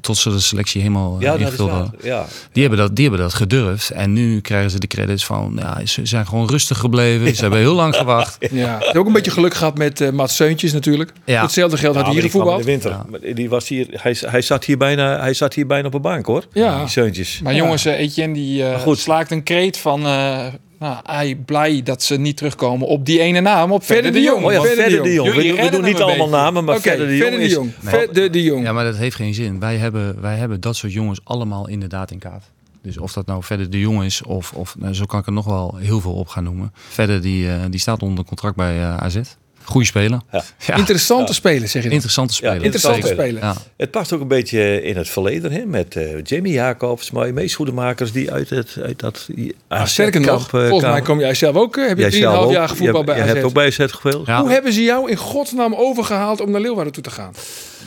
tot 0.01 0.17
ze 0.17 0.29
de 0.29 0.39
selectie 0.39 0.81
helemaal 0.81 1.17
Ja, 1.19 1.33
ingevuld 1.33 1.69
hadden. 1.69 1.93
Ja. 2.03 2.25
Die 2.51 2.61
hebben, 2.61 2.79
dat, 2.79 2.95
die 2.95 3.05
hebben 3.07 3.23
dat 3.23 3.33
gedurfd. 3.33 3.89
En 3.89 4.13
nu 4.13 4.41
krijgen 4.41 4.71
ze 4.71 4.79
de 4.79 4.87
credits 4.87 5.25
van, 5.25 5.53
ja, 5.59 5.85
ze 5.85 6.05
zijn 6.05 6.27
gewoon 6.27 6.47
rustig 6.49 6.77
gebleven. 6.77 7.24
Ze 7.33 7.41
hebben 7.41 7.59
heel 7.59 7.73
lang 7.73 7.95
gewacht. 7.95 8.37
Ja. 8.51 8.77
Hebt 8.81 8.97
ook 8.97 9.05
een 9.07 9.13
beetje 9.13 9.31
geluk 9.31 9.53
gehad 9.53 9.77
met 9.77 10.01
eh 10.01 10.09
Mats 10.11 10.35
Seuntjes 10.35 10.73
natuurlijk. 10.73 11.11
Ja. 11.25 11.41
Hetzelfde 11.41 11.77
geld 11.77 11.95
had 11.95 12.05
Ja, 12.05 12.11
hier 12.11 12.21
gevoetbald. 12.21 12.59
de 12.59 12.65
winter. 12.65 12.97
Die 13.33 13.49
was 13.49 13.67
hier, 13.67 13.87
hij, 13.91 14.15
hij, 14.19 14.41
zat 14.41 14.65
hier 14.65 14.77
bijna, 14.77 15.19
hij 15.19 15.33
zat 15.33 15.53
hier 15.53 15.67
bijna 15.67 15.87
op 15.87 15.93
een 15.93 16.01
bank 16.01 16.25
hoor. 16.25 16.43
Ja. 16.53 16.79
Die 16.79 16.87
zeuntjes. 16.89 17.39
Maar 17.43 17.55
jongens, 17.55 17.85
eh, 17.85 17.99
Etienne 17.99 18.33
die 18.33 18.63
eh, 18.63 18.79
goed. 18.79 18.99
slaakt 18.99 19.31
een 19.31 19.43
kreet 19.43 19.77
van... 19.77 19.99
eh, 20.05 20.45
nou, 20.79 20.95
hij 21.03 21.35
blij 21.45 21.81
dat 21.83 22.03
ze 22.03 22.17
niet 22.17 22.37
terugkomen 22.37 22.87
op 22.87 23.05
die 23.05 23.19
ene 23.19 23.39
naam, 23.39 23.71
op 23.71 23.83
Verder 23.83 24.11
de 24.11 24.21
Jong. 24.21 24.45
Oh 24.45 24.51
ja, 24.51 24.59
Verder 24.61 24.77
verder 24.83 25.03
de 25.03 25.07
de 25.09 25.13
Jong. 25.13 25.33
Jullie 25.33 25.53
We, 25.53 25.69
doen- 25.69 25.83
niet 25.83 26.01
allemaal 26.01 26.27
beetje. 26.27 26.41
namen, 26.43 26.63
maar 26.63 26.75
Oké, 26.75 26.87
verder 26.89 27.07
de 27.07 27.17
Jong 27.17 27.33
is... 27.33 27.51
Jong. 27.51 27.71
Verder 27.83 28.31
de 28.31 28.43
Jong. 28.43 28.63
Ja, 28.65 28.73
maar 28.73 28.83
dat 28.85 28.95
heeft 28.97 29.15
geen 29.15 29.33
zin. 29.33 29.59
Wij 29.59 29.75
hebben, 29.75 30.21
wij 30.21 30.35
hebben 30.35 30.61
dat 30.61 30.75
soort 30.75 30.93
jongens 30.93 31.19
allemaal 31.23 31.67
inderdaad 31.67 32.11
in 32.11 32.19
kaart. 32.19 32.43
Dus 32.85 32.97
of 32.97 33.13
dat 33.13 33.25
nou 33.25 33.43
verder 33.43 33.69
de 33.69 33.79
jong 33.79 34.03
is 34.03 34.23
of, 34.23 34.53
of 34.53 34.75
nou, 34.77 34.93
zo 34.93 35.05
kan 35.05 35.19
ik 35.19 35.25
er 35.25 35.31
nog 35.31 35.45
wel 35.45 35.75
heel 35.75 36.01
veel 36.01 36.13
op 36.13 36.27
gaan 36.27 36.43
noemen. 36.43 36.71
Verder 36.73 37.21
die, 37.21 37.51
eh, 37.51 37.61
die 37.69 37.79
staat 37.79 38.01
onder 38.01 38.25
contract 38.25 38.55
bij 38.55 38.81
eh, 38.81 38.97
AZ. 38.97 39.21
Goeie 39.65 39.87
speler. 39.87 40.19
Ja. 40.31 40.43
Ja, 40.65 40.75
Interessante 40.75 41.33
spelen, 41.33 41.69
zeg 41.69 41.73
je 41.73 41.81
dan. 41.81 41.91
interessante 41.91 42.33
speler. 42.33 42.63
Interessante 42.63 43.07
speler. 43.07 43.41
Ja. 43.43 43.55
Het 43.77 43.91
past 43.91 44.13
ook 44.13 44.21
een 44.21 44.27
beetje 44.27 44.81
in 44.81 44.97
het 44.97 45.09
verleden 45.09 45.51
hè, 45.51 45.65
met 45.65 45.95
eh, 45.95 46.03
Jamie 46.23 46.53
Jacobs, 46.53 47.11
maar 47.11 47.33
meest 47.33 47.55
goedemakers 47.55 48.11
die 48.11 48.31
uit, 48.31 48.49
het, 48.49 48.75
uit 48.83 48.99
dat 48.99 49.27
Ah, 49.67 49.85
sterker 49.85 50.21
nog, 50.21 50.53
eh, 50.53 50.67
volgens 50.67 50.91
mij 50.91 51.01
kom 51.01 51.19
jij 51.19 51.33
zelf 51.33 51.55
ook. 51.55 51.77
eh, 51.77 51.87
Heb 51.87 51.97
je 51.97 52.01
Jij 52.03 52.11
zelf 52.11 52.33
3,5 52.35 52.45
ook. 52.45 52.51
jaar 52.51 52.69
gevoetbald 52.69 52.99
Je, 52.99 53.05
bij 53.05 53.15
je 53.15 53.21
AZ. 53.23 53.31
hebt 53.33 53.45
ook 53.45 53.53
bij 53.53 53.65
AZ 53.67 53.75
gespeeld. 53.77 54.27
Ja. 54.27 54.39
Hoe 54.41 54.51
hebben 54.51 54.73
ze 54.73 54.83
jou 54.83 55.09
in 55.09 55.17
godsnaam 55.17 55.73
overgehaald 55.75 56.41
om 56.41 56.51
naar 56.51 56.61
Leeuwarden 56.61 56.93
toe 56.93 57.03
te 57.03 57.11
gaan? 57.11 57.31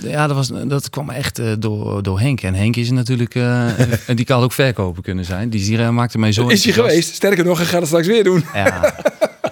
Ja, 0.02 0.26
dat, 0.26 0.36
was, 0.36 0.50
dat 0.64 0.90
kwam 0.90 1.10
echt 1.10 1.38
eh, 1.38 1.52
door, 1.58 2.02
door 2.02 2.20
Henk. 2.20 2.42
En 2.42 2.54
Henk 2.54 2.76
is 2.76 2.90
natuurlijk, 2.90 3.34
eh, 3.34 3.68
eh, 3.80 3.88
die 4.14 4.24
kan 4.24 4.42
ook 4.42 4.52
verkoper 4.52 5.02
kunnen 5.02 5.24
zijn. 5.24 5.50
Die, 5.50 5.64
die 5.64 5.78
maakte 5.90 6.18
mij 6.18 6.32
zo 6.32 6.46
Is 6.48 6.64
hij 6.64 6.72
geweest? 6.72 7.14
Sterker 7.14 7.44
nog, 7.44 7.56
hij 7.58 7.66
gaat 7.66 7.78
het 7.78 7.86
straks 7.88 8.06
weer 8.06 8.24
doen. 8.24 8.44
Ja. 8.54 8.94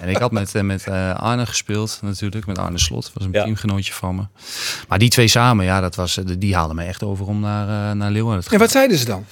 En 0.01 0.09
ik 0.09 0.17
had 0.17 0.31
met, 0.31 0.53
met 0.63 0.87
eh, 0.87 1.15
Arne 1.15 1.45
gespeeld 1.45 1.99
natuurlijk, 2.19 2.45
met 2.47 2.57
Arne 2.57 2.79
Slot. 2.79 3.11
was 3.13 3.25
een 3.25 3.31
Ja. 3.31 3.43
teamgenootje 3.43 3.93
van 3.93 4.15
me. 4.15 4.21
Maar 4.87 4.99
die 4.99 5.09
twee 5.09 5.27
samen, 5.27 5.65
ja, 5.65 5.81
dat 5.81 5.95
was, 5.95 6.17
eh, 6.17 6.25
die 6.37 6.55
haalden 6.55 6.75
me 6.75 6.83
echt 6.83 7.03
over 7.03 7.25
om 7.27 7.39
naar, 7.39 7.89
eh, 7.91 7.97
naar 7.97 8.11
Leeuwarden 8.11 8.43
te 8.43 8.49
gaan. 8.49 8.57
En 8.59 8.63
wat 8.65 8.73
zeiden 8.73 8.97
ze 8.97 9.05
dan? 9.05 9.25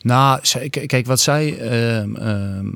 Nou, 0.00 0.40
kijk, 0.70 1.06
wat 1.06 1.20
zij 1.20 1.58
ehm, 1.58 2.16
ehm, 2.16 2.66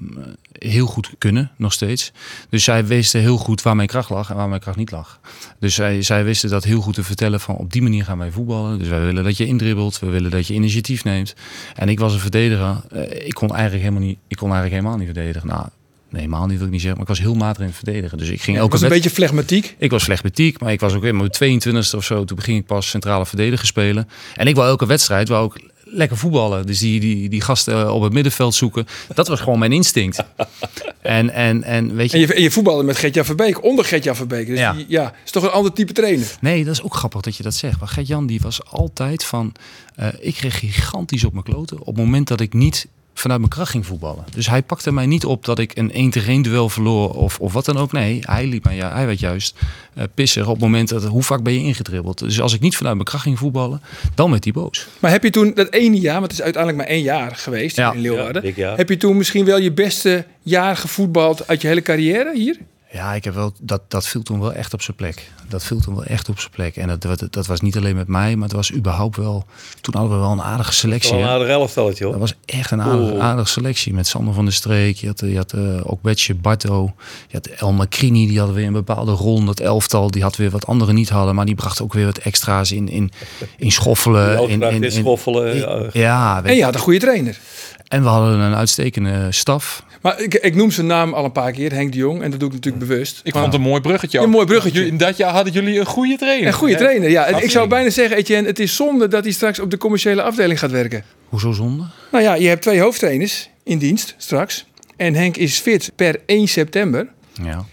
heel 0.53 0.87
goed 0.87 1.11
kunnen, 1.19 1.51
nog 1.57 1.73
steeds. 1.73 2.13
Dus 2.49 2.65
zij 2.65 2.87
wisten 2.87 3.21
heel 3.21 3.37
goed 3.37 3.63
waar 3.63 3.77
mijn 3.77 3.89
kracht 3.89 4.11
lag 4.11 4.31
en 4.31 4.37
waar 4.37 4.49
mijn 4.49 4.61
kracht 4.61 4.77
niet 4.77 4.91
lag. 4.91 5.21
Dus 5.59 5.75
zij, 5.75 6.03
zij 6.03 6.25
wisten 6.25 6.51
dat 6.51 6.65
heel 6.65 6.81
goed 6.81 6.95
te 6.95 7.05
vertellen 7.05 7.41
van 7.41 7.55
op 7.57 7.73
die 7.73 7.83
manier 7.83 8.05
gaan 8.05 8.19
wij 8.19 8.31
voetballen. 8.31 8.79
Dus 8.79 8.89
wij 8.89 9.01
willen 9.01 9.25
dat 9.25 9.37
je 9.37 9.47
indribbelt, 9.47 9.99
we 9.99 10.07
willen 10.07 10.31
dat 10.31 10.47
je 10.47 10.55
initiatief 10.55 11.05
neemt. 11.05 11.35
En 11.75 11.89
ik 11.89 11.99
was 11.99 12.13
een 12.13 12.21
verdediger. 12.21 12.77
Eh, 12.91 13.27
ik 13.27 13.35
kon 13.35 13.51
eigenlijk 13.55 13.83
helemaal 13.83 14.07
niet, 14.09 14.19
ik 14.29 14.37
kon 14.37 14.51
eigenlijk 14.53 14.83
helemaal 14.83 15.05
niet 15.05 15.15
verdedigen. 15.17 15.49
Nou, 15.49 15.67
nee, 16.11 16.23
helemaal 16.23 16.47
niet 16.47 16.57
wil 16.57 16.67
ik 16.67 16.73
niet 16.73 16.81
zeggen, 16.81 17.01
maar 17.01 17.09
ik 17.11 17.17
was 17.17 17.27
heel 17.27 17.35
matig 17.35 17.61
in 17.63 17.67
het 17.69 17.77
verdedigen. 17.77 18.19
Dus 18.19 18.29
ik 18.29 18.43
ging 18.43 18.57
elke 18.57 18.71
was 18.71 18.83
een 18.83 18.89
beetje 18.89 19.11
flegmatiek. 19.11 19.75
ik 19.79 19.91
was 19.91 20.03
flegmatiek, 20.03 20.61
maar 20.61 20.73
ik 20.73 20.81
was 20.81 20.95
ook 20.95 21.05
in 21.05 21.17
mijn 21.17 21.61
22e 21.63 21.97
of 21.97 22.05
zo. 22.05 22.25
Toen 22.25 22.37
begin 22.37 22.57
ik 22.57 22.67
pas 22.67 22.89
centrale 22.89 23.27
verdediger 23.27 23.67
spelen. 23.67 24.09
En 24.37 24.47
ik 24.47 24.55
wou 24.55 24.69
elke 24.69 24.87
wedstrijd 24.87 25.29
wou 25.29 25.45
ook 25.45 25.59
lekker 25.85 26.17
voetballen. 26.17 26.67
Dus 26.67 26.79
die, 26.79 27.01
die, 27.01 27.29
die 27.29 27.41
gasten 27.41 27.93
op 27.93 28.03
het 28.03 28.13
middenveld 28.13 28.55
zoeken. 28.55 28.87
Dat 29.15 29.29
was 29.29 29.41
gewoon 29.41 29.59
mijn 29.59 29.73
instinct. 29.73 30.23
En, 31.01 31.31
en, 31.31 31.63
en 31.63 31.95
weet 31.95 32.11
je... 32.11 32.17
En 32.17 32.27
je, 32.27 32.35
en 32.35 32.43
je 32.43 32.51
voetbalde 32.51 32.83
met 32.83 32.97
Gertjan 32.97 33.25
Verbeek, 33.25 33.65
onder 33.65 33.85
Gertjan 33.85 34.17
Verbeek. 34.17 34.47
Dus 34.47 34.59
Ja. 34.59 34.73
ja. 34.73 34.85
ja, 34.89 35.15
is 35.25 35.31
toch 35.31 35.43
een 35.43 35.51
ander 35.51 35.73
type 35.73 35.93
trainer. 35.93 36.37
Nee, 36.41 36.65
dat 36.65 36.75
is 36.75 36.83
ook 36.83 36.95
grappig 36.95 37.21
dat 37.21 37.37
je 37.37 37.43
dat 37.43 37.55
zegt. 37.55 37.79
Maar 37.79 37.89
Gert-Jan 37.89 38.27
die 38.27 38.41
was 38.41 38.65
altijd 38.65 39.25
van... 39.25 39.53
eh, 39.97 40.09
ik 40.21 40.35
kreeg 40.35 40.59
gigantisch 40.59 41.25
op 41.25 41.33
mijn 41.33 41.45
kloten. 41.45 41.81
Op 41.81 41.87
het 41.87 41.97
moment 41.97 42.29
dat 42.29 42.41
ik 42.41 42.53
niet 42.53 42.87
vanuit 43.15 43.39
mijn 43.41 43.53
kracht 43.53 43.71
ging 43.71 43.87
voetballen. 43.87 44.25
Dus 44.35 44.49
hij 44.49 44.63
pakte 44.63 44.93
mij 44.93 45.07
niet 45.07 45.25
op 45.25 45.45
dat 45.45 45.59
ik 45.59 45.77
een 45.77 45.93
1 45.93 46.11
tegen 46.11 46.29
1 46.33 46.43
duel 46.43 46.69
verloor 46.69 47.15
of, 47.15 47.39
of 47.41 47.53
wat 47.53 47.65
dan 47.65 47.77
ook. 47.77 47.93
Nee, 47.93 48.19
hij, 48.21 48.47
liet 48.47 48.65
mij, 48.65 48.77
ja, 48.77 48.93
hij 48.93 49.07
werd 49.07 49.21
juist 49.21 49.57
eh 49.95 50.05
pissig 50.15 50.47
op 50.47 50.53
het 50.53 50.61
moment 50.61 50.89
dat... 50.89 51.05
Hoe 51.05 51.23
vaak 51.23 51.43
ben 51.43 51.53
je 51.53 51.59
ingedribbeld? 51.61 52.19
Dus 52.19 52.41
als 52.41 52.55
ik 52.55 52.61
niet 52.61 52.77
vanuit 52.77 52.95
mijn 52.95 53.07
kracht 53.07 53.23
ging 53.23 53.39
voetballen, 53.39 53.83
dan 54.15 54.31
werd 54.31 54.45
hij 54.45 54.53
boos. 54.53 54.87
Maar 54.99 55.11
heb 55.11 55.23
je 55.23 55.31
toen 55.31 55.53
dat 55.55 55.73
ene 55.73 56.01
jaar, 56.01 56.19
want 56.19 56.31
het 56.31 56.33
is 56.33 56.43
uiteindelijk 56.43 56.83
maar 56.83 56.93
één 56.95 57.03
jaar 57.03 57.37
geweest 57.37 57.77
Ja. 57.77 57.93
in 57.93 58.01
Leeuwarden. 58.01 58.53
Ja. 58.57 58.77
Heb 58.77 58.89
je 58.89 58.97
toen 58.97 59.17
misschien 59.17 59.45
wel 59.45 59.59
je 59.59 59.73
beste 59.73 60.25
jaar 60.43 60.77
gevoetbald 60.77 61.49
uit 61.49 61.61
je 61.63 61.69
hele 61.69 61.83
carrière 61.83 62.33
hier? 62.35 62.57
Ja, 62.93 63.13
ik 63.15 63.25
heb 63.25 63.35
wel, 63.35 63.53
dat, 63.61 63.81
dat 63.89 64.07
viel 64.07 64.23
toen 64.23 64.41
wel 64.41 64.53
echt 64.53 64.75
op 64.75 64.83
zijn 64.83 64.97
plek. 64.97 65.31
Dat 65.49 65.65
viel 65.65 65.81
toen 65.81 65.95
wel 65.95 66.05
echt 66.05 66.29
op 66.29 66.39
zijn 66.39 66.51
plek. 66.51 66.77
En 66.77 66.89
dat, 66.89 67.03
dat, 67.03 67.25
dat 67.31 67.47
was 67.47 67.61
niet 67.61 67.77
alleen 67.77 67.97
met 67.97 68.09
mij, 68.09 68.35
maar 68.37 68.49
het 68.49 68.57
was 68.57 68.73
überhaupt 68.73 69.17
wel... 69.17 69.45
Toen 69.81 69.95
hadden 69.97 70.13
we 70.17 70.23
wel 70.23 70.33
een 70.33 70.43
aardige 70.43 70.73
selectie. 70.73 71.11
Wel 71.11 71.21
een 71.21 71.29
aardig 71.29 71.49
elftalletje 71.49 72.05
hoor. 72.05 72.13
Dat 72.13 72.21
was 72.23 72.35
echt 72.45 72.71
een 72.71 72.83
aardige, 72.83 73.51
selectie. 73.51 73.95
Met 73.95 74.07
Sander 74.07 74.35
van 74.35 74.45
der 74.45 74.55
Streek. 74.55 74.97
Je 74.97 75.07
had, 75.07 75.21
je 75.21 75.37
had 75.37 75.53
uh, 75.53 75.81
ook 75.85 76.03
Betje 76.03 76.35
Barto. 76.35 76.93
Je 77.29 77.37
had 77.37 77.47
El 77.47 77.73
Macrini. 77.73 78.27
Die 78.27 78.39
hadden 78.39 78.57
weer 78.57 78.67
een 78.67 78.73
bepaalde 78.73 79.13
rol 79.13 79.39
in 79.39 79.47
dat 79.47 79.61
elftal. 79.61 80.11
Die 80.11 80.23
had 80.23 80.37
weer 80.37 80.51
wat 80.51 80.67
anderen 80.67 80.95
niet 80.95 81.09
hadden. 81.09 81.35
Maar 81.35 81.47
die 81.47 81.55
bracht 81.55 81.83
ook 81.83 81.93
weer 81.93 82.05
wat 82.07 82.19
extra's 82.19 82.73
in, 82.73 82.89
in, 82.89 83.11
in 83.57 83.71
schoffelen. 83.73 84.49
In, 84.49 84.63
in, 84.63 84.83
in, 84.83 84.93
schoffelen. 84.93 85.57
ja. 85.57 85.69
in- 85.75 85.91
ja, 85.93 86.43
weet 86.43 86.51
En 86.51 86.57
je 86.57 86.65
had 86.65 86.75
een 86.75 86.81
goede 86.81 86.99
trainer. 86.99 87.39
en 87.89 88.03
we 88.03 88.09
hadden 88.09 88.39
een 88.39 88.55
uitstekende 88.55 89.27
staf. 89.33 89.85
Maar 90.01 90.21
ik, 90.21 90.35
ik 90.35 90.55
noem 90.55 90.71
zijn 90.71 90.87
naam 90.87 91.15
al 91.15 91.25
een 91.25 91.33
paar 91.33 91.53
keer, 91.53 91.73
Henk 91.73 91.93
de 91.93 91.99
Jong. 91.99 92.23
En 92.23 92.31
dat 92.31 92.41
doe 92.41 92.49
ik 92.49 92.55
natuurlijk 92.55 92.89
bewust. 92.89 93.21
Ik 93.25 93.33
vond 93.33 93.45
het 93.45 93.55
een 93.55 93.61
mooi 93.61 93.81
bruggetje. 93.81 94.19
ook. 94.19 94.25
Een 94.25 94.31
mooi 94.31 94.47
bruggetje. 94.47 94.87
In 94.87 94.97
dat 94.97 95.17
jaar 95.17 95.33
hadden 95.33 95.53
jullie 95.53 95.81
een 95.81 95.87
goede 95.87 96.17
trainer. 96.17 96.47
Een 96.47 96.53
goede 96.53 96.75
trainer, 96.75 97.11
ja. 97.11 97.25
En 97.25 97.43
ik 97.43 97.51
zou 97.51 97.69
bijna 97.69 97.91
zeggen, 97.91 98.17
Etienne, 98.17 98.49
het 98.49 98.59
is 98.59 98.77
zonde 98.77 99.09
dat 99.09 99.25
hij 99.25 99.33
straks 99.33 99.59
op 99.59 99.71
de 99.71 99.77
commerciële 99.77 100.23
afdeling 100.23 100.59
gaat 100.59 100.71
werken. 100.71 101.05
Hoezo 101.29 101.53
zonde? 101.53 101.85
Nou 102.13 102.25
ja, 102.25 102.35
je 102.35 102.49
hebt 102.49 102.63
twee 102.63 102.81
hoofdtrainers 102.81 103.51
in 103.63 103.79
dienst 103.79 104.15
straks. 104.19 104.67
En 104.97 105.15
Henk 105.15 105.37
is 105.37 105.59
fit 105.59 105.93
per 105.97 106.21
1 106.27 106.49
september. 106.49 107.09
Ja. 107.43 107.65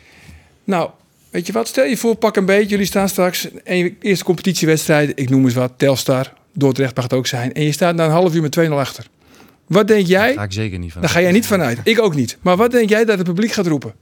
Nou, 0.63 0.89
weet 1.29 1.47
je 1.47 1.53
wat? 1.53 1.67
Stel 1.67 1.85
je 1.85 1.97
voor, 1.97 2.15
pak 2.15 2.35
een 2.35 2.45
beetje. 2.45 2.69
Jullie 2.69 2.85
staan 2.85 3.09
straks 3.09 3.47
een 3.63 3.97
eerste 4.01 4.23
competitiewedstrijd. 4.25 5.11
Ik 5.15 5.29
noem 5.29 5.45
eens 5.45 5.53
wat. 5.53 5.71
Telstar, 5.77 6.33
Dordrecht 6.53 6.95
mag 6.95 7.03
het 7.03 7.13
ook 7.13 7.27
zijn. 7.27 7.53
En 7.53 7.63
je 7.63 7.71
staat 7.71 7.95
na 7.95 8.05
een 8.05 8.11
half 8.11 8.35
uur 8.35 8.41
met 8.41 8.59
2-0 8.59 8.69
achter. 8.71 9.05
Wat 9.67 9.87
denk 9.87 10.07
jij? 10.07 10.27
Daar 10.27 10.35
ga 10.37 10.43
ik 10.43 10.51
zeker 10.53 10.79
niet 10.79 10.91
van. 10.91 11.01
Daar 11.01 11.09
ga 11.09 11.21
jij 11.21 11.31
niet 11.31 11.47
vanuit. 11.47 11.79
Ik 11.83 12.01
ook 12.01 12.15
niet. 12.15 12.37
Maar 12.41 12.55
wat 12.57 12.71
denk 12.71 12.89
jij 12.89 13.05
dat 13.05 13.17
het 13.17 13.27
publiek 13.27 13.51
gaat 13.51 13.67
roepen? 13.67 13.93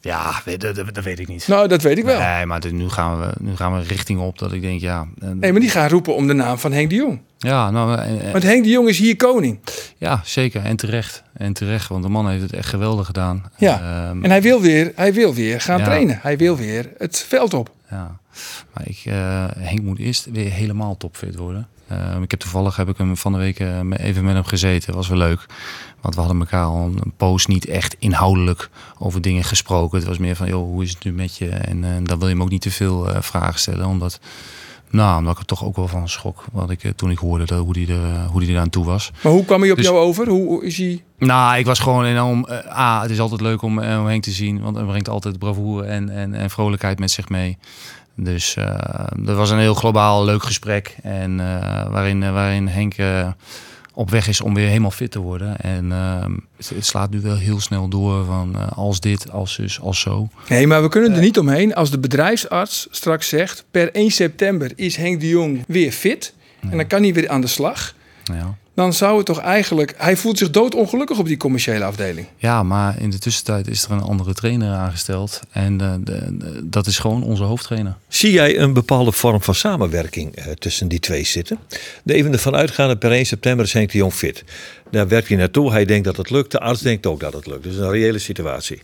Ja, 0.00 0.42
dat, 0.58 0.60
dat, 0.76 0.94
dat 0.94 1.04
weet 1.04 1.18
ik 1.18 1.28
niet. 1.28 1.48
Nou, 1.48 1.68
dat 1.68 1.82
weet 1.82 1.98
ik 1.98 2.04
wel. 2.04 2.18
Nee, 2.20 2.46
maar 2.46 2.60
dit- 2.60 2.72
nu 2.72 2.88
gaan, 2.88 3.20
we, 3.20 3.32
nu 3.40 3.56
gaan 3.56 3.78
we 3.78 3.82
richting 3.82 4.20
op 4.20 4.38
dat 4.38 4.52
ik 4.52 4.60
denk, 4.60 4.80
ja... 4.80 5.06
eh, 5.20 5.28
Nee, 5.30 5.52
maar 5.52 5.60
die 5.60 5.70
gaan 5.70 5.88
roepen 5.88 6.14
om 6.14 6.26
de 6.26 6.32
naam 6.32 6.58
van 6.58 6.72
Henk 6.72 6.90
de 6.90 6.96
Jong. 6.96 7.20
Ja, 7.38 7.70
nou, 7.70 7.98
eh, 7.98 8.26
eh, 8.26 8.32
Want 8.32 8.44
Henk 8.44 8.62
de 8.64 8.70
Jong 8.70 8.88
is 8.88 8.98
hier 8.98 9.16
koning. 9.16 9.58
ja, 9.96 10.20
zeker. 10.24 10.64
En 10.64 10.76
terecht. 10.76 11.22
En 11.32 11.52
terecht, 11.52 11.88
want 11.88 12.02
de 12.02 12.08
man 12.08 12.28
heeft 12.28 12.42
het 12.42 12.52
echt 12.52 12.68
geweldig 12.68 13.06
gedaan. 13.06 13.44
Ja. 13.56 13.80
Ehm, 14.08 14.24
En 14.24 14.30
hij 14.30 14.42
wil 14.42 14.60
weer, 14.60 14.92
hij 14.94 15.12
wil 15.12 15.34
weer 15.34 15.60
gaan 15.60 15.78
Ja. 15.78 15.84
trainen. 15.84 16.18
Hij 16.22 16.36
wil 16.36 16.56
weer 16.56 16.90
het 16.98 17.24
veld 17.28 17.54
op. 17.54 17.70
Ja, 17.90 18.18
maar 18.74 18.88
ik, 18.88 19.02
Henk 19.58 19.82
moet 19.82 19.98
eerst 19.98 20.26
weer 20.32 20.50
helemaal 20.50 20.96
topfit 20.96 21.36
worden. 21.36 21.68
Eh, 21.88 22.20
ik 22.22 22.30
heb 22.30 22.40
toevallig 22.40 22.76
heb 22.76 22.88
ik 22.88 22.96
hem 22.98 23.16
van 23.16 23.32
de 23.32 23.38
week 23.38 23.60
eh, 23.60 23.80
even 23.96 24.24
met 24.24 24.34
hem 24.34 24.44
gezeten. 24.44 24.94
Was 24.94 25.08
wel 25.08 25.18
leuk. 25.18 25.46
Want 26.00 26.14
we 26.14 26.20
hadden 26.20 26.40
elkaar 26.40 26.64
al 26.64 26.82
een 26.84 27.12
poos 27.16 27.46
niet 27.46 27.66
echt 27.66 27.96
inhoudelijk 27.98 28.70
over 28.98 29.20
dingen 29.20 29.44
gesproken. 29.44 29.98
Het 29.98 30.06
was 30.08 30.18
meer 30.18 30.36
van, 30.36 30.46
joh, 30.48 30.64
hoe 30.64 30.82
is 30.82 30.90
het 30.90 31.04
nu 31.04 31.12
met 31.12 31.36
je? 31.36 31.48
En 31.48 31.84
eh, 31.84 31.90
dan 32.02 32.18
wil 32.18 32.28
je 32.28 32.34
hem 32.34 32.42
ook 32.42 32.50
niet 32.50 32.60
te 32.62 32.70
veel 32.70 33.08
eh, 33.10 33.20
vragen 33.22 33.58
stellen. 33.60 33.86
Omdat 33.86 34.20
Nou, 34.90 35.18
omdat 35.18 35.32
ik 35.32 35.38
er 35.40 35.46
toch 35.46 35.64
ook 35.64 35.76
wel 35.76 35.88
van 35.88 36.08
schrok. 36.08 36.44
Wat 36.52 36.70
ik, 36.70 36.92
toen 36.96 37.10
ik 37.10 37.18
hoorde 37.18 37.44
dat, 37.44 37.58
hoe 37.64 37.72
die 37.72 37.86
er, 37.92 38.24
hoe 38.26 38.40
die 38.40 38.54
er 38.54 38.60
aan 38.60 38.70
toe 38.70 38.84
was. 38.84 39.10
Maar 39.22 39.32
hoe 39.32 39.44
kwam 39.44 39.60
hij 39.60 39.70
op 39.70 39.76
Dus- 39.76 39.86
jou 39.86 39.98
over? 39.98 40.28
Hoe, 40.28 40.64
is 40.64 40.76
hij... 40.78 41.02
Nou, 41.18 41.58
ik 41.58 41.66
was 41.66 41.78
gewoon 41.78 42.04
enorm... 42.04 42.44
eh, 42.44 42.78
A, 42.78 43.02
het 43.02 43.10
is 43.10 43.20
altijd 43.20 43.40
leuk 43.40 43.62
om, 43.62 43.78
om 43.78 44.06
Henk 44.06 44.22
te 44.22 44.30
zien. 44.30 44.60
Want 44.60 44.76
hij 44.76 44.84
brengt 44.84 45.08
altijd 45.08 45.38
bravoure 45.38 45.86
en, 45.86 46.08
en, 46.10 46.34
en 46.34 46.50
vrolijkheid 46.50 46.98
met 46.98 47.10
zich 47.10 47.28
mee. 47.28 47.58
Dus 48.16 48.56
eh 48.56 48.96
dat 49.18 49.36
was 49.36 49.50
een 49.50 49.58
heel 49.58 49.74
globaal 49.74 50.24
leuk 50.24 50.42
gesprek. 50.42 50.96
En 51.02 51.40
eh, 51.40 51.90
waarin, 51.90 52.22
eh, 52.22 52.32
waarin 52.32 52.68
Henk 52.68 52.94
op 53.94 54.10
weg 54.10 54.28
is 54.28 54.40
om 54.40 54.54
weer 54.54 54.68
helemaal 54.68 54.90
fit 54.90 55.10
te 55.10 55.18
worden. 55.18 55.60
En 55.60 55.92
eh, 55.92 56.24
het, 56.56 56.68
het 56.68 56.86
slaat 56.86 57.10
nu 57.10 57.20
wel 57.20 57.36
heel 57.36 57.60
snel 57.60 57.88
door 57.88 58.24
van 58.24 58.74
als 58.74 59.00
dit, 59.00 59.30
als 59.30 59.52
zus, 59.52 59.80
als 59.80 60.00
zo. 60.00 60.28
Nee, 60.48 60.66
maar 60.66 60.82
we 60.82 60.88
kunnen 60.88 61.12
er 61.12 61.20
niet 61.20 61.38
omheen. 61.38 61.74
Als 61.74 61.90
de 61.90 61.98
bedrijfsarts 61.98 62.86
straks 62.90 63.28
zegt... 63.28 63.64
per 63.70 63.92
1 63.92 64.10
september 64.10 64.72
is 64.74 64.96
Henk 64.96 65.20
de 65.20 65.28
Jong 65.28 65.64
weer 65.66 65.92
fit... 65.92 66.34
en 66.70 66.76
dan 66.76 66.86
kan 66.86 67.02
hij 67.02 67.14
weer 67.14 67.28
aan 67.28 67.40
de 67.40 67.46
slag... 67.46 67.94
Ja. 68.24 68.56
Dan 68.76 68.92
zou 68.92 69.16
het 69.16 69.26
toch 69.26 69.38
eigenlijk... 69.40 69.94
Hij 69.96 70.16
voelt 70.16 70.38
zich 70.38 70.50
doodongelukkig 70.50 71.18
op 71.18 71.26
die 71.26 71.36
commerciële 71.36 71.84
afdeling. 71.84 72.26
Ja, 72.36 72.62
maar 72.62 73.00
in 73.00 73.10
de 73.10 73.18
tussentijd 73.18 73.68
is 73.68 73.84
er 73.84 73.90
een 73.90 74.00
andere 74.02 74.32
trainer 74.34 74.72
aangesteld. 74.74 75.40
En 75.50 75.80
eh, 75.80 75.94
de, 76.00 76.36
de- 76.38 76.60
dat 76.68 76.86
is 76.86 76.98
gewoon 76.98 77.22
onze 77.22 77.42
hoofdtrainer. 77.42 77.96
Zie 78.08 78.32
jij 78.32 78.58
een 78.58 78.72
bepaalde 78.72 79.12
vorm 79.12 79.42
van 79.42 79.54
samenwerking 79.54 80.34
eh, 80.36 80.52
tussen 80.52 80.88
die 80.88 81.00
twee 81.00 81.24
zitten? 81.24 81.58
De 82.02 82.14
even 82.14 82.32
ervan 82.32 82.54
uitgaande 82.56 82.96
per 82.96 83.10
1 83.12 83.26
september 83.26 83.64
is 83.64 83.72
Henk 83.72 83.90
de 83.92 83.98
Jong 83.98 84.12
fit. 84.12 84.44
Daar 84.90 85.08
werkt 85.08 85.28
hij 85.28 85.36
naartoe. 85.36 85.70
Hij 85.70 85.84
denkt 85.84 86.04
dat 86.04 86.16
het 86.16 86.30
lukt. 86.30 86.50
De 86.50 86.60
arts 86.60 86.80
denkt 86.80 87.06
ook 87.06 87.20
dat 87.20 87.32
het 87.32 87.46
lukt. 87.46 87.62
Dus 87.62 87.76
een 87.76 87.90
reële 87.90 88.18
situatie. 88.18 88.82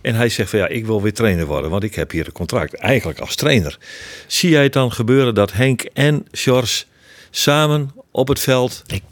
En 0.00 0.14
hij 0.14 0.28
zegt 0.28 0.50
van 0.50 0.58
ja, 0.58 0.68
ik 0.68 0.86
wil 0.86 1.02
weer 1.02 1.14
trainer 1.14 1.46
worden, 1.46 1.70
want 1.70 1.82
ik 1.82 1.94
heb 1.94 2.10
hier 2.10 2.26
een 2.26 2.32
contract. 2.32 2.74
Eigenlijk 2.74 3.18
als 3.18 3.34
trainer. 3.34 3.78
Zie 4.26 4.50
jij 4.50 4.62
het 4.62 4.72
dan 4.72 4.92
gebeuren 4.92 5.34
dat 5.34 5.52
Henk 5.52 5.82
en 5.92 6.26
Sjors 6.36 6.86
samen 7.30 7.90
op 8.10 8.28
het 8.28 8.40
veld... 8.40 8.82
Ik- 8.86 9.02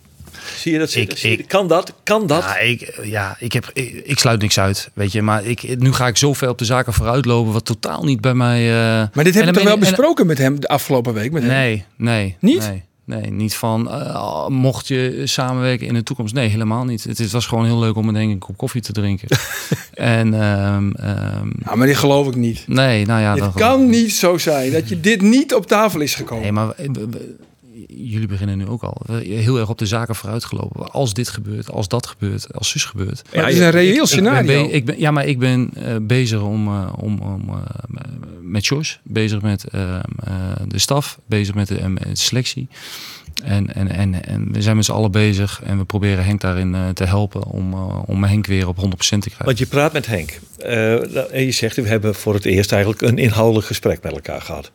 Zie 0.56 0.72
je 0.72 0.78
dat 0.78 0.90
zitten? 0.90 1.30
ik- 1.30 1.38
je- 1.38 1.44
kan 1.44 1.68
dat? 1.68 1.92
Kan 2.02 2.26
dat? 2.26 2.42
Ja, 2.42 2.58
ik, 2.58 2.98
ja 3.02 3.36
ik, 3.38 3.52
heb, 3.52 3.70
ik, 3.72 4.02
ik 4.04 4.18
sluit 4.18 4.40
niks 4.40 4.58
uit, 4.58 4.90
weet 4.94 5.12
je. 5.12 5.22
Maar 5.22 5.44
ik, 5.44 5.78
nu 5.78 5.92
ga 5.92 6.06
ik 6.06 6.16
zo 6.16 6.32
ver 6.32 6.48
op 6.48 6.58
de 6.58 6.64
zaken 6.64 6.92
vooruitlopen, 6.92 7.52
wat 7.52 7.64
totaal 7.64 8.04
niet 8.04 8.20
bij 8.20 8.34
mij... 8.34 8.60
eh, 8.68 9.06
Maar 9.14 9.24
dit 9.24 9.34
we 9.34 9.44
dan 9.44 9.52
toch 9.52 9.62
wel 9.62 9.72
je- 9.72 9.78
en- 9.78 9.78
besproken 9.78 10.26
met 10.26 10.38
hem 10.38 10.60
de 10.60 10.68
afgelopen 10.68 11.14
week? 11.14 11.32
Met 11.32 11.42
hem? 11.42 11.50
Nee, 11.52 11.84
nee. 11.96 12.36
Niet? 12.40 12.58
Nee, 12.68 12.82
nee 13.20 13.30
niet 13.30 13.54
van, 13.54 13.90
eh, 13.90 14.46
mocht 14.48 14.88
je 14.88 15.20
samenwerken 15.24 15.86
in 15.86 15.94
de 15.94 16.02
toekomst. 16.02 16.34
Nee, 16.34 16.48
helemaal 16.48 16.84
niet. 16.84 17.04
Het, 17.04 17.18
het 17.18 17.30
was 17.30 17.46
gewoon 17.46 17.64
heel 17.64 17.78
leuk 17.78 17.96
om 17.96 18.06
met 18.06 18.14
een 18.14 18.38
kop 18.38 18.56
koffie 18.56 18.80
te 18.80 18.92
drinken. 18.92 19.28
en 19.94 20.34
ehm, 20.34 20.90
Ja, 21.64 21.74
maar 21.74 21.86
die 21.86 21.96
geloof 21.96 22.26
ik 22.26 22.34
niet. 22.36 22.64
nee, 22.66 23.06
nou 23.06 23.20
ja. 23.20 23.34
Het 23.44 23.54
kan 23.54 23.86
niet 23.90 24.12
zo 24.14 24.38
zijn 24.38 24.72
dat 24.72 24.88
je 24.88 25.00
dit 25.00 25.20
niet 25.22 25.54
op 25.54 25.66
tafel 25.66 26.00
is 26.00 26.14
gekomen. 26.14 26.42
Nee, 26.42 26.52
maar 26.52 26.66
we- 26.76 27.34
jullie 27.86 28.26
beginnen 28.26 28.58
nu 28.58 28.66
ook 28.66 28.82
al 28.82 29.02
heel 29.22 29.58
erg 29.58 29.68
op 29.68 29.78
de 29.78 29.86
zaken 29.86 30.14
vooruitgelopen. 30.14 30.90
Als 30.90 31.14
dit 31.14 31.28
gebeurt, 31.28 31.70
als 31.70 31.88
dat 31.88 32.06
gebeurt, 32.06 32.54
als 32.54 32.68
zus 32.70 32.84
gebeurt. 32.84 33.22
Maar 33.34 33.44
het 33.44 33.54
is 33.54 33.60
een 33.60 33.70
reëel 33.70 33.90
Ik 33.92 33.96
ben 33.98 34.06
scenario. 34.06 34.68
ik 34.70 34.84
ben, 34.84 34.98
ja, 34.98 35.10
maar 35.10 35.26
ik 35.26 35.38
ben 35.38 35.70
eh, 35.74 35.96
bezig 36.02 36.40
om, 36.40 36.66
eh, 36.68 36.92
om, 36.96 37.18
om 37.20 37.48
eh, 37.48 37.56
met 38.54 38.66
Jos, 38.66 39.00
bezig 39.02 39.42
met 39.42 39.64
eh, 39.64 39.94
eh, 39.96 40.02
de 40.68 40.78
staf, 40.78 41.18
bezig 41.26 41.54
met 41.54 41.68
de, 41.68 41.78
eh, 41.78 41.86
met 41.86 42.02
de 42.02 42.16
selectie. 42.16 42.68
En, 43.42 43.74
en, 43.74 43.90
en, 43.90 44.24
en 44.24 44.52
we 44.52 44.62
zijn 44.62 44.76
met 44.76 44.84
z'n 44.84 44.92
allen 44.92 45.10
bezig 45.10 45.60
en 45.64 45.78
we 45.78 45.84
proberen 45.84 46.24
Henk 46.24 46.40
daarin 46.40 46.74
eh, 46.74 46.88
te 46.88 47.04
helpen 47.04 47.44
om, 47.44 47.72
eh, 47.72 47.98
om 48.06 48.24
Henk 48.24 48.46
weer 48.46 48.68
op 48.68 48.76
100% 48.76 48.78
te 48.98 49.18
krijgen. 49.18 49.44
Want 49.44 49.58
je 49.58 49.66
praat 49.66 49.92
met 49.92 50.06
Henk. 50.06 50.40
Eh, 50.58 51.34
en 51.34 51.44
je 51.44 51.50
zegt, 51.50 51.76
we 51.76 51.88
hebben 51.88 52.14
voor 52.14 52.34
het 52.34 52.44
eerst 52.44 52.72
eigenlijk 52.72 53.02
een 53.02 53.18
inhoudelijk 53.18 53.66
gesprek 53.66 54.02
met 54.02 54.12
elkaar 54.12 54.40
gehad. 54.40 54.70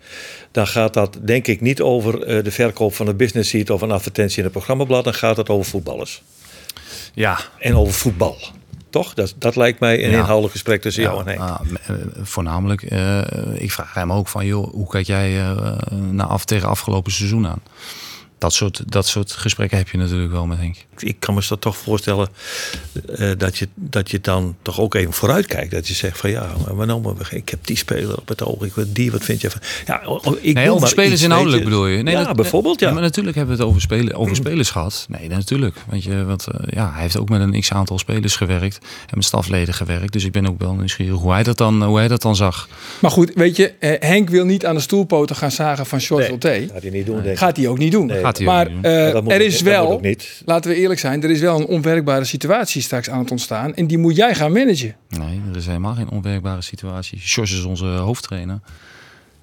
Dan 0.52 0.68
gaat 0.68 0.94
dat 0.94 1.18
denk 1.22 1.48
ik 1.48 1.62
niet 1.62 1.82
over 1.82 2.44
de 2.44 2.52
verkoop 2.52 2.96
van 2.96 3.08
een 3.08 3.18
business 3.18 3.50
seat 3.50 3.70
of 3.70 3.82
een 3.82 3.92
advertentie 3.92 4.38
in 4.38 4.44
het 4.44 4.52
programmablad. 4.54 5.04
Dan 5.04 5.14
gaat 5.14 5.38
het 5.38 5.50
over 5.50 5.72
voetballers. 5.72 6.22
Ja, 7.14 7.40
En 7.60 7.76
over 7.76 7.94
voetbal. 7.94 8.38
Toch? 8.90 9.14
Dat, 9.14 9.36
dat 9.38 9.56
lijkt 9.56 9.80
mij 9.80 10.04
een 10.04 10.12
Ja. 10.12 10.18
inhoudelijk 10.18 10.52
gesprek 10.54 10.82
tussen 10.82 11.04
jou 11.04 11.20
en 11.20 11.28
Henk. 11.28 11.40
ah, 11.40 11.60
voornamelijk, 12.22 12.82
ik 13.54 13.72
vraag 13.72 13.94
hem 13.94 14.12
ook 14.14 14.28
van, 14.28 14.46
joh, 14.46 14.72
hoe 14.74 14.88
kijk 14.88 15.06
jij 15.08 15.56
naar 16.12 16.28
af 16.28 16.46
tegen 16.46 16.68
afgelopen 16.70 17.12
seizoen 17.12 17.48
aan? 17.48 17.62
Dat 18.40 18.54
soort, 18.54 18.84
dat 18.92 19.08
soort 19.08 19.32
gesprekken 19.32 19.78
heb 19.78 19.90
je 19.90 19.98
natuurlijk 19.98 20.32
wel 20.32 20.46
met 20.46 20.58
Henk. 20.58 20.76
Ik 20.98 21.16
kan 21.20 21.34
me 21.34 21.42
dat 21.50 21.62
toch 21.62 21.78
voorstellen 21.78 22.28
eh, 23.16 23.32
dat, 23.38 23.58
je, 23.58 23.68
dat 23.76 24.12
je 24.12 24.22
dan 24.22 24.56
toch 24.62 24.80
ook 24.80 24.94
even 24.96 25.14
vooruit 25.14 25.46
kijkt. 25.46 25.72
Dat 25.72 25.88
je 25.88 25.94
zegt 25.94 26.18
van 26.18 26.30
ja, 26.30 26.48
maar 26.76 26.86
nou, 26.86 27.02
maar 27.02 27.30
ik 27.32 27.50
heb 27.50 27.60
die 27.66 27.78
speler 27.78 28.18
op 28.18 28.28
het 28.28 28.44
oog. 28.44 28.64
Ik 28.64 28.74
weet 28.74 28.96
die, 28.96 29.12
wat 29.12 29.24
vind 29.24 29.42
je 29.42 29.50
van... 29.50 29.62
Ja, 29.86 30.02
ik 30.42 30.54
Nee, 30.54 30.64
wil 30.66 30.76
over 30.76 30.88
spelers 30.88 31.14
iets, 31.14 31.22
inhoudelijk 31.24 31.64
bedoel 31.64 31.88
je? 31.88 32.04
Nee, 32.04 32.14
ja, 32.14 32.24
dat- 32.24 32.36
bijvoorbeeld 32.36 32.80
ja. 32.80 32.92
maar 32.92 33.02
natuurlijk 33.02 33.36
hebben 33.36 33.56
we 33.56 33.62
het 33.62 33.70
over, 33.72 33.82
spelen, 33.82 34.16
over 34.16 34.36
spelers 34.36 34.70
gehad. 34.70 35.06
Nee, 35.10 35.28
natuurlijk. 35.30 35.76
Want, 35.90 36.04
je, 36.04 36.24
want 36.26 36.48
eh, 36.48 36.60
ja, 36.70 36.92
hij 36.94 37.02
heeft 37.02 37.18
ook 37.18 37.30
met 37.30 37.42
een 37.42 37.60
x-aantal 37.62 38.00
spelers 38.00 38.36
gewerkt. 38.36 38.78
En 38.82 39.16
met 39.16 39.26
stafleden 39.26 39.74
gewerkt. 39.74 40.14
Dus 40.14 40.24
ik 40.24 40.32
ben 40.32 40.48
ook 40.50 40.60
wel 40.60 40.74
nieuwsgierig 40.74 41.20
hoe 41.20 41.32
hij 41.32 41.44
dat 41.44 41.58
dan, 41.58 41.84
hoe 41.84 41.98
hij 41.98 42.08
dat 42.08 42.22
dan 42.22 42.36
zag. 42.36 42.68
Maar 43.00 43.12
goed, 43.12 43.32
weet 43.36 43.56
je, 43.56 43.74
eh, 43.80 44.10
Henk 44.10 44.30
wil 44.30 44.46
niet 44.46 44.66
aan 44.66 44.76
de 44.76 44.82
stoelpoten 44.82 45.36
gaan 45.36 45.52
zagen 45.52 45.86
van 45.86 46.00
George 46.02 46.36
Nee, 46.40 46.70
gaat 46.74 46.82
hij 46.82 46.92
niet 46.92 47.06
doen, 47.06 47.16
denk 47.16 47.28
ik. 47.28 47.38
Gaat 47.38 47.58
hij 47.58 47.68
ook 47.68 47.78
niet 47.78 47.92
doen. 47.92 48.06
Nee. 48.06 48.22
Gaat 48.30 48.38
hij 48.38 48.48
ook 48.48 48.54
maar 48.54 48.92
eh, 48.92 49.36
er 49.36 49.42
is 49.42 49.62
wel, 49.62 49.92
ook 49.92 50.02
niet. 50.02 50.42
laten 50.46 50.72
we 50.72 50.78
eerlijk 50.78 51.00
zijn, 51.00 51.24
er 51.24 51.30
is 51.30 51.40
wel 51.40 51.60
een 51.60 51.66
onwerkbare 51.66 52.26
situatie 52.26 52.82
straks 52.82 53.10
aan 53.10 53.20
het 53.20 53.32
ontstaan. 53.32 53.76
En 53.76 53.88
die 53.88 53.98
moet 53.98 54.16
jij 54.16 54.36
gaan 54.36 54.52
managen. 54.52 54.96
Nee, 55.10 55.42
er 55.50 55.58
is 55.58 55.66
helemaal 55.66 55.94
geen 55.94 56.10
onwerkbare 56.10 56.62
situatie. 56.62 57.20
Sjors 57.20 57.52
is 57.52 57.64
onze 57.64 57.86
hoofdtrainer. 57.86 58.60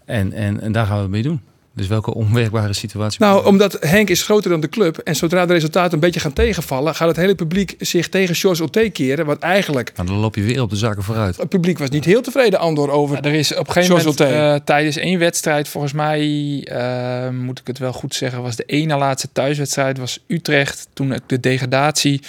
En, 0.05 0.33
en, 0.33 0.61
en 0.61 0.73
daar 0.73 0.87
gaan 0.87 0.97
we 0.97 1.03
het 1.03 1.11
mee 1.11 1.23
doen. 1.23 1.41
Dus 1.77 1.87
welke 1.87 2.15
onwerkbare 2.15 2.73
situatie? 2.73 3.21
Nou, 3.21 3.47
omdat 3.47 3.77
Henk 3.81 4.11
is 4.11 4.23
groter 4.23 4.51
dan 4.51 4.61
de 4.61 4.69
club. 4.69 4.99
En 4.99 5.17
zodra 5.17 5.47
de 5.47 5.53
resultaten 5.53 5.93
een 5.93 6.01
beetje 6.01 6.21
gaan 6.21 6.33
tegenvallen, 6.33 6.95
gaat 6.95 7.09
het 7.09 7.17
hele 7.17 7.35
publiek 7.35 7.75
zich 7.79 8.09
tegen 8.09 8.35
George 8.35 8.63
Oté 8.63 8.89
keren. 8.89 9.27
Wat 9.27 9.39
eigenlijk, 9.39 9.93
Nou, 9.97 10.09
dan 10.09 10.19
loop 10.19 10.35
je 10.35 10.43
weer 10.43 10.63
op 10.63 10.71
de 10.71 10.77
zaken 10.77 11.03
vooruit. 11.03 11.37
het 11.37 11.49
publiek 11.49 11.79
was 11.79 11.89
niet 11.89 12.05
heel 12.05 12.23
tevreden 12.23 12.59
Andor 12.59 12.91
over. 12.91 13.17
Ja, 13.17 13.23
er 13.23 13.35
is 13.35 13.55
op 13.55 13.67
een 13.67 13.73
gegeven 13.73 13.97
moment 13.97 14.21
eh, 14.21 14.55
tijdens 14.55 14.97
één 14.97 15.19
wedstrijd, 15.19 15.69
volgens 15.69 15.93
mij 15.93 16.21
eh, 16.65 17.31
moet 17.31 17.59
ik 17.59 17.67
het 17.67 17.79
wel 17.79 17.93
goed 17.93 18.15
zeggen, 18.15 18.43
was 18.43 18.57
de 18.57 18.65
ene 18.65 18.97
laatste 18.97 19.29
thuiswedstrijd 19.33 19.99
was 19.99 20.25
Utrecht. 20.27 20.89
Toen 20.93 21.19
de 21.27 21.41
degradatie 21.41 22.21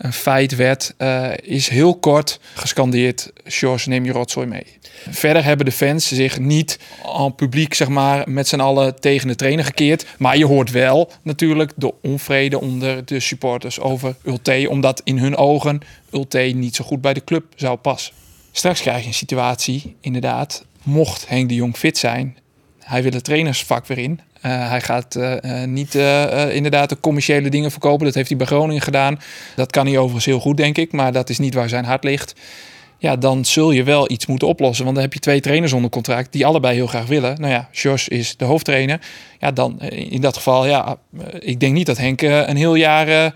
een 0.00 0.12
feit 0.12 0.56
werd, 0.56 0.94
eh, 0.96 1.30
is 1.42 1.68
heel 1.68 1.98
kort 1.98 2.40
gescandeerd: 2.54 3.32
Sjors, 3.48 3.86
neem 3.86 4.04
je 4.04 4.12
rotzooi 4.12 4.46
mee. 4.46 4.66
Verder 5.10 5.44
hebben 5.44 5.66
de 5.66 5.72
fans 5.72 6.08
zich 6.08 6.38
niet 6.38 6.78
al 7.02 7.28
publiek, 7.28 7.74
zeg 7.74 7.88
maar, 7.88 8.30
met 8.30 8.48
z'n 8.48 8.60
allen 8.60 9.00
tegen 9.00 9.28
de 9.28 9.34
trainer 9.34 9.64
gekeerd. 9.64 10.06
Maar 10.18 10.36
je 10.36 10.46
hoort 10.46 10.70
wel 10.70 11.10
natuurlijk 11.22 11.72
de 11.76 11.92
onvrede 12.02 12.60
onder 12.60 13.04
de 13.04 13.20
supporters 13.20 13.80
over 13.80 14.16
Ulte, 14.24 14.66
omdat 14.70 15.00
in 15.04 15.18
hun 15.18 15.36
ogen 15.36 15.80
Ulte 16.12 16.38
niet 16.38 16.76
zo 16.76 16.84
goed 16.84 17.00
bij 17.00 17.14
de 17.14 17.24
club 17.24 17.44
zou 17.56 17.76
passen. 17.76 18.14
Straks 18.52 18.80
krijg 18.80 19.00
je 19.00 19.06
een 19.06 19.14
situatie, 19.14 19.96
inderdaad, 20.00 20.64
mocht 20.82 21.28
Henk 21.28 21.48
de 21.48 21.54
Jong 21.54 21.76
fit 21.76 21.98
zijn, 21.98 22.36
hij 22.78 23.02
wil 23.02 23.12
het 23.12 23.24
trainersvak 23.24 23.86
weer 23.86 23.98
in. 23.98 24.20
Eh, 24.40 24.68
hij 24.68 24.80
gaat 24.80 25.14
eh, 25.14 25.62
eh, 25.62 25.68
niet 25.68 25.94
inderdaad 26.54 26.88
de 26.88 27.00
commerciële 27.00 27.48
dingen 27.50 27.70
verkopen. 27.70 28.04
Dat 28.06 28.14
heeft 28.14 28.28
hij 28.28 28.36
bij 28.36 28.46
Groningen 28.46 28.82
gedaan. 28.82 29.20
Dat 29.56 29.70
kan 29.70 29.86
hij 29.86 29.96
overigens 29.96 30.24
heel 30.24 30.40
goed, 30.40 30.56
denk 30.56 30.78
ik. 30.78 30.92
Maar 30.92 31.12
dat 31.12 31.28
is 31.28 31.38
niet 31.38 31.54
waar 31.54 31.68
zijn 31.68 31.84
hart 31.84 32.04
ligt. 32.04 32.34
Ja, 32.98 33.16
dan 33.16 33.44
zul 33.44 33.70
je 33.70 33.82
wel 33.82 34.10
iets 34.10 34.26
moeten 34.26 34.48
oplossen. 34.48 34.84
Want 34.84 34.96
dan 34.96 35.04
heb 35.04 35.14
je 35.14 35.20
twee 35.20 35.40
trainers 35.40 35.72
onder 35.72 35.90
contract 35.90 36.32
die 36.32 36.46
allebei 36.46 36.74
heel 36.74 36.86
graag 36.86 37.06
willen. 37.06 37.40
Nou 37.40 37.52
ja, 37.52 37.68
Jos 37.72 38.08
is 38.08 38.36
de 38.36 38.44
hoofdtrainer. 38.44 39.00
Ja, 39.38 39.50
dan 39.50 39.80
in 39.80 40.20
dat 40.20 40.36
geval, 40.36 40.66
ja, 40.66 40.96
ik 41.38 41.60
denk 41.60 41.74
niet 41.74 41.86
dat 41.86 41.96
Henk 41.96 42.22
een 42.22 42.56
heel 42.56 42.74
jaar 42.74 43.34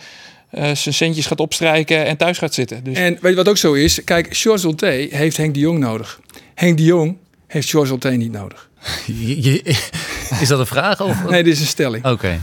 zijn 0.51 0.95
centjes 0.95 1.27
gaat 1.27 1.41
opstrijken 1.41 2.05
en 2.07 2.17
thuis 2.17 2.39
gaat 2.39 2.55
zitten. 2.55 2.85
Dus 2.85 2.97
En 2.97 3.13
weet 3.21 3.31
je 3.31 3.35
wat 3.37 3.49
ook 3.49 3.57
zo 3.57 3.73
is? 3.73 4.05
Kijk, 4.05 4.37
George 4.37 4.69
Oté 4.69 5.07
heeft 5.11 5.37
Henk 5.37 5.55
de 5.55 5.61
Jong 5.61 5.79
nodig. 5.79 6.21
Henk 6.55 6.77
de 6.77 6.85
Jong 6.85 7.17
heeft 7.47 7.71
George 7.71 7.93
Oté 7.93 8.11
niet 8.11 8.33
nodig. 8.33 8.71
Je- 9.07 9.43
je- 9.43 9.77
is 10.41 10.49
dat 10.49 10.59
een 10.59 10.67
vraag? 10.67 11.01
Of? 11.01 11.29
Nee, 11.29 11.43
dit 11.43 11.53
is 11.53 11.61
een 11.61 11.67
stelling. 11.67 12.05
Oké. 12.05 12.41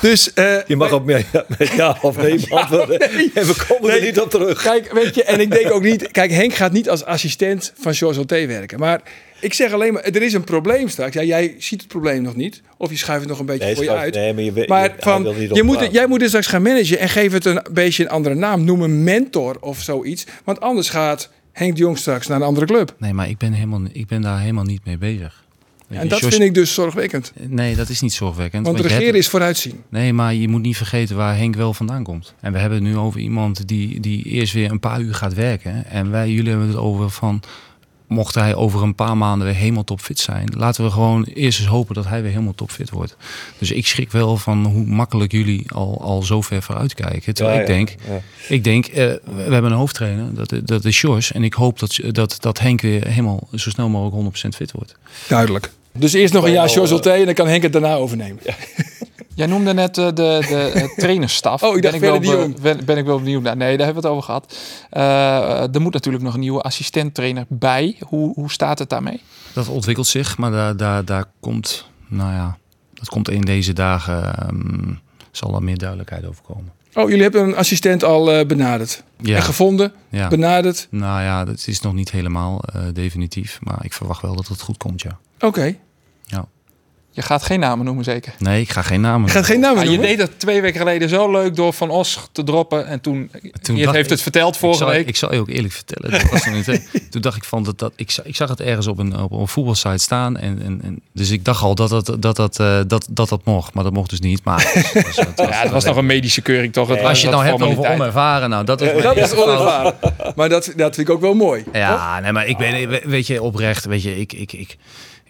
Dus 0.00 0.32
eh, 0.32 0.54
Je 0.66 0.76
mag 0.76 0.92
op 0.92 1.04
met 1.04 1.26
ja, 1.32 1.44
met 1.58 1.68
ja 1.68 1.96
of 2.02 2.16
nee 2.16 2.40
beantwoorden. 2.48 3.00
En 3.34 3.46
we 3.46 3.64
komen 3.68 3.90
er 3.94 4.00
niet 4.02 4.20
op 4.20 4.30
terug. 4.30 4.62
Kijk, 4.62 4.92
weet 4.92 5.14
je, 5.14 5.24
en 5.24 5.40
ik 5.40 5.50
denk 5.50 5.70
ook 5.72 5.82
niet... 5.82 6.10
Kijk, 6.10 6.30
Henk 6.30 6.54
gaat 6.54 6.72
niet 6.72 6.90
als 6.90 7.04
assistent 7.04 7.72
van 7.80 7.94
George 7.94 8.20
Oté 8.20 8.46
werken. 8.46 8.78
Maar 8.78 9.00
ik 9.40 9.54
zeg 9.54 9.72
alleen 9.72 9.92
maar, 9.92 10.02
er 10.02 10.22
is 10.22 10.32
een 10.32 10.44
probleem 10.44 10.88
straks. 10.88 11.14
Ja, 11.14 11.22
jij 11.22 11.54
ziet 11.58 11.80
het 11.80 11.88
probleem 11.88 12.22
nog 12.22 12.36
niet. 12.36 12.60
Of 12.76 12.90
je 12.90 12.96
schuift 12.96 13.20
het 13.20 13.30
nog 13.30 13.38
een 13.38 13.46
beetje 13.46 13.64
Nee, 13.64 13.74
voor 13.74 13.84
je 13.84 13.90
uit. 13.90 14.14
nee, 14.14 14.34
maar 14.34 14.42
je 14.42 14.64
maar 14.68 14.94
van, 14.98 15.22
niet 15.22 15.54
je 15.56 15.62
moet, 15.62 15.88
jij 15.92 16.06
moet 16.06 16.20
het 16.20 16.28
straks 16.28 16.46
gaan 16.46 16.62
managen 16.62 16.98
en 16.98 17.08
geef 17.08 17.32
het 17.32 17.44
een 17.44 17.62
beetje 17.72 18.02
een 18.04 18.10
andere 18.10 18.34
naam. 18.34 18.64
Noem 18.64 18.82
een 18.82 19.04
mentor 19.04 19.56
of 19.60 19.80
zoiets. 19.80 20.26
Want 20.44 20.60
anders 20.60 20.88
gaat 20.88 21.30
Henk 21.52 21.74
de 21.76 21.80
Jong 21.80 21.98
straks 21.98 22.26
naar 22.26 22.36
een 22.40 22.46
andere 22.46 22.66
club. 22.66 22.94
Nee, 22.98 23.12
maar 23.12 23.28
ik 23.28 23.38
ben, 23.38 23.52
helemaal, 23.52 23.80
ik 23.92 24.06
ben 24.06 24.22
daar 24.22 24.40
helemaal 24.40 24.64
niet 24.64 24.84
mee 24.84 24.98
bezig. 24.98 25.44
En 25.90 26.08
dat 26.08 26.20
vind 26.20 26.40
ik 26.40 26.54
dus 26.54 26.74
zorgwekkend. 26.74 27.32
Nee, 27.48 27.76
dat 27.76 27.88
is 27.88 28.00
niet 28.00 28.12
zorgwekkend. 28.12 28.66
Want 28.66 28.78
hebt- 28.78 28.90
regeren 28.90 29.14
is 29.14 29.28
vooruitzien. 29.28 29.82
Nee, 29.88 30.12
maar 30.12 30.34
je 30.34 30.48
moet 30.48 30.62
niet 30.62 30.76
vergeten 30.76 31.16
waar 31.16 31.36
Henk 31.36 31.54
wel 31.54 31.74
vandaan 31.74 32.02
komt. 32.02 32.34
En 32.40 32.52
we 32.52 32.58
hebben 32.58 32.78
het 32.84 32.86
nu 32.92 32.96
over 32.96 33.20
iemand 33.20 33.68
die, 33.68 34.00
die 34.00 34.24
eerst 34.24 34.52
weer 34.52 34.70
een 34.70 34.80
paar 34.80 35.00
uur 35.00 35.14
gaat 35.14 35.34
werken. 35.34 35.86
En 35.86 36.10
wij, 36.10 36.30
jullie 36.30 36.50
hebben 36.50 36.68
het 36.68 36.76
over 36.76 37.10
van 37.10 37.42
mocht 38.06 38.34
hij 38.34 38.54
over 38.54 38.82
een 38.82 38.94
paar 38.94 39.16
maanden 39.16 39.46
weer 39.46 39.56
helemaal 39.56 39.84
topfit 39.84 40.18
zijn, 40.18 40.48
laten 40.56 40.84
we 40.84 40.90
gewoon 40.90 41.24
eerst 41.24 41.58
eens 41.58 41.68
hopen 41.68 41.94
dat 41.94 42.06
hij 42.06 42.22
weer 42.22 42.30
helemaal 42.30 42.54
topfit 42.54 42.90
wordt. 42.90 43.16
Dus 43.58 43.70
ik 43.70 43.86
schrik 43.86 44.10
wel 44.12 44.36
van 44.36 44.64
hoe 44.64 44.86
makkelijk 44.86 45.32
jullie 45.32 45.70
al, 45.72 46.00
al 46.02 46.22
zo 46.22 46.40
ver 46.40 46.62
vooruit 46.62 46.94
kijken. 46.94 47.34
Terwijl 47.34 47.56
Ja, 47.56 47.62
ik 47.62 47.68
ja, 47.68 47.74
denk, 47.74 47.94
ja. 48.08 48.20
ik 48.48 48.64
denk 48.64 48.86
eh, 48.86 48.94
we 49.24 49.52
hebben 49.52 49.70
een 49.70 49.76
hoofdtrainer, 49.76 50.34
dat, 50.34 50.54
dat 50.64 50.84
is 50.84 51.00
Jos. 51.00 51.32
En 51.32 51.44
ik 51.44 51.54
hoop 51.54 51.78
dat, 51.78 51.98
dat, 52.10 52.36
dat 52.40 52.58
Henk 52.58 52.80
weer 52.80 53.06
helemaal 53.06 53.48
zo 53.54 53.70
snel 53.70 53.88
mogelijk 53.88 54.36
100% 54.44 54.48
fit 54.56 54.72
wordt. 54.72 54.96
Duidelijk. 55.28 55.70
Dus 55.92 56.12
eerst 56.12 56.32
nog 56.32 56.44
een 56.44 56.52
jaar 56.52 56.68
George 56.68 57.10
en 57.12 57.24
dan 57.24 57.34
kan 57.34 57.48
Henk 57.48 57.62
het 57.62 57.72
daarna 57.72 57.94
overnemen. 57.94 58.42
Jij 59.34 59.46
noemde 59.46 59.74
net 59.74 59.98
eh, 59.98 60.04
de, 60.06 60.12
de 60.14 60.70
eh, 60.74 60.88
trainersstaf. 60.96 61.62
Oh, 61.70 61.76
ik 61.76 61.82
dacht 61.82 62.00
ben, 62.00 62.14
ik 62.14 62.22
wel, 62.24 62.48
be- 62.48 62.54
ben, 62.62 62.84
ben 62.84 62.96
ik 62.98 63.04
wel 63.04 63.18
benieuwd 63.18 63.42
naar. 63.42 63.56
Nee, 63.56 63.76
daar 63.76 63.86
hebben 63.86 64.02
we 64.02 64.08
het 64.08 64.16
over 64.16 64.22
gehad. 64.28 64.56
Eh, 64.90 65.74
er 65.74 65.80
moet 65.80 65.92
natuurlijk 65.92 66.24
nog 66.24 66.34
een 66.34 66.40
nieuwe 66.40 66.60
assistent-trainer 66.60 67.44
bij. 67.48 67.96
Hoe, 68.06 68.34
hoe 68.34 68.50
staat 68.50 68.78
het 68.78 68.88
daarmee? 68.88 69.20
Dat 69.52 69.68
ontwikkelt 69.68 70.06
zich, 70.06 70.38
maar 70.38 70.50
daar, 70.50 70.76
daar, 70.76 71.04
daar 71.04 71.24
komt, 71.40 71.86
nou 72.08 72.32
ja, 72.32 72.58
dat 72.94 73.08
komt 73.08 73.30
in 73.30 73.40
deze 73.40 73.72
dagen, 73.72 74.34
ehm, 74.38 74.92
zal 75.30 75.54
er 75.54 75.62
meer 75.62 75.78
duidelijkheid 75.78 76.26
over 76.26 76.42
komen. 76.42 76.72
Oh, 76.94 77.08
jullie 77.08 77.22
hebben 77.22 77.42
een 77.42 77.56
assistent 77.56 78.04
al 78.04 78.46
benaderd. 78.46 79.02
Ja. 79.20 79.36
En 79.36 79.42
gevonden, 79.42 79.92
Ja. 80.08 80.28
benaderd. 80.28 80.86
Nou 80.90 81.22
ja, 81.22 81.46
het 81.46 81.66
is 81.66 81.80
nog 81.80 81.92
niet 81.94 82.10
helemaal 82.10 82.60
eh, 82.62 82.82
definitief, 82.92 83.58
maar 83.62 83.78
ik 83.84 83.92
verwacht 83.92 84.22
wel 84.22 84.36
dat 84.36 84.46
het 84.48 84.60
goed 84.60 84.76
komt, 84.76 85.02
ja. 85.02 85.18
Oké. 85.40 85.76
ja. 86.26 86.44
Je 87.12 87.22
gaat 87.22 87.42
geen 87.42 87.60
namen 87.60 87.84
noemen, 87.84 88.04
zeker? 88.04 88.34
Nee, 88.38 88.60
ik 88.60 88.70
ga 88.70 88.82
geen 88.82 89.00
namen 89.00 89.26
Je 89.26 89.32
gaat 89.32 89.44
geen 89.44 89.60
namen 89.60 89.76
Ah, 89.78 89.82
je 89.84 89.88
noemen? 89.90 90.08
deed 90.08 90.18
dat 90.18 90.30
twee 90.36 90.60
weken 90.60 90.78
geleden 90.78 91.08
zo 91.08 91.30
leuk 91.30 91.56
door 91.56 91.72
Van 91.72 91.90
Os 91.90 92.28
te 92.32 92.42
droppen. 92.44 92.86
En 92.86 93.00
toen, 93.00 93.30
Toen 93.62 93.76
je 93.76 93.82
dacht 93.82 93.94
heeft 93.94 94.06
ik- 94.06 94.12
het 94.12 94.22
verteld 94.22 94.54
ik 94.54 94.60
vorige 94.60 94.78
zal, 94.78 94.88
week. 94.88 95.06
ik 95.08 95.16
zal 95.16 95.32
je 95.32 95.38
ook 95.40 95.48
eerlijk 95.48 95.74
vertellen. 95.74 96.10
Dat 96.10 96.30
was 96.30 96.44
nog 96.44 96.54
niet, 96.54 96.88
toen 97.10 97.20
dacht 97.20 97.36
ik 97.36 97.44
van 97.44 97.62
dat, 97.62 97.78
dat 97.78 97.92
ik, 97.96 98.16
ik 98.24 98.36
zag 98.36 98.48
het 98.48 98.60
ergens 98.60 98.86
op 98.86 98.98
een, 98.98 99.18
op 99.20 99.32
een 99.32 99.48
voetbalsite 99.48 99.98
staan. 99.98 100.36
En, 100.36 100.62
en, 100.64 100.80
en, 100.82 101.00
dus 101.12 101.30
ik 101.30 101.44
dacht 101.44 101.62
al 101.62 101.74
dat 101.74 101.88
dat, 101.90 102.16
dat, 102.18 102.36
dat, 102.36 102.58
eh, 102.60 102.80
dat, 102.86 103.06
dat, 103.10 103.28
dat 103.28 103.44
mocht. 103.44 103.74
Maar 103.74 103.84
dat 103.84 103.92
mocht 103.92 104.10
dus 104.10 104.20
niet. 104.20 104.44
Maar 104.44 104.70
het 104.72 104.92
was- 104.92 104.92
het 104.92 105.06
was- 105.06 105.16
het 105.26 105.38
was- 105.38 105.48
ja, 105.48 105.62
het 105.62 105.70
was 105.70 105.84
nog 105.84 105.96
een 105.96 106.06
medische 106.06 106.40
keuring 106.42 106.72
toch? 106.72 106.88
Het 106.88 107.00
was 107.00 107.08
Als 107.08 107.20
je 107.20 107.26
het 107.26 107.34
nou 107.36 107.48
hebt 107.48 107.62
over 107.62 107.90
onervaren, 107.90 108.50
nou 108.50 108.64
dat 108.64 108.80
is 108.80 109.02
Dat 109.02 109.16
is 109.16 109.32
onervaren. 109.34 109.94
Maar 110.36 110.48
dat, 110.48 110.72
dat 110.76 110.94
vind 110.94 111.08
ik 111.08 111.14
ook 111.14 111.20
wel 111.20 111.34
mooi. 111.34 111.64
Ja, 111.72 112.20
nee, 112.20 112.32
maar 112.32 112.46
ik 112.46 112.56
ben, 112.56 112.88
we- 112.88 113.02
weet 113.04 113.26
je, 113.26 113.42
oprecht, 113.42 113.84
weet 113.84 114.02
je, 114.02 114.18
ik, 114.20 114.32
ik, 114.32 114.52
ik, 114.52 114.76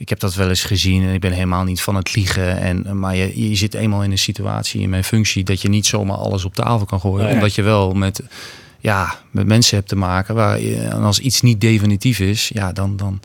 ik 0.00 0.08
heb 0.08 0.20
dat 0.20 0.34
wel 0.34 0.48
eens 0.48 0.64
gezien 0.64 1.02
en 1.02 1.14
ik 1.14 1.20
ben 1.20 1.32
helemaal 1.32 1.64
niet 1.64 1.82
van 1.82 1.94
het 1.94 2.14
liegen. 2.14 2.58
En, 2.58 2.98
maar 2.98 3.16
je, 3.16 3.48
je 3.48 3.56
zit 3.56 3.74
eenmaal 3.74 4.02
in 4.02 4.10
een 4.10 4.18
situatie, 4.18 4.80
in 4.80 4.90
mijn 4.90 5.04
functie, 5.04 5.44
dat 5.44 5.62
je 5.62 5.68
niet 5.68 5.86
zomaar 5.86 6.16
alles 6.16 6.44
op 6.44 6.54
tafel 6.54 6.86
kan 6.86 7.00
gooien. 7.00 7.24
Nee. 7.24 7.34
Omdat 7.34 7.54
je 7.54 7.62
wel 7.62 7.92
met, 7.92 8.22
ja, 8.80 9.18
met 9.30 9.46
mensen 9.46 9.76
hebt 9.76 9.88
te 9.88 9.96
maken 9.96 10.34
waar 10.34 10.58
en 10.58 11.02
als 11.02 11.18
iets 11.18 11.40
niet 11.40 11.60
definitief 11.60 12.20
is, 12.20 12.50
ja, 12.54 12.72
dan. 12.72 12.96
dan 12.96 13.20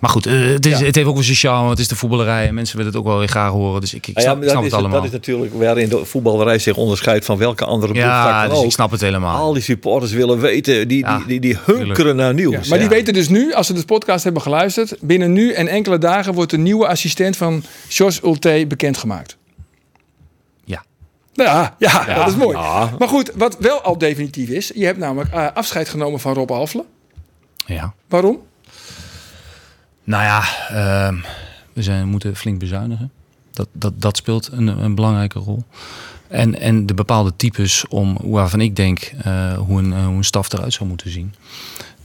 maar 0.00 0.10
goed, 0.10 0.26
eh, 0.26 0.34
het, 0.46 0.66
is, 0.66 0.78
Ja. 0.78 0.84
het 0.84 0.94
heeft 0.94 1.06
ook 1.08 1.16
een 1.16 1.24
sociaal, 1.24 1.70
het 1.70 1.78
is 1.78 1.88
de 1.88 1.96
voetballerij 1.96 2.46
en 2.48 2.54
mensen 2.54 2.76
willen 2.76 2.92
het 2.92 3.00
ook 3.00 3.06
wel 3.06 3.18
weer 3.18 3.28
graag 3.28 3.50
horen. 3.50 3.80
Dus 3.80 3.94
ik, 3.94 4.06
ik 4.06 4.14
Nou 4.14 4.26
ja, 4.26 4.32
snap, 4.32 4.42
ik 4.42 4.48
snap 4.50 4.62
het 4.62 4.72
is, 4.72 4.78
allemaal. 4.78 4.96
dat 4.96 5.06
is 5.06 5.10
natuurlijk 5.12 5.54
waarin 5.54 5.88
de 5.88 6.04
voetballerij 6.04 6.58
zich 6.58 6.76
onderscheidt 6.76 7.24
van 7.24 7.38
welke 7.38 7.64
andere 7.64 7.94
ja, 7.94 8.40
dan 8.40 8.48
dus 8.50 8.58
ook. 8.58 8.64
ik 8.64 8.70
snap 8.72 8.90
het 8.90 9.00
helemaal. 9.00 9.36
Al 9.36 9.52
die 9.52 9.62
supporters 9.62 10.12
willen 10.12 10.40
weten, 10.40 10.88
die, 10.88 10.98
Ja, 10.98 11.16
die, 11.16 11.26
die, 11.26 11.40
die 11.40 11.58
hunkeren 11.64 12.16
naar 12.16 12.34
nieuws. 12.34 12.52
Ja, 12.52 12.60
maar 12.68 12.78
die 12.78 12.88
weten 12.88 13.14
dus 13.14 13.28
nu, 13.28 13.52
als 13.54 13.66
ze 13.66 13.72
de 13.72 13.84
podcast 13.84 14.24
hebben 14.24 14.42
geluisterd, 14.42 14.94
binnen 15.00 15.32
nu 15.32 15.52
en 15.52 15.68
enkele 15.68 15.98
dagen 15.98 16.34
wordt 16.34 16.50
de 16.50 16.58
nieuwe 16.58 16.86
assistent 16.86 17.36
van 17.36 17.62
George 17.88 18.26
Ulte 18.26 18.64
bekendgemaakt. 18.68 19.38
Ja. 21.32 21.74
Ja, 21.78 22.04
ja, 22.06 22.14
dat 22.14 22.28
is 22.28 22.36
mooi. 22.36 22.56
Ja. 22.56 22.90
Maar 22.98 23.08
goed, 23.08 23.32
wat 23.34 23.56
wel 23.58 23.80
al 23.80 23.98
definitief 23.98 24.48
is, 24.48 24.70
je 24.74 24.84
hebt 24.84 24.98
namelijk 24.98 25.32
eh, 25.32 25.46
afscheid 25.54 25.88
genomen 25.88 26.20
van 26.20 26.34
Rob 26.34 26.50
Alfle. 26.50 26.84
Ja. 27.66 27.94
Waarom? 28.08 28.38
Nou 30.04 30.22
ja, 30.22 30.42
ehm, 30.68 31.16
we 31.72 31.82
zijn, 31.82 32.08
moeten 32.08 32.36
flink 32.36 32.58
bezuinigen. 32.58 33.10
Dat, 33.52 33.68
dat, 33.72 34.00
dat 34.00 34.16
speelt 34.16 34.48
een, 34.52 34.66
een 34.66 34.94
belangrijke 34.94 35.38
rol. 35.38 35.64
En, 36.28 36.60
en 36.60 36.86
de 36.86 36.94
bepaalde 36.94 37.32
types 37.36 37.84
om, 37.88 38.16
waarvan 38.22 38.60
ik 38.60 38.76
denk 38.76 39.12
eh, 39.22 39.58
hoe, 39.58 39.78
een, 39.78 39.92
eh, 39.92 40.06
hoe 40.06 40.16
een 40.16 40.24
staf 40.24 40.52
eruit 40.52 40.72
zou 40.72 40.88
moeten 40.88 41.10
zien. 41.10 41.34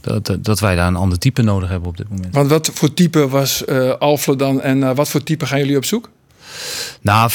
Dat, 0.00 0.36
dat, 0.40 0.60
wij 0.60 0.74
daar 0.74 0.86
een 0.86 0.96
ander 0.96 1.18
type 1.18 1.42
nodig 1.42 1.68
hebben 1.68 1.88
op 1.88 1.96
dit 1.96 2.08
moment. 2.08 2.34
Want 2.34 2.50
wat 2.50 2.70
voor 2.74 2.94
type 2.94 3.28
was 3.28 3.64
eh 3.64 3.90
Alfle 3.98 4.36
dan 4.36 4.60
en 4.60 4.94
wat 4.94 5.08
voor 5.08 5.22
type 5.22 5.46
gaan 5.46 5.58
jullie 5.58 5.76
op 5.76 5.84
zoek? 5.84 6.10
Nou, 7.00 7.30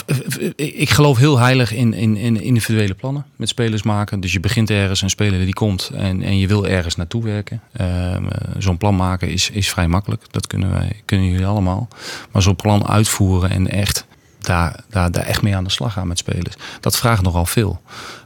ik 0.56 0.90
geloof 0.90 1.18
heel 1.18 1.38
heilig 1.38 1.74
in, 1.74 1.94
in, 1.94 2.18
in 2.18 2.42
individuele 2.42 2.94
plannen 2.94 3.26
met 3.36 3.50
spelers 3.50 3.84
maken. 3.84 4.20
Dus 4.20 4.34
je 4.34 4.40
begint 4.40 4.70
ergens, 4.70 5.02
een 5.02 5.10
speler 5.10 5.40
die 5.40 5.54
komt 5.54 5.92
en, 5.94 6.22
en 6.22 6.38
je 6.38 6.48
wil 6.48 6.68
ergens 6.68 6.96
naartoe 6.96 7.24
werken. 7.24 7.62
Ehm, 7.74 8.28
eh, 8.28 8.52
zo'n 8.58 8.78
plan 8.78 8.96
maken 8.96 9.30
is, 9.30 9.50
is 9.50 9.70
vrij 9.70 9.88
makkelijk. 9.88 10.24
Dat 10.32 10.48
kunnen 10.48 10.72
wij, 10.72 11.02
kunnen 11.06 11.28
jullie 11.28 11.46
allemaal. 11.46 11.88
Maar 12.32 12.42
zo'n 12.42 12.56
plan 12.56 12.88
uitvoeren 12.88 13.50
en 13.50 13.68
echt 13.68 14.06
daar, 14.40 14.84
daar, 14.90 15.12
daar 15.12 15.24
echt 15.24 15.42
mee 15.42 15.56
aan 15.56 15.64
de 15.64 15.70
slag 15.70 15.94
gaan 15.94 16.08
met 16.08 16.18
spelers. 16.18 16.56
Dat 16.80 16.98
vraagt 16.98 17.22
nogal 17.22 17.46
veel. 17.46 17.82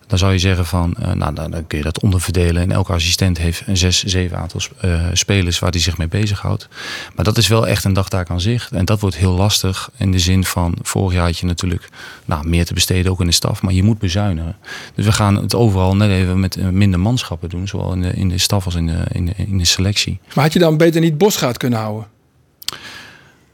Dan 0.08 0.18
zou 0.18 0.32
je 0.32 0.40
zeggen 0.40 0.66
van, 0.66 0.94
eh, 0.94 1.12
nou 1.12 1.34
dan, 1.34 1.68
kun 1.68 1.78
je 1.78 1.84
dat 1.84 2.00
onderverdelen. 2.00 2.62
En 2.62 2.72
elke 2.72 2.94
assistent 2.94 3.38
heeft 3.38 3.64
een 3.66 3.78
zes, 3.78 4.04
zeven 4.04 4.38
aantal 4.38 4.62
eh, 4.82 5.06
spelers 5.14 5.60
waar 5.60 5.72
hij 5.72 5.80
zich 5.80 5.98
mee 5.98 6.08
bezighoudt. 6.08 6.68
Maar 7.16 7.26
dat 7.26 7.38
is 7.38 7.48
wel 7.48 7.68
echt 7.68 7.84
een 7.84 7.94
dagtaak 7.94 8.30
aan 8.30 8.42
zich. 8.42 8.70
En 8.72 8.86
dat 8.86 9.00
wordt 9.00 9.16
heel 9.16 9.34
lastig 9.34 9.90
in 9.98 10.12
de 10.12 10.20
zin 10.20 10.44
van, 10.44 10.76
vorig 10.82 11.14
jaar 11.14 11.26
had 11.26 11.38
je 11.38 11.46
natuurlijk 11.46 11.90
nou, 12.26 12.48
meer 12.48 12.66
te 12.66 12.74
besteden, 12.74 13.12
ook 13.12 13.20
in 13.20 13.26
de 13.26 13.34
staf. 13.34 13.62
Maar 13.62 13.74
je 13.74 13.84
moet 13.84 14.00
bezuinigen. 14.00 14.56
Dus 14.96 15.06
we 15.06 15.12
gaan 15.12 15.36
het 15.36 15.56
overal 15.56 15.96
net 15.96 16.10
even 16.10 16.40
met 16.40 16.56
eh, 16.56 16.68
minder 16.68 17.00
manschappen 17.00 17.50
doen. 17.50 17.68
Zowel 17.68 17.94
in 17.94 18.02
de, 18.02 18.14
in 18.14 18.30
de 18.30 18.38
staf 18.38 18.66
als 18.66 18.76
in 18.76 18.88
de, 18.88 19.04
in 19.12 19.26
de, 19.26 19.34
in 19.36 19.58
de 19.58 19.66
selectie. 19.66 20.20
Maar 20.34 20.44
had 20.44 20.54
je 20.54 20.60
dan 20.60 20.78
beter 20.78 21.02
niet 21.02 21.18
Bosgaard 21.18 21.58
kunnen 21.58 21.80
houden? 21.80 22.08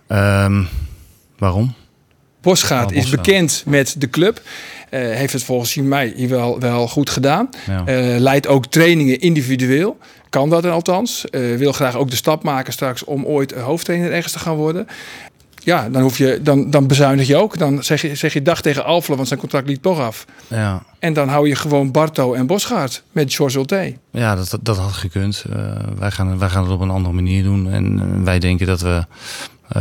Ehm, 0.08 0.64
waarom? 1.38 1.74
Bosgaard 2.42 2.92
is 2.92 3.10
bekend 3.10 3.64
met 3.66 3.96
de 3.98 4.10
club. 4.10 4.42
Eh, 4.92 5.00
heeft 5.00 5.34
het 5.34 5.44
volgens 5.44 5.76
mij 5.76 6.14
hier 6.16 6.30
wel, 6.30 6.60
wel 6.60 6.88
goed 6.88 7.10
gedaan. 7.10 7.50
Ja. 7.68 7.86
Eh, 7.86 8.20
leidt 8.20 8.48
ook 8.48 8.66
trainingen 8.66 9.20
individueel. 9.20 9.98
Kan 10.30 10.50
dat 10.50 10.64
dan 10.64 10.72
althans. 10.72 11.30
Eh, 11.30 11.56
wil 11.56 11.72
graag 11.72 11.96
ook 11.96 12.10
de 12.10 12.16
stap 12.16 12.44
maken 12.44 12.74
straks 12.74 13.04
om 13.04 13.26
ooit 13.26 13.52
hoofdtrainer 13.52 14.12
ergens 14.12 14.34
te 14.34 14.40
gaan 14.40 14.56
worden. 14.56 14.88
Ja, 15.64 15.90
dan, 15.90 16.02
hoef 16.02 16.18
je, 16.18 16.40
dan, 16.42 16.70
dan 16.70 16.88
bezuinig 16.88 17.28
je 17.28 17.36
ook. 17.38 17.58
Dan 17.58 17.84
zeg 17.84 18.02
je, 18.02 18.16
zeg 18.16 18.34
je 18.34 18.42
dag 18.42 18.62
tegen 18.62 18.86
Alfle, 18.86 19.16
want 19.16 19.28
zijn 19.28 19.40
contract 19.40 19.68
liep 19.68 19.82
toch 19.82 20.00
af. 20.00 20.26
Ja, 20.48 20.84
En 21.00 21.14
dan 21.14 21.28
hou 21.28 21.48
je 21.48 21.56
gewoon 21.56 21.92
Barto 21.92 22.34
en 22.34 22.48
Bosgaard 22.48 23.04
met 23.12 23.34
George 23.34 23.58
Ulte. 23.58 23.96
Ja, 24.12 24.36
dat, 24.36 24.58
dat 24.62 24.78
had 24.78 24.92
gekund. 24.92 25.44
Eh, 25.50 25.56
wij, 25.98 26.12
gaan, 26.12 26.40
wij 26.40 26.50
gaan 26.50 26.64
het 26.64 26.72
op 26.72 26.82
een 26.82 26.90
andere 26.90 27.16
manier 27.16 27.44
doen. 27.44 27.72
En 27.72 28.24
wij 28.24 28.40
denken 28.40 28.68
dat 28.68 28.82
we 28.82 29.06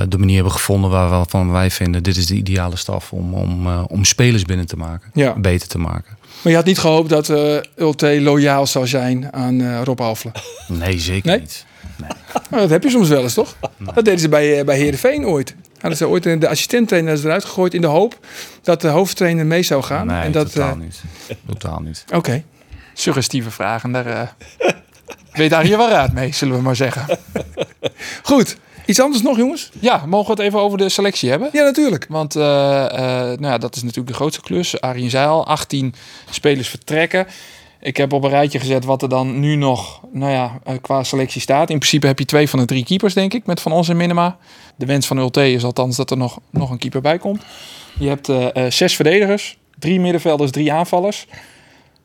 de 0.08 0.18
manier 0.18 0.34
hebben 0.34 0.52
gevonden 0.52 0.90
waarvan 0.90 1.52
wij 1.52 1.70
vinden... 1.70 2.02
dit 2.02 2.16
is 2.16 2.26
de 2.26 2.34
ideale 2.34 2.76
staf 2.76 3.12
om, 3.12 3.34
om, 3.34 3.66
eh, 3.66 3.84
om 3.88 4.04
spelers 4.04 4.42
binnen 4.44 4.66
te 4.66 4.76
maken. 4.76 5.10
Ja. 5.14 5.34
Beter 5.38 5.68
te 5.68 5.78
maken. 5.78 6.18
Maar 6.42 6.52
je 6.52 6.58
had 6.58 6.66
niet 6.66 6.78
gehoopt 6.78 7.08
dat 7.08 7.28
eh 7.28 7.56
Ulte 7.76 8.20
loyaal 8.20 8.66
zou 8.66 8.86
zijn 8.86 9.32
aan 9.32 9.60
eh, 9.60 9.80
Rob 9.84 10.00
Alfle. 10.00 10.32
Nee, 10.68 10.98
zeker 10.98 11.30
Nee? 11.30 11.40
niet. 11.40 11.64
Nou, 12.50 12.62
dat 12.62 12.70
heb 12.70 12.82
je 12.82 12.90
soms 12.90 13.08
wel 13.08 13.22
eens, 13.22 13.34
toch? 13.34 13.56
Dat 13.94 14.04
deden 14.04 14.20
ze 14.20 14.28
bij, 14.28 14.58
eh, 14.58 14.64
bij 14.64 14.76
Heerenveen 14.76 15.26
ooit. 15.26 15.54
Hadden 15.80 15.98
ze 15.98 16.08
ooit 16.08 16.22
de 16.22 16.48
assistenttrainer 16.48 17.18
eruit 17.24 17.44
gegooid 17.44 17.74
in 17.74 17.80
de 17.80 17.86
hoop 17.86 18.18
dat 18.62 18.80
de 18.80 18.88
hoofdtrainer 18.88 19.46
mee 19.46 19.62
zou 19.62 19.82
gaan. 19.82 20.06
Nee, 20.06 20.22
en 20.22 20.32
dat, 20.32 20.52
totaal 20.52 20.70
eh, 20.70 20.76
niet. 20.76 21.02
Totaal 21.46 21.80
niet. 21.80 22.04
Oké. 22.14 22.42
Suggestieve 22.94 23.50
vragen. 23.50 23.92
Daar 23.92 24.06
eh, 24.06 24.28
weet 25.32 25.50
daar 25.50 25.66
je 25.66 25.76
wel 25.76 25.90
raad 25.90 26.12
mee, 26.12 26.32
zullen 26.32 26.56
we 26.56 26.62
maar 26.62 26.76
zeggen. 26.76 27.18
Goed. 28.22 28.56
Iets 28.90 29.00
anders 29.00 29.22
nog, 29.22 29.36
jongens? 29.36 29.70
Ja, 29.80 30.06
mogen 30.06 30.26
we 30.26 30.42
het 30.42 30.50
even 30.50 30.60
over 30.60 30.78
de 30.78 30.88
selectie 30.88 31.30
hebben? 31.30 31.48
Ja, 31.52 31.64
natuurlijk. 31.64 32.06
Want 32.08 32.36
eh, 32.36 32.84
eh, 32.84 33.38
nou 33.38 33.46
ja, 33.46 33.58
dat 33.58 33.76
is 33.76 33.82
natuurlijk 33.82 34.08
de 34.08 34.14
grootste 34.14 34.40
klus. 34.40 34.80
Arjen 34.80 35.10
Zeil, 35.10 35.46
18 35.46 35.94
spelers 36.30 36.68
vertrekken. 36.68 37.26
Ik 37.80 37.96
heb 37.96 38.12
op 38.12 38.24
een 38.24 38.30
rijtje 38.30 38.58
gezet 38.58 38.84
wat 38.84 39.02
er 39.02 39.08
dan 39.08 39.40
nu 39.40 39.56
nog 39.56 40.00
nou 40.12 40.32
ja, 40.32 40.60
eh, 40.64 40.74
qua 40.80 41.02
selectie 41.02 41.40
staat. 41.40 41.70
In 41.70 41.78
principe 41.78 42.06
heb 42.06 42.18
je 42.18 42.24
twee 42.24 42.48
van 42.48 42.58
de 42.58 42.64
drie 42.64 42.84
keepers, 42.84 43.14
denk 43.14 43.34
ik, 43.34 43.46
met 43.46 43.60
Van 43.60 43.72
Ons 43.72 43.88
en 43.88 43.96
Minima. 43.96 44.38
De 44.76 44.86
wens 44.86 45.06
van 45.06 45.18
Ulte 45.18 45.52
is 45.52 45.64
althans 45.64 45.96
dat 45.96 46.10
er 46.10 46.16
nog, 46.16 46.38
nog 46.50 46.70
een 46.70 46.78
keeper 46.78 47.00
bij 47.00 47.18
komt. 47.18 47.42
Je 47.98 48.08
hebt 48.08 48.28
eh, 48.28 48.66
zes 48.68 48.96
verdedigers, 48.96 49.58
drie 49.78 50.00
middenvelders, 50.00 50.50
drie 50.50 50.72
aanvallers. 50.72 51.26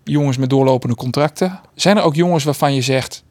Jongens 0.04 0.38
met 0.38 0.50
doorlopende 0.50 0.96
contracten. 0.96 1.60
Zijn 1.76 1.98
er 1.98 2.04
ook 2.04 2.16
jongens 2.16 2.44
waarvan 2.44 2.74
je 2.74 2.82
zegt, 2.82 3.24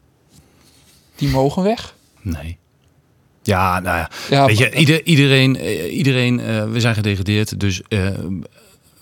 die 1.17 1.29
mogen 1.29 1.63
weg? 1.63 1.95
Nee. 2.21 2.59
Ja, 3.47 3.81
nou 3.81 3.97
ja. 3.97 4.11
Ja, 4.31 4.47
Weet 4.47 4.59
je, 4.59 4.73
ieder, 4.75 5.05
iedereen, 5.05 5.57
eh, 5.57 5.97
iedereen 5.97 6.41
eh, 6.41 6.65
we 6.65 6.81
zijn 6.81 6.95
gedegradeerd. 6.95 7.61
Dus 7.61 7.83
eh, 7.89 8.09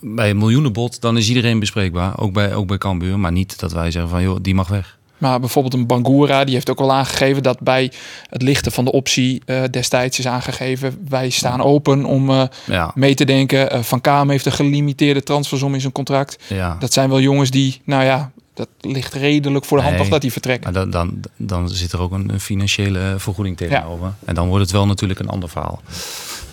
bij 0.00 0.30
een 0.30 0.38
miljoenenbod, 0.38 1.00
dan 1.00 1.16
is 1.16 1.28
iedereen 1.28 1.58
bespreekbaar. 1.58 2.18
Ook 2.18 2.32
bij, 2.32 2.54
ook 2.54 2.66
bij 2.66 2.78
Cambuur. 2.78 3.18
Maar 3.18 3.32
niet 3.32 3.60
dat 3.60 3.72
wij 3.72 3.90
zeggen 3.90 4.10
van, 4.10 4.22
joh, 4.22 4.36
die 4.42 4.54
mag 4.54 4.68
weg. 4.68 4.98
Maar 5.18 5.40
bijvoorbeeld 5.40 5.74
een 5.74 5.86
Bangura, 5.86 6.44
die 6.44 6.54
heeft 6.54 6.70
ook 6.70 6.80
al 6.80 6.92
aangegeven 6.92 7.42
dat 7.42 7.60
bij 7.60 7.92
het 8.28 8.42
lichten 8.42 8.72
van 8.72 8.84
de 8.84 8.92
optie 8.92 9.42
destijds 9.70 10.18
is 10.18 10.26
aangegeven. 10.26 10.98
Wij 11.08 11.30
staan 11.30 11.62
open 11.62 12.04
om 12.04 12.48
Ja, 12.66 12.92
mee 12.94 13.14
te 13.14 13.24
denken. 13.24 13.84
Van 13.84 14.00
Kaam 14.00 14.30
heeft 14.30 14.46
een 14.46 14.52
gelimiteerde 14.52 15.22
transfersom 15.22 15.74
in 15.74 15.80
zijn 15.80 15.92
contract. 15.92 16.38
ja. 16.48 16.76
Dat 16.78 16.92
zijn 16.92 17.08
wel 17.08 17.20
jongens 17.20 17.50
die, 17.50 17.80
nou 17.84 18.04
ja, 18.04 18.30
Dat 18.54 18.68
ligt 18.80 19.14
redelijk 19.14 19.64
voor 19.64 19.76
de 19.78 19.84
hand 19.84 19.98
Nee. 19.98 20.08
dat 20.08 20.22
hij 20.22 20.30
vertrekt. 20.30 20.64
Maar 20.64 20.72
dan, 20.72 20.90
dan, 20.90 21.20
dan 21.36 21.68
zit 21.68 21.92
er 21.92 22.00
ook 22.00 22.12
een, 22.12 22.28
een 22.32 22.40
financiële 22.40 23.14
vergoeding 23.18 23.56
tegenover. 23.56 24.12
En 24.24 24.34
dan 24.34 24.48
wordt 24.48 24.62
het 24.62 24.72
wel 24.72 24.86
natuurlijk 24.86 25.20
een 25.20 25.28
ander 25.28 25.48
verhaal. 25.48 25.82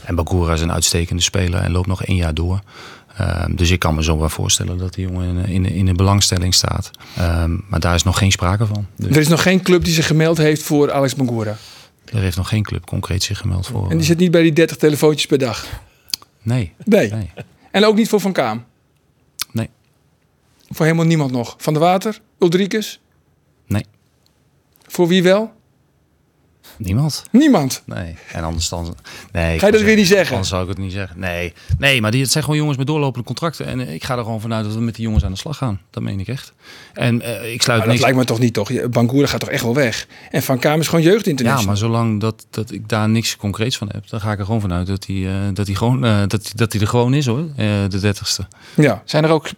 En 0.04 0.16
Bakura 0.16 0.54
is 0.54 0.62
een 0.62 0.72
uitstekende 0.72 1.22
speler 1.22 1.60
en 1.62 1.72
loopt 1.72 1.88
nog 1.88 2.04
één 2.04 2.16
jaar 2.18 2.34
door. 2.34 2.60
Ehm, 3.18 3.56
dus 3.56 3.70
ik 3.72 3.80
kan 3.80 3.95
me 3.95 4.04
zo 4.04 4.18
wel 4.20 4.30
voorstellen 4.30 4.78
dat 4.78 4.93
die 4.93 5.08
jongen 5.08 5.38
in, 5.45 5.66
in, 5.66 5.66
in 5.66 5.86
de 5.86 5.93
belangstelling 5.93 6.54
staat. 6.54 6.91
Ehm, 7.18 7.58
maar 7.70 7.80
daar 7.80 7.95
is 7.95 8.04
nog 8.04 8.18
geen 8.18 8.32
sprake 8.32 8.66
van. 8.66 8.86
Dus 8.95 9.10
Er 9.10 9.18
is 9.22 9.28
nog 9.28 9.41
geen 9.41 9.62
club 9.62 9.84
die 9.84 9.93
zich 9.93 10.08
gemeld 10.08 10.38
heeft 10.38 10.64
voor 10.64 10.91
Alex 10.91 11.16
Bangura. 11.16 11.58
er 12.06 12.20
heeft 12.20 12.38
nog 12.38 12.47
geen 12.50 12.64
club 12.64 12.86
concreet 12.86 13.24
zich 13.24 13.38
gemeld 13.38 13.68
voor. 13.68 13.89
En 13.91 13.97
die 13.97 14.06
zit 14.06 14.18
niet 14.18 14.32
bij 14.32 14.41
die 14.41 14.54
30 14.54 14.78
telefoontjes 14.78 15.26
per 15.26 15.38
dag. 15.38 15.66
Nee, 16.41 16.74
Nee. 16.86 17.10
nee, 17.14 17.32
En 17.72 17.86
ook 17.86 17.95
niet 17.95 18.10
voor 18.10 18.20
Van 18.20 18.32
Kaam. 18.34 18.64
Voor 20.70 20.86
helemaal 20.86 21.05
niemand 21.05 21.32
nog. 21.32 21.55
Van 21.57 21.74
de 21.74 21.80
Water, 21.80 22.22
Ulrikes. 22.39 22.99
nee. 23.67 23.86
Voor 24.88 25.07
wie 25.07 25.24
wel? 25.24 25.53
Niemand. 26.78 27.24
Niemand. 27.32 27.82
Nee. 27.86 28.15
En 28.32 28.43
anders 28.43 28.70
dan. 28.70 28.95
Nee, 29.32 29.59
Ga 29.59 29.65
je 29.65 29.72
dat 29.72 29.82
weer 29.82 29.95
niet 29.95 30.07
zeggen? 30.07 30.30
Anders 30.32 30.49
zou 30.49 30.63
ik 30.63 30.70
het 30.70 30.78
niet 30.78 30.91
zeggen. 30.91 31.20
Nee, 31.20 31.53
nee 31.78 32.01
maar 32.01 32.11
die, 32.11 32.22
het 32.22 32.32
zijn 32.32 32.43
gewoon 32.43 32.59
jongens 32.59 32.78
met 32.78 32.88
doorlopende 32.88 33.28
contracten. 33.28 33.65
En 33.65 33.80
eh, 33.80 33.93
ik 33.93 34.03
ga 34.03 34.17
er 34.17 34.24
gewoon 34.24 34.41
vanuit 34.41 34.65
dat 34.65 34.74
we 34.74 34.80
met 34.82 34.95
die 34.95 35.03
jongens 35.03 35.24
aan 35.24 35.32
de 35.32 35.38
slag 35.38 35.57
gaan. 35.57 35.80
Dat 35.89 36.03
meen 36.03 36.20
ik 36.20 36.28
echt. 36.28 36.53
En 36.93 37.22
eh, 37.22 37.53
ik 37.53 37.61
sluit 37.61 37.67
Maar 37.67 37.78
dat 37.78 37.88
niks. 37.88 38.01
lijkt 38.01 38.17
me 38.17 38.24
toch 38.26 38.39
niet, 38.39 38.53
toch? 38.53 38.70
Je- 38.72 38.89
Bangura 38.89 39.28
gaat 39.28 39.39
toch 39.39 39.49
echt 39.49 39.63
wel 39.63 39.74
weg? 39.74 40.07
En 40.32 40.43
Van 40.43 40.59
Kaam 40.59 40.80
is 40.80 40.88
gewoon 40.88 41.03
jeugdinternational. 41.03 41.76
Ja, 41.76 41.82
maar 41.82 41.89
zolang 41.91 42.20
dat, 42.22 42.45
dat 42.49 42.72
ik 42.72 42.89
daar 42.89 43.09
niks 43.09 43.36
concreets 43.36 43.78
van 43.78 43.89
heb, 43.91 44.09
dan 44.09 44.22
ga 44.22 44.32
ik 44.32 44.39
er 44.39 44.45
gewoon 44.45 44.61
vanuit 44.61 44.88
dat 44.88 45.05
hij, 45.05 45.28
eh, 45.28 45.34
dat 45.53 45.65
hij, 45.67 45.76
gewoon, 45.76 46.05
eh, 46.05 46.20
dat, 46.28 46.51
dat 46.55 46.72
hij 46.74 46.82
er 46.82 46.88
gewoon 46.88 47.13
is 47.13 47.26
hoor. 47.26 47.45
Eh, 47.55 47.65
de 47.89 47.99
dertigste. 47.99 48.47
Ja. 48.76 49.01
Zijn 49.05 49.24
er 49.24 49.30
ook 49.30 49.49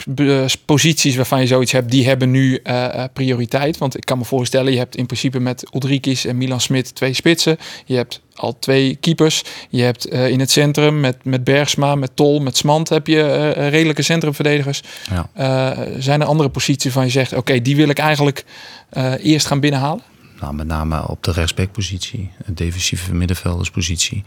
posities 0.66 1.16
waarvan 1.16 1.39
je 1.41 1.47
zoiets 1.47 1.72
hebt, 1.72 1.91
die 1.91 2.07
hebben 2.07 2.32
nu 2.32 2.55
eh, 2.64 2.86
eh, 3.03 3.09
prioriteit? 3.14 3.78
Want 3.78 3.97
ik 3.97 4.05
kan 4.05 4.18
me 4.18 4.24
voorstellen, 4.26 4.72
je 4.72 4.78
hebt 4.78 4.95
in 4.95 5.05
principe 5.05 5.39
met 5.39 5.68
Ulrikis 5.74 6.26
en 6.26 6.38
Milan 6.38 6.62
Smit 6.62 6.95
twee 7.02 7.14
spitsen. 7.14 7.58
Je 7.86 7.95
hebt 7.95 8.22
al 8.36 8.60
twee 8.60 8.95
keepers. 8.95 9.43
Je 9.70 9.82
hebt 9.82 10.06
eh, 10.06 10.28
in 10.28 10.39
het 10.39 10.52
centrum 10.52 10.99
met, 10.99 11.18
met 11.24 11.43
Bergsma, 11.43 11.95
met 11.95 12.16
Tol, 12.16 12.39
met 12.39 12.58
Smant 12.58 12.89
heb 12.89 13.08
je 13.08 13.22
eh, 13.24 13.70
redelijke 13.70 14.02
centrumverdedigers. 14.02 14.84
Ja. 15.10 15.30
Eh, 15.34 15.86
zijn 15.97 16.22
er 16.22 16.28
andere 16.28 16.49
posities 16.49 16.84
waarvan 16.84 17.06
je 17.06 17.12
zegt, 17.12 17.34
oké, 17.34 17.62
die 17.62 17.76
wil 17.76 17.89
ik 17.89 17.97
eigenlijk 17.97 18.45
eh, 18.89 19.14
eerst 19.22 19.45
gaan 19.45 19.60
binnenhalen? 19.60 20.02
Nou, 20.42 20.54
met 20.54 20.68
name 20.68 21.08
op 21.08 21.24
de 21.24 21.32
rechtsbackpositie, 21.32 22.32
een 22.46 22.56
defensieve 22.56 23.14
middenvelderspositie. 23.14 24.24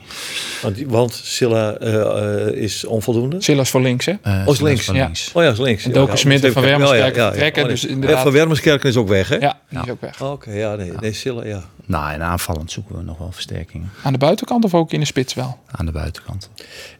Want, 0.62 0.78
want 0.86 1.14
Silla 1.24 1.72
eh, 1.74 2.46
eh, 2.46 2.54
is 2.54 2.84
onvoldoende. 2.84 3.42
Silas 3.42 3.70
voor 3.70 3.80
links, 3.80 4.06
hè? 4.06 4.12
Eh, 4.22 4.42
Oh, 4.46 4.52
is 4.54 4.60
links. 4.60 4.84
van 4.84 4.94
Ja. 4.94 5.04
links. 5.04 5.30
Oh 5.32 5.42
ja, 5.42 5.50
is 5.50 5.58
links. 5.58 5.84
En 5.84 5.92
Doken 5.92 6.12
Ja, 6.12 6.18
Smit 6.18 6.40
Van 6.40 6.62
ja, 6.62 6.68
Wermerskerken 6.68 7.22
ja, 7.22 7.28
Oh, 7.48 7.54
nee. 7.54 7.64
dus 7.66 7.84
inderdaad- 7.84 8.16
Ja, 8.16 8.22
Van 8.22 8.32
Wermerskerken 8.32 8.88
is 8.88 8.96
ook 8.96 9.08
weg, 9.08 9.28
hè? 9.28 9.36
Ja, 9.36 9.58
die 9.68 9.78
is 9.82 9.90
ook 9.90 10.00
weg. 10.00 10.20
Oh, 10.22 10.30
Oké, 10.30 10.50
ja, 10.52 10.74
nee, 10.74 10.92
nee, 11.00 11.12
Silla, 11.12 11.44
ja. 11.44 11.64
Nou, 11.86 12.12
en 12.12 12.22
aanvallend 12.22 12.72
zoeken 12.72 12.96
we 12.96 13.02
nog 13.02 13.18
wel 13.18 13.32
versterkingen 13.32 13.90
Aan 14.02 14.12
de 14.12 14.18
buitenkant 14.18 14.64
of 14.64 14.74
ook 14.74 14.92
in 14.92 15.00
de 15.00 15.06
spits 15.06 15.34
wel? 15.34 15.58
aan 15.70 15.86
de 15.86 15.92
buitenkant. 15.92 16.50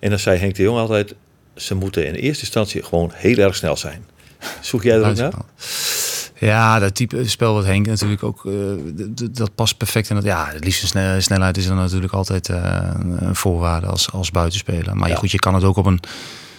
En 0.01 0.11
dan 0.11 0.19
zei 0.19 0.39
Henk 0.39 0.55
de 0.55 0.63
Jong 0.63 0.79
altijd, 0.79 1.15
ze 1.57 1.75
moeten 1.75 2.07
in 2.07 2.15
eerste 2.15 2.43
instantie 2.43 2.83
gewoon 2.83 3.11
heel 3.15 3.37
erg 3.39 3.57
snel 3.57 3.77
zijn. 3.77 4.05
Zoek 4.61 4.83
jij 4.83 4.97
er 4.97 5.07
ook 5.09 5.17
naar? 5.17 5.33
Ja, 6.47 6.79
dat 6.79 6.95
type 6.95 7.29
spel 7.29 7.55
wat 7.55 7.65
Henk 7.65 7.87
natuurlijk 7.87 8.23
ook, 8.23 8.45
eh, 8.47 8.53
dat 9.31 9.55
past 9.55 9.77
perfect 9.77 10.09
in 10.09 10.15
dat. 10.17 10.25
Ja, 10.25 10.49
het 10.53 10.65
liefste 10.65 10.87
snel- 10.87 11.21
snelheid 11.21 11.57
is 11.57 11.67
dan 11.67 11.77
natuurlijk 11.77 12.13
altijd 12.13 12.49
eh, 12.49 12.89
een 13.19 13.35
voorwaarde 13.37 13.87
als, 13.87 14.13
als 14.13 14.31
buitenspeler. 14.31 14.97
Maar 14.97 15.09
Ja. 15.09 15.15
goed, 15.17 15.31
je 15.31 15.39
kan 15.39 15.55
het 15.55 15.65
ook 15.65 15.77
op 15.77 15.87
een. 15.87 16.01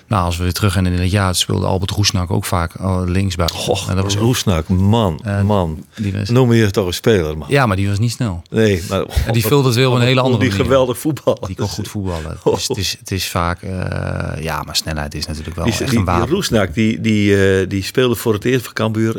Nou, 0.07 0.25
als 0.25 0.37
we 0.37 0.43
weer 0.43 0.53
terug 0.53 0.73
gaan 0.73 0.85
in 0.85 0.93
het 0.93 1.11
jaar, 1.11 1.35
speelde 1.35 1.65
Albert 1.65 1.91
Roesnak 1.91 2.31
ook 2.31 2.45
vaak 2.45 2.73
eh, 2.75 3.01
linksbuiten. 3.05 3.57
Goh, 3.59 3.89
en 3.89 3.95
dat 3.95 4.03
was 4.03 4.15
Roesnak, 4.15 4.67
man, 4.67 5.21
man. 5.45 5.85
die 5.95 6.13
was, 6.13 6.29
Noem 6.29 6.53
je 6.53 6.71
toch 6.71 6.85
een 6.85 6.93
speler, 6.93 7.37
man. 7.37 7.47
ja, 7.49 7.65
maar 7.65 7.75
die 7.75 7.87
was 7.89 7.99
niet 7.99 8.11
snel. 8.11 8.41
Nee, 8.49 8.83
maar... 8.89 9.05
En 9.25 9.33
die 9.33 9.45
vulde 9.45 9.67
het 9.67 9.77
wel 9.77 9.91
op 9.91 9.95
een 9.97 10.01
hele 10.03 10.21
andere 10.21 10.39
Die 10.41 10.49
manier. 10.49 10.65
geweldig 10.65 10.97
voetbal. 10.97 11.37
Die 11.47 11.55
kon 11.55 11.67
goed 11.67 11.87
voetballen. 11.87 12.37
Oh. 12.43 12.53
Dus 12.53 12.67
het, 12.67 12.77
is, 12.77 12.95
het 12.99 13.11
is 13.11 13.29
vaak, 13.29 13.61
eh, 13.61 14.43
ja, 14.43 14.61
maar 14.61 14.75
snelheid 14.75 15.15
is 15.15 15.25
natuurlijk 15.27 15.55
wel 15.55 15.65
Die, 15.65 15.73
echt 15.73 15.89
die, 15.89 15.99
een 15.99 16.05
die 16.05 16.13
wapen. 16.13 16.29
Roesnak, 16.33 16.73
die, 16.73 17.01
die, 17.01 17.59
eh, 17.59 17.69
die 17.69 17.83
speelde 17.83 18.15
voor 18.15 18.33
het 18.33 18.45
eerst 18.45 18.65
voor 18.65 18.73
Cambuur. 18.73 19.13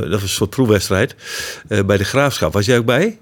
dat 0.00 0.10
was 0.10 0.22
een 0.22 0.28
soort 0.28 0.50
proefwedstrijd. 0.50 1.14
bij 1.86 1.96
de 1.96 2.04
Graafschap. 2.04 2.52
Was 2.52 2.66
jij 2.66 2.78
ook 2.78 2.84
bij? 2.86 3.18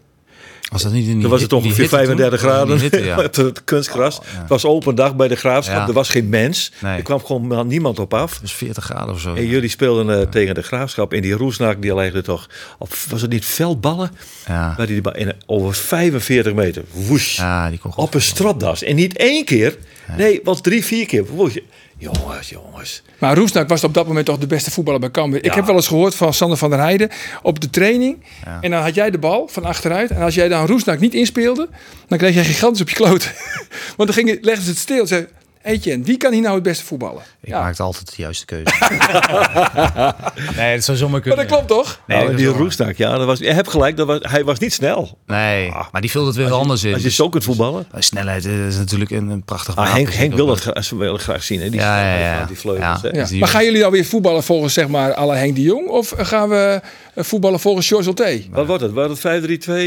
Dat 0.70 0.92
niet 0.92 1.06
in 1.06 1.12
die 1.12 1.20
Toen 1.20 1.30
was 1.30 1.42
het 1.42 1.52
ongeveer 1.52 1.76
hitte 1.76 1.96
toen? 1.96 2.06
35 2.06 2.42
Was 2.42 2.50
het 2.50 2.58
graden. 2.58 2.80
hitte, 2.80 3.04
ja. 3.04 3.22
het 3.44 3.64
kunstgras. 3.64 4.20
Het 4.24 4.48
was 4.48 4.64
open 4.64 4.94
dag 4.94 5.16
bij 5.16 5.28
de 5.28 5.36
Graafschap. 5.36 5.76
Ja. 5.76 5.86
Er 5.86 5.92
was 5.92 6.08
geen 6.08 6.28
mens. 6.28 6.72
Nee. 6.78 6.96
Er 6.96 7.02
kwam 7.02 7.24
gewoon 7.24 7.66
niemand 7.66 7.98
op 7.98 8.14
af. 8.14 8.38
Was 8.40 8.54
40 8.54 8.84
graden 8.84 9.14
of 9.14 9.20
zo. 9.20 9.34
En 9.34 9.46
jullie 9.46 9.68
speelden 9.68 10.20
eh, 10.20 10.26
tegen 10.26 10.54
de 10.54 10.62
Graafschap. 10.62 11.12
En 11.12 11.22
die 11.22 11.32
Roesnak, 11.32 11.82
die 11.82 11.94
legde 11.94 12.22
toch... 12.22 12.48
Op, 12.78 12.94
was 13.08 13.22
het 13.22 13.30
niet 13.30 13.44
veldballen? 13.44 14.10
Ja. 14.46 14.74
Maar 14.76 14.86
die, 14.86 15.02
over 15.46 15.74
45 15.74 16.54
meter. 16.54 16.82
Die 17.70 17.78
goed 17.78 17.96
op 17.96 18.14
een 18.14 18.22
stropdas. 18.22 18.82
En 18.82 18.94
niet 18.94 19.16
één 19.16 19.44
keer. 19.44 19.76
Nee, 20.16 20.40
was 20.44 20.60
drie, 20.60 20.84
vier 20.84 21.06
keer. 21.06 21.24
Woesh. 21.26 21.56
Jongens, 21.98 22.48
jongens. 22.48 23.02
Maar 23.18 23.36
Roesnak 23.36 23.68
was 23.68 23.84
op 23.84 23.94
dat 23.94 24.06
moment 24.06 24.26
toch 24.26 24.38
de 24.38 24.46
beste 24.46 24.70
voetballer 24.70 25.00
bij 25.00 25.10
Cambuur. 25.10 25.44
Ik 25.44 25.54
heb 25.54 25.66
wel 25.66 25.74
eens 25.74 25.86
gehoord 25.88 26.14
van 26.14 26.34
Sander 26.34 26.58
van 26.58 26.70
der 26.70 26.78
Heijden 26.78 27.10
op 27.42 27.60
de 27.60 27.70
training. 27.70 28.24
Ja. 28.44 28.58
En 28.60 28.70
dan 28.70 28.82
had 28.82 28.94
jij 28.94 29.10
de 29.10 29.18
bal 29.18 29.48
van 29.48 29.64
achteruit. 29.64 30.10
En 30.10 30.22
als 30.22 30.34
jij 30.34 30.48
dan 30.48 30.66
Roesnak 30.66 30.98
niet 31.00 31.14
inspeelde, 31.14 31.68
dan 32.08 32.18
kreeg 32.18 32.34
jij 32.34 32.44
gigantisch 32.44 32.80
op 32.80 32.88
je 32.88 32.94
kloot. 32.94 33.32
Want 33.96 34.08
dan 34.08 34.12
ging, 34.12 34.28
je- 34.28 34.38
legden 34.40 34.64
ze 34.64 34.70
het 34.70 34.78
stil. 34.78 35.06
Zei, 35.06 35.26
Etienne, 35.66 36.04
wie 36.04 36.16
kan 36.16 36.32
hier 36.32 36.42
nou 36.42 36.54
het 36.54 36.62
beste 36.62 36.84
voetballen? 36.84 37.22
Ik 37.40 37.48
Ja. 37.48 37.60
maakte 37.60 37.82
altijd 37.82 38.06
de 38.16 38.22
juiste 38.22 38.44
keuze. 38.44 38.64
nee, 40.56 40.72
het 40.72 40.84
zou 40.84 40.96
zomaar 40.96 41.10
Maar 41.12 41.20
kunnen. 41.20 41.38
dat 41.38 41.46
klopt 41.46 41.68
toch? 41.68 42.00
Nee, 42.06 42.16
Nou, 42.18 42.28
dat 42.30 42.38
die 42.38 42.46
Roesnak, 42.46 42.96
ja, 42.96 43.16
dat 43.18 43.26
was, 43.26 43.38
je 43.38 43.52
hebt 43.52 43.68
gelijk, 43.68 43.96
dat 43.96 44.06
was, 44.06 44.18
hij 44.22 44.44
was 44.44 44.58
niet 44.58 44.72
snel. 44.72 45.18
Nee, 45.26 45.70
maar 45.92 46.00
die 46.00 46.10
vulde 46.10 46.26
het 46.26 46.36
weer 46.36 46.52
anders 46.52 46.84
in. 46.84 46.92
Als 46.92 47.02
je 47.02 47.06
Dus- 47.08 47.16
zo 47.16 47.28
kunt 47.28 47.44
voetballen. 47.44 47.86
dus 47.94 48.06
snelheid 48.06 48.44
is 48.44 48.76
natuurlijk 48.76 49.10
een, 49.10 49.28
een 49.28 49.42
prachtig 49.44 49.76
Ah. 49.76 49.92
Henk, 49.94 50.12
Henk 50.12 50.34
wil 50.34 50.46
dat 50.46 50.60
graag, 50.60 50.90
wil 50.90 51.12
dat 51.12 51.22
graag 51.22 51.42
zien, 51.42 51.60
hè? 51.60 51.68
Die, 51.70 51.80
Ja, 51.80 52.00
ja, 52.14 52.18
ja. 52.18 52.44
die 52.44 52.56
vleugels. 52.58 53.00
Ja. 53.02 53.08
hè? 53.10 53.16
Ja. 53.18 53.22
Dus 53.26 53.30
Maar 53.30 53.48
gaan 53.48 53.64
jullie 53.64 53.80
nou 53.80 53.92
weer 53.92 54.04
voetballen 54.04 54.42
volgens 54.42 54.74
zeg 54.74 54.88
maar 54.88 55.14
alle 55.14 55.34
Henk 55.34 55.54
de 55.54 55.62
Jong? 55.62 55.88
Of 55.88 56.12
gaan 56.16 56.48
we 56.48 56.80
eh, 56.82 56.88
voetballen 57.16 57.60
volgens 57.60 57.88
George 57.88 58.08
Olte? 58.08 58.42
Wat 58.50 58.66
wordt 58.66 58.82
het? 58.82 58.92
Wordt 58.92 59.22
het 59.22 59.42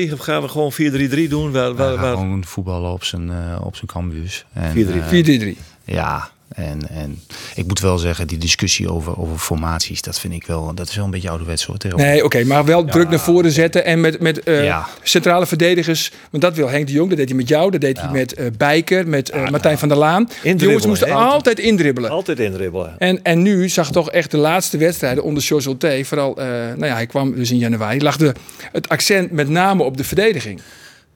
5-3-2? 0.10 0.14
Of 0.14 0.20
gaan 0.20 0.42
we 0.42 0.48
gewoon 0.48 0.72
4-3-3 0.74 1.30
doen? 1.30 1.52
Waar, 1.52 1.74
waar, 1.76 1.96
waar- 1.98 2.14
gewoon 2.14 2.44
voetballen 2.46 2.92
op 2.92 3.04
zijn, 3.04 3.30
eh 3.30 3.62
op 3.64 3.76
zijn 3.76 3.88
cambuurs. 3.88 4.46
En, 4.54 4.72
4-3. 4.72 4.76
eh, 5.00 5.54
4-3-3. 5.56 5.58
Ja, 5.84 6.30
en, 6.50 6.90
en 6.90 7.20
ik 7.56 7.68
moet 7.68 7.80
wel 7.80 7.98
zeggen, 7.98 8.28
die 8.28 8.38
discussie 8.38 8.92
over, 8.92 9.20
over 9.20 9.38
formaties, 9.38 10.02
dat 10.02 10.20
vind 10.20 10.34
ik 10.34 10.46
wel, 10.46 10.74
dat 10.74 10.90
is 10.90 10.96
wel 10.96 11.06
een 11.06 11.12
beetje 11.12 11.30
ouderwets 11.30 11.66
hoor. 11.66 11.78
Nee, 11.96 12.24
oké, 12.24 12.44
maar 12.44 12.66
wel 12.66 12.86
druk 12.86 13.10
naar 13.10 13.20
voren 13.20 13.52
zetten 13.52 13.86
en 13.86 14.02
met, 14.02 14.20
met 14.20 14.44
eh, 14.44 14.64
Ja. 14.64 14.88
centrale 15.04 15.46
verdedigers. 15.46 16.12
Want 16.30 16.44
dat 16.44 16.56
wil 16.56 16.70
Henk 16.70 16.88
de 16.88 16.94
Jong, 16.94 17.10
dat 17.10 17.18
deed 17.18 17.28
hij 17.28 17.38
met 17.38 17.48
jou, 17.48 17.72
dat 17.72 17.82
deed 17.82 18.02
hij 18.02 18.12
met 18.12 18.34
eh 18.34 18.46
Bijker, 18.58 19.08
met 19.08 19.30
eh, 19.30 19.50
Martijn 19.50 19.78
van 19.78 19.88
der 19.88 19.98
Laan. 19.98 20.30
De 20.44 20.56
jongens 20.56 20.86
moesten 20.86 21.12
altijd 21.12 21.60
indribbelen. 21.60 22.10
Altijd 22.10 22.40
indribbelen. 22.40 22.96
En, 23.00 23.24
en 23.24 23.42
nu 23.42 23.70
zag 23.70 23.92
toch 23.92 24.12
echt 24.12 24.32
de 24.32 24.38
laatste 24.38 24.78
wedstrijden 24.78 25.24
onder 25.24 25.48
Olte, 25.68 26.02
vooral, 26.06 26.38
eh, 26.38 26.46
nou 26.46 26.86
ja, 26.86 26.94
hij 26.94 27.06
kwam 27.06 27.36
dus 27.36 27.52
in 27.52 27.58
januari, 27.58 28.02
lag 28.02 28.18
de, 28.18 28.34
het 28.72 28.90
accent 28.90 29.32
met 29.32 29.50
name 29.50 29.84
op 29.84 29.98
de 29.98 30.04
verdediging. 30.04 30.62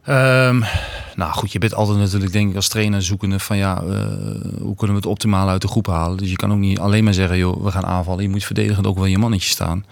Ehm, 0.03 0.59
nou 1.15 1.31
goed, 1.31 1.51
je 1.51 1.59
bent 1.59 1.73
altijd 1.73 1.97
natuurlijk 1.97 2.31
denk 2.31 2.49
ik 2.49 2.55
als 2.55 2.67
trainer 2.67 3.03
zoekende 3.03 3.39
van 3.39 3.57
ja, 3.57 3.81
eh, 3.81 3.85
hoe 4.61 4.75
kunnen 4.75 4.95
we 4.95 5.01
het 5.01 5.05
optimaal 5.05 5.49
uit 5.49 5.61
de 5.61 5.67
groep 5.67 5.87
halen. 5.87 6.17
Dus 6.17 6.29
je 6.29 6.35
kan 6.35 6.51
ook 6.51 6.57
niet 6.57 6.79
alleen 6.79 7.03
maar 7.03 7.13
zeggen, 7.13 7.37
joh, 7.37 7.63
we 7.63 7.71
gaan 7.71 7.85
aanvallen. 7.85 8.23
Je 8.23 8.29
moet 8.29 8.43
verdedigend 8.43 8.87
ook 8.87 8.97
wel 8.97 9.05
je 9.05 9.17
mannetje 9.17 9.49
staan. 9.49 9.85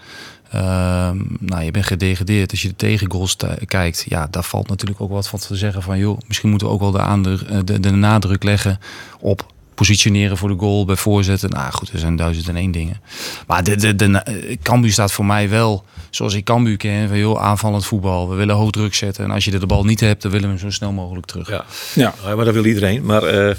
Ehm, 0.50 1.18
nou, 1.38 1.62
je 1.62 1.70
bent 1.70 1.86
gedegradeerd. 1.86 2.50
Als 2.50 2.62
je 2.62 2.68
de 2.68 2.76
tegengoals 2.76 3.36
kijkt, 3.66 4.04
ja, 4.08 4.26
daar 4.30 4.44
valt 4.44 4.68
natuurlijk 4.68 5.00
ook 5.00 5.10
wat 5.10 5.28
van 5.28 5.38
te 5.38 5.56
zeggen 5.56 5.82
van 5.82 5.98
joh, 5.98 6.18
misschien 6.26 6.50
moeten 6.50 6.68
we 6.68 6.72
ook 6.72 6.80
wel 6.80 6.98
eh, 6.98 7.58
de, 7.64 7.80
de 7.80 7.90
nadruk 7.90 8.42
leggen 8.42 8.78
op 9.20 9.52
positioneren 9.74 10.36
voor 10.36 10.48
de 10.48 10.58
goal 10.58 10.84
bij 10.84 10.96
voorzetten. 10.96 11.50
Nou 11.50 11.72
goed, 11.72 11.92
er 11.92 11.98
zijn 11.98 12.16
duizend 12.16 12.48
en 12.48 12.56
één 12.56 12.70
dingen. 12.70 13.00
Maar 13.46 13.64
de, 13.64 13.76
de, 13.76 13.96
de, 13.96 14.22
eh, 14.62 14.90
staat 14.90 15.12
voor 15.12 15.26
mij 15.26 15.48
wel 15.48 15.84
zoals 16.14 16.34
ik 16.34 16.44
Cambuur 16.44 16.76
ken. 16.76 17.08
Van, 17.08 17.18
joh, 17.18 17.42
aanvallend 17.42 17.84
voetbal. 17.84 18.28
We 18.28 18.34
willen 18.34 18.54
hoog 18.54 18.70
druk 18.70 18.94
zetten. 18.94 19.24
En 19.24 19.30
als 19.30 19.44
je 19.44 19.50
de 19.50 19.66
bal 19.66 19.84
niet 19.84 20.00
hebt, 20.00 20.22
dan 20.22 20.30
willen 20.30 20.46
we 20.46 20.54
hem 20.54 20.64
zo 20.64 20.70
snel 20.70 20.92
mogelijk 20.92 21.26
terug. 21.26 21.48
Ja. 21.48 21.64
Ja. 21.94 22.14
Ja, 22.24 22.34
maar 22.34 22.44
dat 22.44 22.54
wil 22.54 22.64
iedereen. 22.64 23.04
Maar 23.04 23.22
eh, 23.22 23.50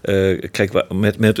eh, 0.00 0.42
kijk, 0.50 0.84
met, 0.92 1.18
met 1.18 1.38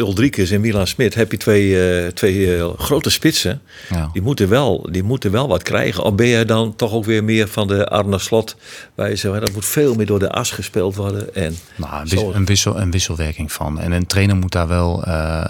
en 0.50 0.60
Milan 0.60 0.86
Smit 0.86 1.14
heb 1.14 1.30
je 1.30 1.36
twee, 1.36 1.90
eh, 2.02 2.06
twee 2.06 2.60
grote 2.76 3.10
spitsen. 3.10 3.62
Ja. 3.90 4.10
Die 4.12 4.22
moeten, 4.22 4.48
wel, 4.48 4.88
die 4.90 5.02
moeten 5.02 5.30
wel 5.30 5.48
wat 5.48 5.62
krijgen. 5.62 6.04
Of 6.04 6.14
ben 6.14 6.28
jij 6.28 6.44
dan 6.44 6.76
toch 6.76 6.92
ook 6.92 7.04
weer 7.04 7.24
meer 7.24 7.48
van 7.48 7.66
de 7.68 7.88
Arne 7.88 8.18
Slot? 8.18 8.56
Waar 8.94 9.08
je 9.08 9.16
zegt, 9.16 9.34
hè, 9.34 9.40
dat 9.40 9.52
moet 9.52 9.64
veel 9.64 9.94
meer 9.94 10.06
door 10.06 10.18
de 10.18 10.30
as 10.30 10.50
gespeeld 10.50 10.94
worden. 10.94 11.34
En 11.34 11.56
Nou, 11.76 12.00
een, 12.00 12.08
wissel, 12.08 12.34
een, 12.34 12.44
wissel, 12.44 12.80
een 12.80 12.90
wisselwerking 12.90 13.52
van. 13.52 13.80
En 13.80 13.92
een 13.92 14.06
trainer 14.06 14.36
moet 14.36 14.52
daar 14.52 14.68
wel 14.68 15.04
eh, 15.04 15.44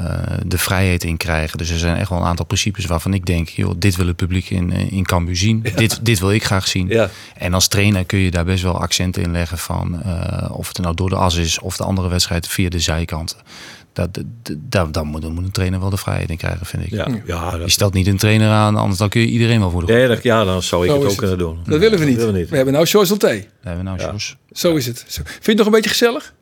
de 0.46 0.58
vrijheid 0.58 1.04
in 1.04 1.16
krijgen. 1.16 1.58
Dus 1.58 1.70
er 1.70 1.78
zijn 1.78 1.96
echt 1.96 2.08
wel 2.08 2.18
een 2.18 2.24
aantal 2.24 2.46
principes 2.46 2.86
waarvan 2.86 3.14
ik 3.14 3.26
denk... 3.26 3.48
Joh, 3.48 3.74
dit 3.78 3.96
wil 3.96 4.06
het 4.06 4.16
publiek 4.16 4.50
in, 4.50 4.70
in 4.70 5.05
Cambuur 5.06 5.36
zien. 5.36 5.66
Dit, 5.76 5.98
dit 6.02 6.18
wil 6.18 6.32
ik 6.32 6.44
graag 6.44 6.68
zien. 6.68 6.88
Ja. 6.88 7.10
En 7.36 7.54
als 7.54 7.68
trainer 7.68 8.04
kun 8.04 8.18
je 8.18 8.30
daar 8.30 8.44
best 8.44 8.62
wel 8.62 8.80
accenten 8.80 9.22
in 9.22 9.30
leggen 9.32 9.58
van... 9.58 10.02
eh, 10.02 10.50
of 10.56 10.68
het 10.68 10.78
nou 10.78 10.94
door 10.94 11.08
de 11.08 11.16
as 11.16 11.36
is 11.36 11.58
of 11.60 11.76
de 11.76 11.84
andere 11.84 12.08
wedstrijd 12.08 12.48
via 12.48 12.68
de 12.68 12.78
zijkanten. 12.80 13.36
dat, 13.92 14.14
dat, 14.14 14.24
dat- 14.58 14.94
dan, 14.94 15.06
moet, 15.06 15.22
dan 15.22 15.32
moet 15.32 15.44
een 15.44 15.50
trainer 15.50 15.80
wel 15.80 15.90
de 15.90 15.96
vrijheid 15.96 16.30
in 16.30 16.36
krijgen, 16.36 16.66
vind 16.66 16.82
ik. 16.82 16.90
Ja, 16.90 17.06
ja, 17.26 17.52
Je 17.52 17.58
dat, 17.58 17.70
stelt 17.70 17.94
niet 17.94 18.06
een 18.06 18.16
trainer 18.16 18.50
aan, 18.50 18.76
anders 18.76 18.98
dan 18.98 19.08
kun 19.08 19.20
je 19.20 19.26
iedereen 19.26 19.60
wel 19.60 19.70
voor 19.70 19.86
de 19.86 19.92
nee, 19.92 20.08
dat, 20.08 20.22
ja 20.22 20.44
dan 20.44 20.62
zou 20.62 20.84
ik 20.84 20.90
Zo 20.90 21.00
het 21.02 21.10
ook 21.10 21.16
kunnen 21.16 21.38
doen. 21.38 21.58
Dat 21.64 21.78
willen 21.78 21.98
we 21.98 22.04
niet. 22.04 22.14
Dat 22.16 22.24
willen 22.24 22.32
we 22.32 22.38
niet. 22.40 22.48
We 22.50 22.56
hebben 22.56 22.74
nou 22.74 22.86
Thee. 23.18 23.18
Daar 23.18 23.48
hebben 23.76 23.84
we 23.94 24.00
nou, 24.02 24.12
Jos. 24.12 24.36
Zo 24.52 24.76
is 24.76 24.86
het. 24.86 25.04
Zo. 25.08 25.22
Vind 25.24 25.44
je 25.44 25.48
het 25.50 25.56
nog 25.56 25.66
een 25.66 25.72
beetje 25.72 25.90
gezellig? 25.90 26.34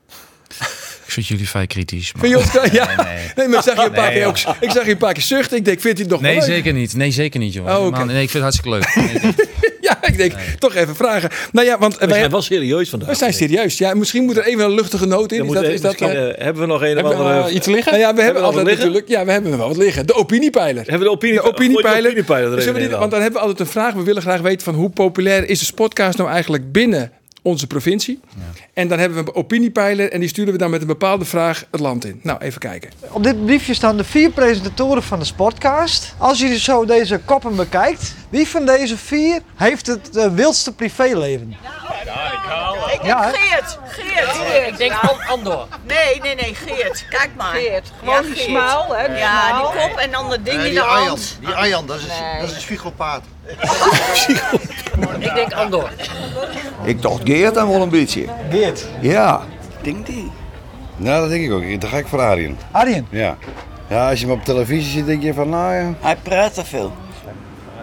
Ik 1.06 1.12
vind 1.12 1.26
jullie 1.26 1.48
vrij 1.48 1.66
kritisch. 1.66 2.12
Maar... 2.12 2.22
Vind 2.28 2.32
je 2.32 2.38
ons, 2.60 2.72
ja. 2.72 2.86
Nee, 2.86 2.96
nee. 3.06 3.16
Nee, 3.36 3.48
maar 3.48 3.58
ik 3.58 3.64
zag 3.64 3.76
je 3.76 3.84
een 3.84 3.90
paar 3.92 4.08
Nee, 4.10 4.18
keer 4.18 4.26
ook. 4.26 4.38
Ik 4.60 4.70
zag 4.70 4.84
je 4.84 4.90
een 4.90 4.96
paar 4.96 5.12
keer 5.12 5.22
zuchten. 5.22 5.56
Ik 5.56 5.64
denk, 5.64 5.80
vindt 5.80 5.98
hij 5.98 6.06
het 6.06 6.14
nog 6.16 6.22
Nee, 6.22 6.36
wel 6.38 6.46
leuk? 6.46 6.54
zeker 6.56 6.72
niet. 6.72 6.94
Nee, 6.96 7.10
zeker 7.10 7.40
niet, 7.40 7.52
jongen. 7.52 7.76
Oh, 7.76 7.86
oké. 7.86 7.98
Man, 7.98 8.06
Nee, 8.06 8.22
ik 8.22 8.30
vind 8.30 8.44
het 8.44 8.54
hartstikke 8.54 8.70
leuk. 8.78 9.22
Nee, 9.22 9.34
Ja, 9.80 9.98
ik 10.06 10.16
denk, 10.16 10.32
toch 10.58 10.74
even 10.74 10.96
vragen. 10.96 11.30
Nou 11.52 11.66
ja, 11.66 11.78
want 11.78 11.98
We 11.98 12.06
wij, 12.06 12.18
zijn 12.18 12.30
wel 12.30 12.42
serieus 12.42 12.88
vandaag. 12.88 13.08
we 13.08 13.14
zijn 13.14 13.32
serieus. 13.32 13.78
Ja, 13.78 13.94
misschien 13.94 14.24
moet 14.24 14.36
er 14.36 14.44
even 14.44 14.64
een 14.64 14.74
luchtige 14.74 15.06
noot 15.06 15.32
in. 15.32 15.38
Dan 15.38 15.46
Is 15.46 15.52
dat, 15.52 15.64
is 15.64 15.80
dat, 15.80 15.94
eh, 15.94 16.08
hebben 16.44 16.62
we 16.62 16.66
nog 16.66 16.82
een 16.82 16.88
of 16.88 16.94
hebben 16.94 17.10
we, 17.10 17.14
andere... 17.16 17.48
eh, 17.48 17.54
iets 17.54 17.66
liggen? 17.66 17.92
Nou 17.92 18.04
ja, 18.04 18.14
we 18.14 18.22
hebben 18.22 18.42
altijd 18.42 18.66
natuurlijk... 18.66 19.08
Ja, 19.08 19.24
we 19.24 19.32
hebben 19.32 19.56
wel 19.58 19.68
wat 19.68 19.76
liggen. 19.76 20.06
De 20.06 20.14
opiniepeiler. 20.14 20.82
hebben 20.82 20.98
we 20.98 21.04
de 21.04 21.10
opinie, 21.10 21.34
De 21.34 21.42
opiniepeiler. 21.42 22.10
Opiniepeiler 22.10 22.92
er 22.92 22.98
want 22.98 23.10
dan 23.10 23.20
hebben 23.20 23.40
we 23.40 23.46
altijd 23.46 23.60
een 23.66 23.72
vraag. 23.72 23.94
We 23.94 24.02
willen 24.02 24.22
graag 24.22 24.40
weten 24.40 24.64
van 24.64 24.74
hoe 24.74 24.90
populair 24.90 25.48
is 25.48 25.66
de 25.66 25.74
podcast 25.74 26.18
nou 26.18 26.30
eigenlijk 26.30 26.72
binnen 26.72 27.12
onze 27.44 27.66
provincie. 27.66 28.20
En 28.74 28.88
dan 28.88 28.98
hebben 28.98 29.24
we 29.24 29.30
een 29.30 29.36
opiniepeiler 29.36 30.12
en 30.12 30.20
die 30.20 30.28
sturen 30.28 30.52
we 30.52 30.58
dan 30.58 30.70
met 30.70 30.80
een 30.80 30.86
bepaalde 30.86 31.24
vraag 31.24 31.64
het 31.70 31.80
land 31.80 32.04
in. 32.04 32.20
Nou, 32.22 32.38
even 32.40 32.60
kijken. 32.60 32.90
Op 33.10 33.22
dit 33.22 33.44
briefje 33.44 33.74
staan 33.74 33.96
de 33.96 34.04
vier 34.04 34.30
presentatoren 34.30 35.02
van 35.02 35.18
de 35.18 35.24
Sportcast. 35.24 36.14
Als 36.18 36.38
je 36.38 36.58
zo 36.58 36.84
deze 36.84 37.20
koppen 37.24 37.56
bekijkt, 37.56 38.14
wie 38.28 38.48
van 38.48 38.66
deze 38.66 38.96
vier 38.96 39.40
heeft 39.54 39.86
het 39.86 40.16
eh, 40.16 40.34
wildste 40.34 40.72
privéleven? 40.72 41.56
Ja, 43.02 43.22
hè? 43.22 43.30
Geert, 43.32 43.78
Geert. 43.86 44.68
Ik 44.68 44.76
denk 44.76 44.92
Andor. 45.28 45.66
Nee, 45.86 46.20
nee, 46.20 46.34
nee, 46.34 46.54
Geert. 46.54 47.06
Kijk 47.08 47.30
maar. 47.36 47.54
Geert, 47.54 47.92
gewoon 47.98 48.24
die 48.24 48.36
smaal, 48.36 48.94
hè? 48.94 49.18
Ja, 49.18 49.56
die 49.56 49.80
kop 49.80 49.98
en 49.98 50.10
dan 50.10 50.30
dat 50.30 50.44
ding 50.44 50.62
in 50.62 50.74
de 50.74 50.80
hand. 50.80 51.36
Die 51.40 51.48
Arjan, 51.48 51.86
dat 51.86 51.96
is, 51.96 52.06
dat 52.40 52.48
is 52.48 52.54
een 52.54 52.62
psychopaat. 52.62 53.22
Ik 55.18 55.34
denk 55.34 55.52
Andor. 55.52 55.90
Ik 56.84 57.02
dacht 57.02 57.20
Geert 57.24 57.54
dan 57.54 57.68
wel 57.68 57.82
een 57.82 57.88
beetje. 57.88 58.26
Geert. 58.50 58.86
Ja. 59.00 59.40
Denk 59.82 60.06
die? 60.06 60.32
Nou, 60.96 61.20
dat 61.20 61.30
denk 61.30 61.44
ik 61.44 61.52
ook. 61.52 61.80
Dan 61.80 61.90
ga 61.90 61.96
ik 61.96 62.06
voor 62.06 62.20
Arjen. 62.20 62.58
Arjen. 62.70 63.06
Ja. 63.10 63.36
Ja, 63.88 64.08
als 64.10 64.20
je 64.20 64.26
hem 64.26 64.34
op 64.34 64.44
televisie 64.44 64.90
ziet, 64.90 65.06
denk 65.06 65.22
je 65.22 65.34
van, 65.34 65.48
nou 65.48 65.74
ja. 65.74 65.94
Hij 66.00 66.16
praat 66.16 66.54
te 66.54 66.64
veel. 66.64 66.92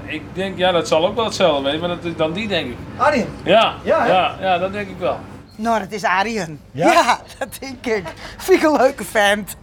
Ik 0.06 0.22
denk, 0.34 0.58
ja, 0.58 0.72
dat 0.72 0.88
zal 0.88 1.06
ook 1.08 1.16
wel 1.16 1.26
hetzelfde 1.26 1.64
wezen, 1.64 1.80
maar 1.80 1.90
dat 1.90 2.04
is 2.04 2.16
dan 2.16 2.34
die 2.34 2.48
denk 2.48 2.68
ik. 2.68 2.76
Arjen. 2.98 3.28
Ja, 3.44 3.76
Ja, 3.84 4.08
ja, 4.08 4.36
ja, 4.40 4.58
dat 4.58 4.72
denk 4.74 4.90
ik 4.90 4.98
wel. 5.00 5.18
Nou, 5.56 5.80
dat 5.80 5.92
is 5.92 6.04
Arjen. 6.04 6.60
Ja? 6.72 6.92
Ja, 6.92 7.20
dat 7.38 7.48
denk 7.60 7.86
ik. 7.86 8.04
Vind 8.38 8.64
ik 8.64 8.70
een 8.70 8.78
leuke 8.78 9.04
vent. 9.04 9.56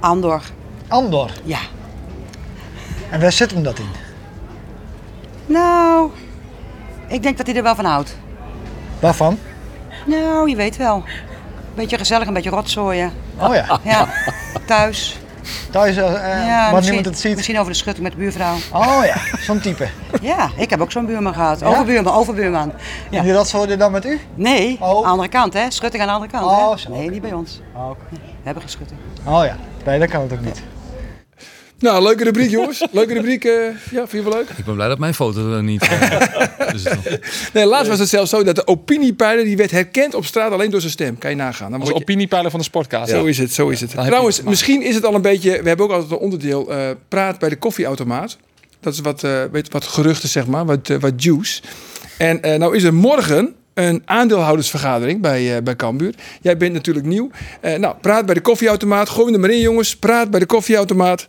Andor. 0.00 0.42
Andor. 0.88 1.30
Ja. 1.44 1.58
En 3.10 3.20
waar 3.20 3.32
zit 3.32 3.50
hem 3.50 3.62
dat 3.62 3.78
in? 3.78 3.88
Nou, 5.48 6.10
ik 7.06 7.22
denk 7.22 7.36
dat 7.36 7.46
hij 7.46 7.56
er 7.56 7.62
wel 7.62 7.74
van 7.74 7.84
houdt. 7.84 8.16
Waarvan? 9.00 9.38
Nou, 10.06 10.50
je 10.50 10.56
weet 10.56 10.76
wel. 10.76 11.02
Beetje 11.74 11.98
gezellig, 11.98 12.26
een 12.26 12.34
beetje 12.34 12.50
rotzooien. 12.50 13.12
Oh 13.40 13.54
ja. 13.54 13.78
Ja, 13.84 14.08
thuis. 14.66 15.18
Thuis, 15.70 15.96
eh, 15.96 16.12
Ja, 16.46 16.72
waar 16.72 16.82
niemand 16.82 17.04
het 17.04 17.18
ziet. 17.18 17.34
misschien 17.36 17.58
over 17.58 17.72
de 17.72 17.78
schutting 17.78 18.02
met 18.04 18.12
de 18.12 18.18
buurvrouw. 18.18 18.54
Oh 18.72 19.00
ja, 19.04 19.16
zo'n 19.40 19.60
type. 19.60 19.88
Ja, 20.20 20.50
ik 20.56 20.70
heb 20.70 20.80
ook 20.80 20.92
zo'n 20.92 21.06
buurman 21.06 21.34
gehad. 21.34 21.60
Ja? 21.60 21.66
Overbuurman, 21.66 22.12
overbuurman. 22.14 22.72
En 23.10 23.22
die 23.22 23.32
rotzooi 23.32 23.76
dan 23.76 23.92
met 23.92 24.04
u? 24.06 24.20
Nee, 24.34 24.76
Oh. 24.80 24.88
aan 24.96 25.02
de 25.02 25.08
andere 25.08 25.28
kant, 25.28 25.52
hè? 25.52 25.70
Schutting 25.70 26.02
aan 26.02 26.08
de 26.08 26.14
andere 26.14 26.32
kant, 26.32 26.44
Oh, 26.44 26.74
hè? 26.84 26.90
Nee, 26.98 27.10
niet 27.10 27.20
bij 27.22 27.32
ons. 27.32 27.60
Oh. 27.74 27.90
We 28.10 28.16
hebben 28.42 28.62
geen 28.62 28.72
schutting. 28.72 29.00
Oh 29.24 29.44
ja. 29.44 29.56
Nee, 29.84 29.98
dat 29.98 30.08
kan 30.08 30.20
het 30.22 30.32
ook 30.32 30.40
niet. 30.40 30.62
Nou, 31.80 32.02
leuke 32.02 32.24
rubriek 32.24 32.50
jongens. 32.50 32.84
Leuke 32.90 33.12
rubriek. 33.14 33.44
eh, 33.44 33.52
ja, 33.90 34.06
vind 34.08 34.10
je 34.10 34.22
wel 34.22 34.32
leuk? 34.32 34.48
Ik 34.56 34.64
ben 34.64 34.74
blij 34.74 34.88
dat 34.88 34.98
mijn 34.98 35.14
foto 35.14 35.52
er 35.52 35.62
niet... 35.62 35.88
dus 36.72 36.82
dan- 36.82 36.96
Nee, 37.52 37.66
laatst 37.66 37.88
was 37.88 37.98
het 37.98 38.08
zelfs 38.08 38.30
zo 38.30 38.42
dat 38.44 38.54
de 38.56 38.66
opiniepeiler 38.66 39.44
die 39.44 39.56
werd 39.56 39.70
herkend 39.70 40.14
op 40.14 40.24
straat 40.24 40.52
alleen 40.52 40.70
door 40.70 40.80
zijn 40.80 40.92
stem. 40.92 41.18
Kan 41.18 41.30
je 41.30 41.36
nagaan. 41.36 41.70
Dan 41.70 41.80
Als 41.80 41.88
word 41.88 42.00
je- 42.00 42.04
opiniepeiler 42.04 42.50
van 42.50 42.58
de 42.60 42.64
Sportcast. 42.66 43.10
Zo 43.10 43.24
is 43.24 43.38
het, 43.38 43.52
zo 43.52 43.68
is 43.68 43.80
het. 43.80 43.90
je 43.92 43.96
Trouwens, 44.04 44.36
het 44.36 44.46
misschien 44.46 44.82
is 44.82 44.94
het 44.94 45.04
al 45.04 45.14
een 45.14 45.22
beetje... 45.22 45.62
We 45.62 45.68
hebben 45.68 45.86
ook 45.86 45.92
altijd 45.92 46.10
een 46.10 46.16
onderdeel 46.18 46.72
eh, 46.72 46.90
praat 47.08 47.38
bij 47.38 47.48
de 47.48 47.56
koffieautomaat. 47.56 48.36
Dat 48.80 48.92
is 48.92 49.00
wat, 49.00 49.24
eh, 49.24 49.42
weet, 49.52 49.72
wat 49.72 49.84
geruchten, 49.84 50.28
zeg 50.28 50.46
maar, 50.46 50.64
wat, 50.64 50.88
wat 51.00 51.22
juice. 51.22 51.62
En 52.18 52.42
eh, 52.42 52.58
nou 52.58 52.76
is 52.76 52.82
er 52.82 52.94
morgen 52.94 53.54
een 53.74 54.02
aandeelhoudersvergadering 54.04 55.20
bij, 55.20 55.56
eh 55.56 55.62
bij 55.62 55.76
Cambuur. 55.76 56.14
Jij 56.40 56.56
bent 56.56 56.72
natuurlijk 56.72 57.06
nieuw. 57.06 57.30
Eh, 57.60 57.78
nou, 57.78 57.94
praat 58.00 58.26
bij 58.26 58.34
de 58.34 58.40
koffieautomaat. 58.40 59.08
Gooi 59.08 59.24
hem 59.24 59.34
er 59.34 59.40
maar 59.40 59.50
in, 59.50 59.60
jongens. 59.60 59.96
Praat 59.96 60.30
bij 60.30 60.40
de 60.40 60.46
koffieautomaat. 60.46 61.26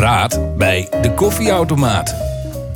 Praat 0.00 0.56
bij 0.56 0.88
de 1.02 1.14
koffieautomaat. 1.14 2.29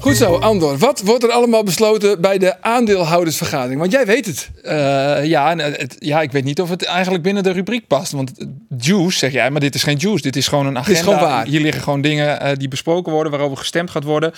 Goed 0.05 0.17
zo, 0.17 0.35
Andor. 0.35 0.79
Wat 0.79 1.01
wordt 1.01 1.23
er 1.23 1.31
allemaal 1.31 1.63
besloten 1.63 2.21
bij 2.21 2.39
de 2.39 2.63
aandeelhoudersvergadering? 2.63 3.81
Want 3.81 3.93
jij 3.93 4.07
weet 4.07 4.27
het. 4.27 4.51
Eh, 4.63 5.25
ja, 5.25 5.51
en 5.51 5.59
het, 5.59 5.97
ja, 5.99 6.21
ik 6.21 6.33
weet 6.33 6.45
niet 6.45 6.61
of 6.61 6.71
het 6.71 6.85
eigenlijk 6.85 7.23
binnen 7.23 7.43
de 7.43 7.51
rubriek 7.51 7.87
past. 7.87 8.13
Want 8.13 8.33
juice, 8.79 9.19
zeg 9.19 9.33
jij, 9.33 9.51
maar 9.51 9.61
dit 9.61 9.75
is 9.75 9.83
geen 9.83 9.97
juice. 9.97 10.23
Dit 10.23 10.37
is 10.37 10.49
gewoon 10.49 10.67
een 10.67 10.79
agenda. 10.79 10.99
is 10.99 11.05
gewoon 11.05 11.21
waar. 11.21 11.47
Hier 11.47 11.61
liggen 11.61 11.83
gewoon 11.83 12.01
dingen 12.01 12.41
eh, 12.41 12.57
die 12.57 12.69
besproken 12.69 13.13
worden, 13.13 13.33
waarover 13.33 13.57
gestemd 13.57 13.91
gaat 13.91 14.05
worden. 14.05 14.33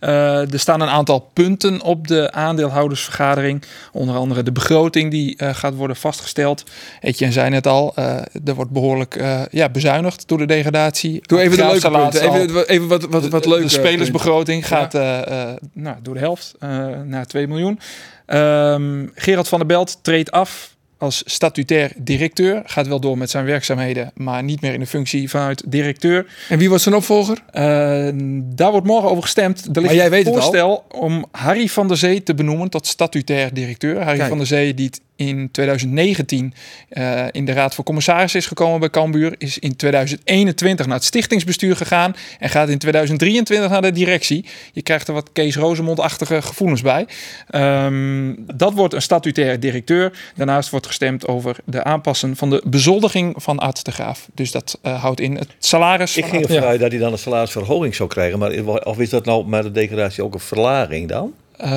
Eh, 0.00 0.52
er 0.52 0.60
staan 0.60 0.80
een 0.80 0.88
aantal 0.88 1.30
punten 1.32 1.82
op 1.82 2.08
de 2.08 2.32
aandeelhoudersvergadering. 2.32 3.62
Onder 3.92 4.16
andere 4.16 4.42
de 4.42 4.52
begroting 4.52 5.10
die 5.10 5.36
eh, 5.36 5.54
gaat 5.54 5.74
worden 5.74 5.96
vastgesteld. 5.96 6.62
Etienne 7.00 7.34
zei 7.34 7.50
net 7.50 7.66
al, 7.66 7.92
eh, 7.94 8.16
er 8.44 8.54
wordt 8.54 8.70
behoorlijk 8.70 9.16
eh, 9.16 9.40
ja, 9.50 9.68
bezuinigd 9.68 10.28
door 10.28 10.38
de 10.38 10.46
degradatie. 10.46 11.20
Doe 11.22 11.40
even 11.40 11.56
de 11.56 11.66
leuke 11.66 11.90
punten. 11.90 12.22
Even, 12.22 12.68
even 12.68 12.88
wat, 12.88 13.04
wat, 13.04 13.28
wat 13.28 13.46
leuk. 13.46 13.62
De 13.62 13.68
spelersbegroting 13.68 14.66
gaat 14.66 14.94
eh, 14.94 15.10
eh, 15.11 15.11
nou, 15.72 15.96
door 16.02 16.14
de 16.14 16.20
helft 16.20 16.54
eh, 16.58 16.88
naar 17.04 17.26
2 17.26 17.48
miljoen. 17.48 17.78
Ehm, 18.26 19.06
Gerard 19.14 19.48
van 19.48 19.58
der 19.58 19.68
Belt 19.68 19.98
treedt 20.02 20.30
af 20.30 20.76
als 20.98 21.22
statutair 21.24 21.92
directeur. 21.96 22.62
Gaat 22.64 22.86
wel 22.86 23.00
door 23.00 23.18
met 23.18 23.30
zijn 23.30 23.44
werkzaamheden, 23.44 24.10
maar 24.14 24.42
niet 24.42 24.60
meer 24.60 24.72
in 24.72 24.80
de 24.80 24.86
functie 24.86 25.30
vanuit 25.30 25.64
directeur. 25.66 26.26
En 26.48 26.58
wie 26.58 26.70
was 26.70 26.82
zijn 26.82 26.94
opvolger? 26.94 27.42
Eh, 27.50 27.62
daar 28.44 28.70
wordt 28.70 28.86
morgen 28.86 29.10
over 29.10 29.22
gestemd. 29.22 29.76
Er 29.76 29.82
ligt 29.82 29.94
jij 29.94 30.04
een 30.04 30.10
weet 30.10 30.24
het 30.24 30.34
al. 30.34 30.40
voorstel 30.40 30.84
om 30.90 31.24
Harry 31.30 31.68
van 31.68 31.88
der 31.88 31.96
Zee 31.96 32.22
te 32.22 32.34
benoemen 32.34 32.68
tot 32.68 32.86
statutair 32.86 33.54
directeur. 33.54 34.02
Harry 34.02 34.16
Kijk. 34.16 34.28
van 34.28 34.38
der 34.38 34.46
Zee, 34.46 34.74
die 34.74 34.90
in 35.16 35.50
2019 35.50 36.54
eh, 36.88 37.24
in 37.30 37.44
de 37.44 37.52
Raad 37.52 37.74
van 37.74 37.84
Commissarissen 37.84 38.40
is 38.40 38.46
gekomen 38.46 38.80
bij 38.80 38.90
Cambuur, 38.90 39.34
is 39.38 39.58
in 39.58 39.76
2021 39.76 40.86
naar 40.86 40.94
het 40.94 41.04
stichtingsbestuur 41.04 41.76
gegaan 41.76 42.16
en 42.38 42.48
gaat 42.48 42.68
in 42.68 42.78
2023 42.78 43.70
naar 43.70 43.82
de 43.82 43.92
directie. 43.92 44.44
Je 44.72 44.82
krijgt 44.82 45.08
er 45.08 45.14
wat 45.14 45.32
Kees 45.32 45.56
Rozemond-achtige 45.56 46.42
gevoelens 46.42 46.82
bij. 46.82 47.06
Ehm, 47.50 48.34
dat 48.54 48.72
wordt 48.72 48.94
een 48.94 49.02
statutair 49.02 49.60
directeur. 49.60 50.32
Daarnaast 50.36 50.70
wordt 50.70 50.86
gestemd 50.86 51.26
over 51.26 51.56
de 51.64 51.84
aanpassen 51.84 52.36
van 52.36 52.50
de 52.50 52.62
bezoldiging 52.64 53.34
van 53.36 53.58
Arts 53.58 53.82
de 53.82 53.92
Graaf. 53.92 54.28
Dus 54.34 54.50
dat 54.50 54.78
eh, 54.82 55.02
houdt 55.02 55.20
in 55.20 55.36
het 55.36 55.48
salaris. 55.58 56.16
Ik 56.16 56.24
ging 56.24 56.42
ervan 56.42 56.68
uit 56.68 56.80
dat 56.80 56.90
hij 56.90 57.00
dan 57.00 57.12
een 57.12 57.18
salarisverhoging 57.18 57.94
zou 57.94 58.08
krijgen. 58.08 58.38
Maar 58.38 58.50
of 58.82 58.98
is 58.98 59.10
dat 59.10 59.24
nou 59.24 59.46
met 59.46 59.62
de 59.62 59.70
degradatie 59.70 60.24
ook 60.24 60.34
een 60.34 60.40
verlaging 60.40 61.08
dan? 61.08 61.32
Eh, 61.56 61.70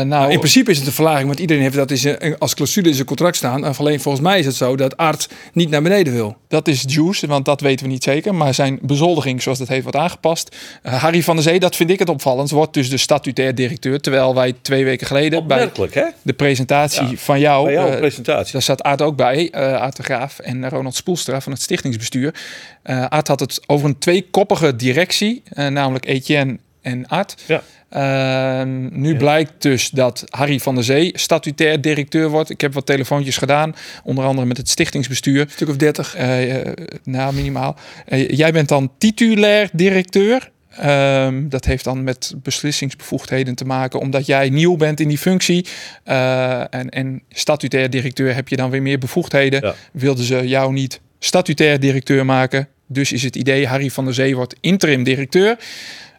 nou, 0.00 0.30
In 0.30 0.38
principe 0.38 0.70
is 0.70 0.78
het 0.78 0.86
een 0.86 0.92
verlaging, 0.92 1.26
want 1.26 1.38
iedereen 1.38 1.62
heeft 1.62 1.74
dat 1.76 1.90
in 1.90 2.38
als 2.38 2.54
clausule 2.54 2.88
in 2.88 2.94
zijn 2.94 3.06
contract 3.06 3.36
staan. 3.36 3.64
En 3.64 3.76
alleen 3.76 4.00
volgens 4.00 4.24
mij 4.24 4.38
is 4.38 4.46
het 4.46 4.54
zo 4.54 4.76
dat 4.76 4.96
Art 4.96 5.28
niet 5.52 5.70
naar 5.70 5.82
beneden 5.82 6.12
wil. 6.12 6.36
Dat 6.48 6.68
is 6.68 6.84
juice, 6.86 7.26
want 7.26 7.44
dat 7.44 7.60
weten 7.60 7.86
we 7.86 7.92
niet 7.92 8.02
zeker. 8.02 8.34
Maar 8.34 8.54
zijn 8.54 8.78
bezoldiging, 8.82 9.42
zoals 9.42 9.58
dat 9.58 9.68
heet, 9.68 9.82
wordt 9.82 9.98
aangepast. 9.98 10.56
Eh, 10.82 11.02
Harry 11.02 11.22
van 11.22 11.34
der 11.34 11.44
Zee, 11.44 11.60
dat 11.60 11.76
vind 11.76 11.90
ik 11.90 11.98
het 11.98 12.08
opvallend, 12.08 12.50
wordt 12.50 12.74
dus 12.74 12.90
de 12.90 12.96
statutair 12.96 13.54
directeur. 13.54 14.00
Terwijl 14.00 14.34
wij 14.34 14.54
twee 14.62 14.84
weken 14.84 15.06
geleden 15.06 15.46
bij 15.46 15.70
hè? 15.90 16.04
de 16.22 16.32
presentatie 16.32 17.08
Ja, 17.08 17.16
van 17.16 17.40
jou... 17.40 17.64
Bij 17.64 17.72
jouw 17.72 17.88
eh, 17.88 17.98
presentatie. 17.98 18.52
daar 18.52 18.62
zat 18.62 18.82
Aart 18.82 19.02
ook 19.02 19.16
bij, 19.16 19.50
eh 19.50 19.74
Aart 19.74 19.96
de 19.96 20.02
Graaf 20.02 20.38
en 20.38 20.68
Ronald 20.68 20.94
Spoelstra 20.94 21.40
van 21.40 21.52
het 21.52 21.62
stichtingsbestuur. 21.62 22.34
Eh 22.82 23.04
Aart 23.04 23.28
had 23.28 23.40
het 23.40 23.60
over 23.66 23.88
een 23.88 23.98
tweekoppige 23.98 24.76
directie, 24.76 25.42
eh, 25.48 25.66
namelijk 25.66 26.06
Etienne 26.06 26.58
en 26.88 27.10
Aart. 27.10 27.42
Ja. 27.46 27.62
Eh, 27.88 28.62
nu 28.90 29.16
blijkt 29.16 29.52
dus 29.58 29.90
dat 29.90 30.24
Harry 30.28 30.60
van 30.60 30.74
der 30.74 30.84
Zee 30.84 31.12
statutair 31.14 31.80
directeur 31.80 32.28
wordt. 32.28 32.50
Ik 32.50 32.60
heb 32.60 32.74
wat 32.74 32.86
telefoontjes 32.86 33.36
gedaan, 33.36 33.74
onder 34.04 34.24
andere 34.24 34.46
met 34.46 34.56
het 34.56 34.68
stichtingsbestuur. 34.68 35.40
Een 35.40 35.50
stuk 35.50 35.68
of 35.68 35.76
dertig. 35.76 36.14
Eh, 36.14 36.60
eh, 36.60 36.72
nou, 37.04 37.34
minimaal. 37.34 37.76
Eh, 38.06 38.28
jij 38.28 38.52
bent 38.52 38.68
dan 38.68 38.90
titulair 38.98 39.68
directeur. 39.72 40.50
Ehm, 40.70 41.48
dat 41.48 41.64
heeft 41.64 41.84
dan 41.84 42.04
met 42.04 42.34
beslissingsbevoegdheden 42.42 43.54
te 43.54 43.64
maken, 43.64 44.00
omdat 44.00 44.26
jij 44.26 44.48
nieuw 44.48 44.76
bent 44.76 45.00
in 45.00 45.08
die 45.08 45.18
functie. 45.18 45.66
En, 46.04 46.88
en 46.90 47.22
statutair 47.28 47.90
directeur 47.90 48.34
heb 48.34 48.48
je 48.48 48.56
dan 48.56 48.70
weer 48.70 48.82
meer 48.82 48.98
bevoegdheden. 48.98 49.60
Ja. 49.60 49.74
Wilden 49.92 50.24
ze 50.24 50.48
jou 50.48 50.72
niet 50.72 51.00
statutair 51.18 51.80
directeur 51.80 52.24
maken. 52.24 52.68
Dus 52.86 53.12
is 53.12 53.22
het 53.22 53.36
idee, 53.36 53.66
Harry 53.66 53.90
van 53.90 54.04
der 54.04 54.14
Zee 54.14 54.36
wordt 54.36 54.56
interim 54.60 55.02
directeur. 55.02 55.58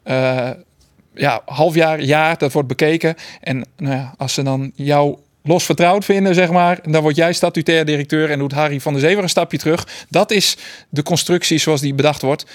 Eh, 0.04 0.50
ja, 1.14 1.42
half 1.46 1.76
jaar, 1.76 2.02
jaar, 2.02 2.38
dat 2.38 2.52
wordt 2.52 2.68
bekeken. 2.68 3.16
En 3.42 3.66
nou 3.78 3.96
ja, 3.96 4.14
als 4.18 4.34
ze 4.34 4.44
dan 4.44 4.72
jou 4.76 5.18
los 5.44 5.66
vertrouwd 5.66 6.06
vinden, 6.06 6.34
zeg 6.34 6.52
maar. 6.52 6.80
Dan 6.92 7.02
word 7.02 7.16
jij 7.16 7.34
statutair 7.34 7.86
directeur 7.86 8.32
en 8.32 8.40
doet 8.40 8.52
Harry 8.52 8.80
van 8.80 8.94
der 8.94 9.02
Zever 9.02 9.24
een 9.24 9.30
stapje 9.30 9.58
terug. 9.58 10.06
Dat 10.10 10.32
is 10.32 10.58
de 10.90 11.04
constructie 11.04 11.58
zoals 11.58 11.82
die 11.82 11.94
bedacht 11.94 12.22
wordt. 12.22 12.46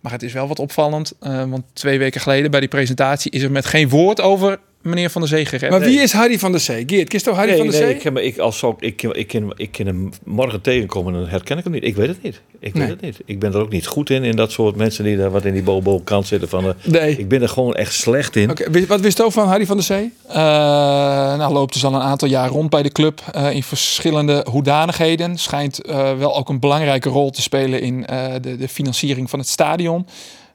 Maar 0.00 0.12
het 0.12 0.22
is 0.22 0.32
wel 0.32 0.48
wat 0.48 0.58
opvallend, 0.58 1.12
uh, 1.22 1.44
want 1.44 1.64
twee 1.72 1.98
weken 1.98 2.20
geleden 2.20 2.50
bij 2.50 2.60
die 2.60 2.68
presentatie 2.68 3.30
is 3.30 3.42
er 3.42 3.50
met 3.50 3.66
geen 3.66 3.88
woord 3.88 4.20
over 4.20 4.58
meneer 4.84 5.10
Van 5.10 5.20
der 5.20 5.30
Zee 5.30 5.44
gerept. 5.44 5.70
Maar 5.70 5.80
wie 5.80 6.00
is 6.00 6.12
Harry 6.12 6.38
van 6.38 6.52
der 6.52 6.60
Zee? 6.60 6.82
Geert, 6.86 7.08
kist 7.08 7.26
Harry 7.26 7.48
nee, 7.48 7.56
van 7.56 7.66
der 7.66 7.80
nee, 7.80 7.84
Zee? 7.84 7.94
Ik, 7.94 8.00
ken, 8.00 8.24
ik, 8.24 8.38
als 8.38 8.58
zo, 8.58 8.76
ik, 8.78 9.02
ik, 9.02 9.26
ken, 9.26 9.52
ik 9.56 9.72
ken 9.72 9.86
hem 9.86 10.10
morgen 10.24 10.60
tegenkomen 10.60 11.14
en 11.14 11.20
dan 11.20 11.28
herken 11.28 11.58
ik 11.58 11.64
hem 11.64 11.72
niet. 11.72 11.84
Ik 11.84 11.96
weet 11.96 12.08
het 12.08 12.22
niet. 12.22 12.40
Ik 12.60 12.74
Nee. 12.74 12.82
weet 12.82 12.90
het 12.90 13.00
niet. 13.00 13.20
Ik 13.24 13.38
ben 13.38 13.52
er 13.52 13.60
ook 13.60 13.70
niet 13.70 13.86
goed 13.86 14.10
in, 14.10 14.24
in 14.24 14.36
dat 14.36 14.52
soort 14.52 14.76
mensen 14.76 15.04
die 15.04 15.16
daar 15.16 15.30
wat 15.30 15.44
in 15.44 15.52
die 15.52 15.62
bobo 15.62 16.00
kant 16.00 16.26
zitten. 16.26 16.48
Van, 16.48 16.64
de, 16.64 16.74
Nee. 16.84 17.16
Ik 17.18 17.28
ben 17.28 17.42
er 17.42 17.48
gewoon 17.48 17.74
echt 17.74 17.94
slecht 17.94 18.36
in. 18.36 18.50
Oké, 18.50 18.86
wat 18.86 19.00
wist 19.00 19.16
je 19.16 19.24
ook 19.24 19.32
van 19.32 19.48
Harry 19.48 19.66
van 19.66 19.76
der 19.76 19.84
Zee? 19.84 20.12
Eh, 20.28 20.34
nou, 21.36 21.52
loopt 21.52 21.72
dus 21.72 21.84
al 21.84 21.94
een 21.94 22.00
aantal 22.00 22.28
jaar 22.28 22.48
rond 22.48 22.70
bij 22.70 22.82
de 22.82 22.92
club 22.92 23.20
eh, 23.32 23.50
in 23.50 23.62
verschillende 23.62 24.46
hoedanigheden. 24.50 25.38
Schijnt 25.38 25.82
eh, 25.82 26.18
wel 26.18 26.36
ook 26.36 26.48
een 26.48 26.60
belangrijke 26.60 27.08
rol 27.08 27.30
te 27.30 27.42
spelen 27.42 27.80
in 27.80 28.06
eh, 28.06 28.32
de, 28.40 28.56
de 28.56 28.68
financiering 28.68 29.30
van 29.30 29.38
het 29.38 29.48
stadion. 29.48 30.06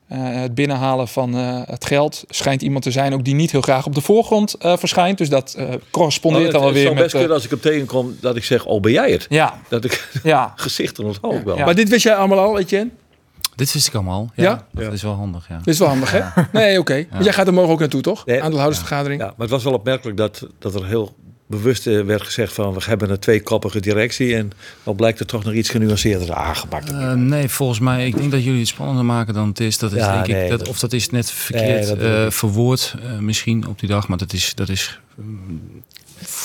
Eh, 0.10 0.20
het 0.22 0.56
binnenhalen 0.56 1.08
van 1.08 1.36
eh, 1.36 1.62
het 1.66 1.86
geld 1.86 2.24
schijnt 2.28 2.62
iemand 2.62 2.84
te 2.84 2.92
zijn 2.92 3.14
ook 3.14 3.24
die 3.24 3.36
niet 3.36 3.52
heel 3.52 3.62
graag 3.62 3.86
op 3.86 3.96
de 3.96 4.02
voorgrond 4.02 4.54
eh, 4.54 4.78
verschijnt. 4.78 5.18
Dus 5.18 5.30
dat 5.30 5.54
eh, 5.54 5.68
correspondeert 5.92 6.46
Oh, 6.46 6.52
dan 6.52 6.62
het, 6.62 6.74
wel 6.74 6.74
het 6.74 6.74
weer 6.74 6.84
zou 6.84 6.94
met... 6.94 7.04
best 7.04 7.16
kunnen 7.16 7.36
als 7.36 7.44
ik 7.44 7.50
hem 7.50 7.60
tegenkom 7.60 8.18
dat 8.22 8.36
ik 8.36 8.44
zeg, 8.44 8.66
oh 8.66 8.82
ben 8.82 8.92
jij 8.92 9.12
het? 9.12 9.26
Ja. 9.30 9.62
Dat 9.68 9.86
ik 9.86 10.10
ja. 10.24 10.54
gezichten 10.56 11.06
onthoud 11.06 11.34
ook 11.34 11.44
wel. 11.44 11.58
Maar 11.58 11.76
dit 11.76 11.90
wist 11.90 12.04
jij 12.04 12.16
allemaal 12.16 12.40
al, 12.40 12.60
Etienne? 12.60 12.90
Dit 13.56 13.74
wist 13.74 13.88
ik 13.88 13.94
allemaal. 13.94 14.32
Ja, 14.36 14.44
Ja? 14.44 14.84
Dat 14.84 14.94
is 14.94 15.02
wel 15.02 15.14
handig, 15.14 15.48
ja. 15.48 15.58
Dit 15.58 15.74
is 15.74 15.80
wel 15.80 15.88
handig, 15.88 16.12
hè? 16.12 16.22
Nee, 16.52 16.80
oké. 16.80 17.06
Want 17.12 17.24
jij 17.24 17.34
gaat 17.34 17.48
er 17.48 17.54
morgen 17.54 17.74
ook 17.74 17.80
naartoe, 17.80 18.02
toch? 18.02 18.28
Aandeelhoudersvergadering. 18.28 19.22
Ja, 19.22 19.28
maar 19.28 19.36
het 19.38 19.50
was 19.50 19.64
wel 19.64 19.74
opmerkelijk 19.74 20.18
dat, 20.18 20.48
dat 20.60 20.76
er 20.76 20.86
heel 20.86 21.16
bewust 21.50 21.88
eh, 21.88 22.02
werd 22.02 22.22
gezegd 22.22 22.54
van 22.54 22.74
we 22.74 22.80
hebben 22.84 23.10
een 23.10 23.20
tweekoppige 23.20 23.80
directie 23.80 24.36
en 24.36 24.52
dan 24.84 24.96
blijkt 24.96 25.20
er 25.20 25.26
toch 25.26 25.44
nog 25.44 25.54
iets 25.54 25.70
genuanceerder 25.70 26.34
aangepakt. 26.34 26.92
Eh, 26.92 27.14
nee, 27.14 27.50
volgens 27.50 27.80
mij, 27.80 28.08
ik 28.08 28.18
denk 28.18 28.32
dat 28.32 28.44
jullie 28.44 28.60
het 28.60 28.68
spannender 28.68 29.06
maken 29.06 29.34
dan 29.34 29.48
het 29.48 29.60
is. 29.60 29.78
Dat 29.78 29.92
is 29.92 29.98
Ja, 29.98 30.14
denk 30.14 30.28
nee, 30.28 30.44
ik, 30.44 30.50
dat, 30.50 30.68
of 30.68 30.80
dat 30.80 30.94
is 30.94 31.10
net 31.10 31.32
verkeerd 31.32 31.68
Nee, 31.68 31.86
dat 31.86 31.98
bedoel 31.98 32.16
eh, 32.18 32.26
ik. 32.26 32.32
verwoord 32.32 32.96
misschien 33.20 33.68
op 33.68 33.80
die 33.80 33.90
dag, 33.90 34.08
maar 34.08 34.18
dat 34.18 34.34
is, 34.34 34.56
dat 34.56 34.70
is 34.70 35.00
mm, 35.16 35.84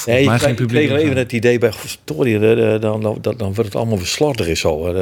Nee, 0.06 0.22
ik, 0.22 0.30
geen 0.40 0.50
ik 0.50 0.56
publiek. 0.56 0.88
kreeg 0.88 1.00
even 1.02 1.16
het 1.16 1.32
idee 1.32 1.58
bij 1.58 1.72
eh, 2.04 2.80
dan, 2.80 3.00
dan, 3.00 3.18
dan, 3.20 3.34
dan 3.36 3.46
wordt 3.54 3.64
het 3.64 3.74
allemaal 3.74 3.98
verslordig 3.98 4.48
en 4.48 4.56
zo. 4.56 4.92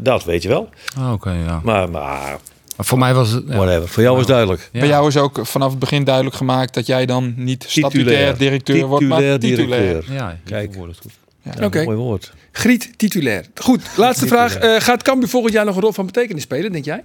Dat 0.00 0.24
weet 0.24 0.42
je 0.42 0.48
wel. 0.48 0.68
Ah, 0.98 1.12
Oké, 1.12 1.30
ja. 1.30 1.60
Maar 1.64 1.90
Maar 1.90 2.38
voor 2.78 2.98
mij 2.98 3.14
was 3.14 3.30
het... 3.30 3.44
ja. 3.48 3.56
whatever. 3.56 3.88
Voor 3.88 4.02
jou 4.02 4.14
was 4.16 4.24
het 4.24 4.34
duidelijk. 4.34 4.68
Ja. 4.72 4.80
Bij 4.80 4.88
jou 4.88 5.08
is 5.08 5.16
ook 5.16 5.38
vanaf 5.42 5.70
het 5.70 5.78
begin 5.78 6.04
duidelijk 6.04 6.36
gemaakt 6.36 6.74
dat 6.74 6.86
jij 6.86 7.06
dan 7.06 7.34
niet 7.36 7.64
statutair 7.68 8.36
directeur 8.38 8.86
wordt, 8.86 9.04
maar 9.06 9.38
Titulair. 9.38 10.04
Ja, 10.12 10.38
Kijk. 10.44 10.70
Kijk. 10.72 10.86
het 10.86 10.98
goed. 11.00 11.12
Ja, 11.42 11.64
Oké. 11.66 11.84
Mooi 11.84 11.96
woord. 11.96 12.32
Griet, 12.52 12.90
titulair. 12.98 13.44
Goed, 13.54 13.82
laatste 13.96 14.26
vraag. 14.26 14.56
Eh, 14.56 14.80
gaat 14.80 15.02
Cambuur 15.02 15.28
volgend 15.28 15.52
jaar 15.52 15.64
nog 15.64 15.74
een 15.76 15.82
rol 15.82 15.92
van 15.92 16.06
betekenis 16.06 16.42
spelen, 16.42 16.72
denk 16.72 16.84
jij? 16.84 17.04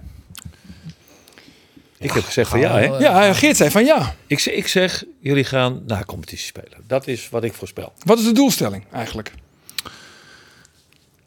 Ik 1.98 2.10
heb 2.12 2.24
gezegd 2.24 2.50
van 2.50 2.60
ja, 2.60 2.78
hè? 2.78 2.84
Ja, 2.84 3.26
eh, 3.28 3.34
Geert 3.34 3.56
zei 3.56 3.70
van 3.70 3.84
ja. 3.84 4.14
Ik, 4.26 4.38
zeg- 4.38 4.54
ik 4.54 4.66
zeg, 4.66 5.04
jullie 5.20 5.44
gaan 5.44 5.82
naar 5.86 6.04
competitie 6.04 6.46
spelen. 6.46 6.78
Dat 6.86 7.06
is 7.06 7.28
wat 7.28 7.44
ik 7.44 7.52
voorspel. 7.54 7.92
Wat 8.04 8.18
is 8.18 8.24
de 8.24 8.32
doelstelling 8.32 8.84
eigenlijk? 8.92 9.32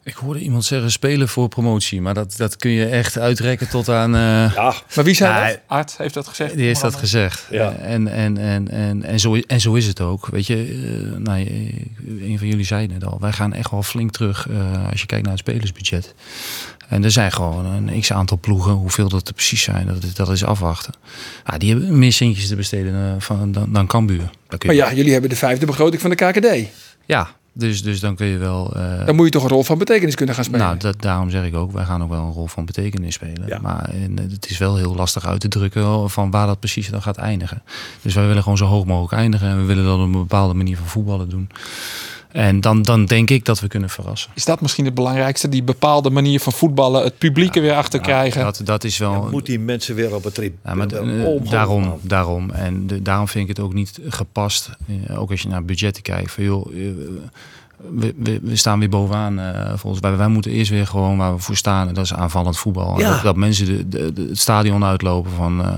Ik 0.04 0.14
hoorde 0.14 0.40
iemand 0.40 0.64
zeggen 0.64 0.90
spelen 0.90 1.28
voor 1.28 1.48
promotie, 1.48 2.00
maar 2.00 2.14
dat, 2.14 2.34
dat 2.36 2.56
kun 2.56 2.70
je 2.70 2.86
echt 2.86 3.18
uitrekken 3.18 3.68
tot 3.68 3.88
aan... 3.88 4.14
eh, 4.14 4.20
Ja, 4.54 4.74
Maar 4.94 5.04
wie 5.04 5.14
zei 5.14 5.32
Ja, 5.34 5.46
dat? 5.48 5.60
Art 5.66 5.96
heeft 5.96 6.14
dat 6.14 6.28
gezegd. 6.28 6.54
Die 6.56 6.66
heeft 6.66 6.80
dat 6.80 6.94
gezegd. 6.94 7.46
Ja. 7.50 7.72
En, 7.72 8.08
en, 8.08 8.38
en, 8.38 8.70
en, 8.70 9.02
en, 9.02 9.20
zo, 9.20 9.34
en 9.46 9.60
zo 9.60 9.74
is 9.74 9.86
het 9.86 10.00
ook. 10.00 10.26
Weet 10.26 10.46
je, 10.46 10.56
nou, 11.18 11.40
eh, 11.46 12.30
een 12.30 12.38
van 12.38 12.46
jullie 12.48 12.64
zei 12.64 12.88
het 12.92 13.04
al. 13.04 13.16
Wij 13.20 13.32
gaan 13.32 13.52
echt 13.52 13.70
wel 13.70 13.82
flink 13.82 14.10
terug 14.12 14.48
eh, 14.48 14.90
als 14.90 15.00
je 15.00 15.06
kijkt 15.06 15.24
naar 15.24 15.32
het 15.36 15.46
spelersbudget. 15.46 16.14
En 16.88 17.04
er 17.04 17.10
zijn 17.10 17.32
gewoon 17.32 17.64
een 17.66 18.00
x 18.00 18.12
aantal 18.12 18.38
ploegen. 18.38 18.72
Hoeveel 18.72 19.08
dat 19.08 19.28
er 19.28 19.34
precies 19.34 19.62
zijn, 19.62 19.86
dat, 19.86 20.02
is- 20.02 20.14
dat 20.14 20.28
is 20.30 20.44
afwachten. 20.44 20.94
Ah, 21.44 21.58
die 21.58 21.70
hebben 21.70 21.98
meer 21.98 22.12
centjes 22.12 22.48
te 22.48 22.56
besteden 22.56 23.20
van, 23.22 23.52
dan, 23.52 23.72
dan 23.72 23.86
Cambuur. 23.86 24.30
Maar 24.66 24.74
ja, 24.74 24.92
jullie 24.94 25.12
hebben 25.12 25.30
de 25.30 25.36
vijfde 25.36 25.66
begroting 25.66 26.00
van 26.00 26.10
de 26.10 26.16
KKD. 26.16 26.68
ja 27.06 27.28
dus, 27.54 27.82
dus 27.82 28.00
dan 28.00 28.14
kun 28.14 28.26
je 28.26 28.38
wel... 28.38 28.76
eh, 28.76 29.06
Dan 29.06 29.14
moet 29.14 29.24
je 29.24 29.30
toch 29.30 29.42
een 29.42 29.48
rol 29.48 29.62
van 29.62 29.78
betekenis 29.78 30.14
kunnen 30.14 30.34
gaan 30.34 30.44
spelen. 30.44 30.66
nou, 30.66 30.78
dat, 30.78 31.00
daarom 31.02 31.30
zeg 31.30 31.44
ik 31.44 31.54
ook, 31.54 31.72
wij 31.72 31.84
gaan 31.84 32.02
ook 32.02 32.10
wel 32.10 32.20
een 32.22 32.32
rol 32.32 32.46
van 32.46 32.64
betekenis 32.64 33.14
spelen. 33.14 33.46
Ja. 33.46 33.58
Maar 33.60 33.88
en, 33.88 34.18
eh, 34.18 34.24
het 34.30 34.50
is 34.50 34.58
wel 34.58 34.76
heel 34.76 34.94
lastig 34.94 35.26
uit 35.26 35.40
te 35.40 35.48
drukken 35.48 36.10
van 36.10 36.30
waar 36.30 36.46
dat 36.46 36.58
precies 36.58 36.90
dan 36.90 37.02
gaat 37.02 37.16
eindigen. 37.16 37.62
Dus 38.02 38.14
wij 38.14 38.26
willen 38.26 38.42
gewoon 38.42 38.58
zo 38.58 38.64
hoog 38.66 38.84
mogelijk 38.84 39.12
eindigen. 39.12 39.48
En 39.48 39.56
we 39.58 39.64
willen 39.64 39.84
dat 39.84 39.94
op 39.98 40.00
een 40.04 40.12
bepaalde 40.12 40.54
manier 40.54 40.76
van 40.76 40.86
voetballen 40.86 41.28
doen. 41.28 41.48
En 42.34 42.60
dan, 42.60 42.82
dan 42.82 43.04
denk 43.04 43.30
ik 43.30 43.44
dat 43.44 43.60
we 43.60 43.68
kunnen 43.68 43.90
verrassen. 43.90 44.30
Is 44.34 44.44
dat 44.44 44.60
misschien 44.60 44.84
het 44.84 44.94
belangrijkste? 44.94 45.48
Die 45.48 45.62
bepaalde 45.62 46.10
manier 46.10 46.40
van 46.40 46.52
voetballen, 46.52 47.02
het 47.04 47.18
publiek 47.18 47.56
er 47.56 47.62
weer 47.62 47.74
achter 47.74 48.00
krijgen. 48.00 48.42
Dat, 48.42 48.60
dat 48.64 48.84
is 48.84 48.98
wel... 48.98 49.24
Je 49.24 49.30
moet 49.30 49.46
die 49.46 49.58
mensen 49.58 49.94
weer 49.94 50.14
op 50.14 50.24
het 50.24 50.34
trip. 50.34 50.54
Ja, 50.64 50.74
maar 50.74 51.00
omhoog 51.00 51.42
daarom, 51.42 51.98
daarom. 52.02 52.50
En 52.50 52.86
de- 52.86 53.02
daarom 53.02 53.28
vind 53.28 53.48
ik 53.48 53.56
het 53.56 53.64
ook 53.66 53.72
niet 53.74 53.98
gepast. 54.08 54.70
eh, 55.06 55.20
ook 55.20 55.30
als 55.30 55.42
je 55.42 55.48
naar 55.48 55.64
budgetten 55.64 56.02
kijkt. 56.02 56.32
Van, 56.32 56.44
joh, 56.44 56.66
eh, 56.74 56.90
we, 57.90 58.14
we, 58.18 58.38
we 58.42 58.56
staan 58.56 58.78
weer 58.78 58.88
bovenaan. 58.88 59.38
eh 59.40 59.72
volgens 59.76 60.02
wij, 60.02 60.16
wij 60.16 60.28
moeten 60.28 60.50
eerst 60.50 60.70
weer 60.70 60.86
gewoon 60.86 61.16
waar 61.16 61.34
we 61.34 61.40
voor 61.40 61.56
staan. 61.56 61.88
En 61.88 61.94
dat 61.94 62.04
is 62.04 62.14
aanvallend 62.14 62.58
voetbal. 62.58 62.94
En 62.94 63.00
Ja. 63.00 63.10
Dat, 63.12 63.22
dat 63.22 63.36
mensen 63.36 63.66
de, 63.66 63.88
de, 63.88 64.12
de- 64.12 64.26
het 64.28 64.38
stadion 64.38 64.84
uitlopen 64.84 65.30
van... 65.30 65.62
eh, 65.64 65.72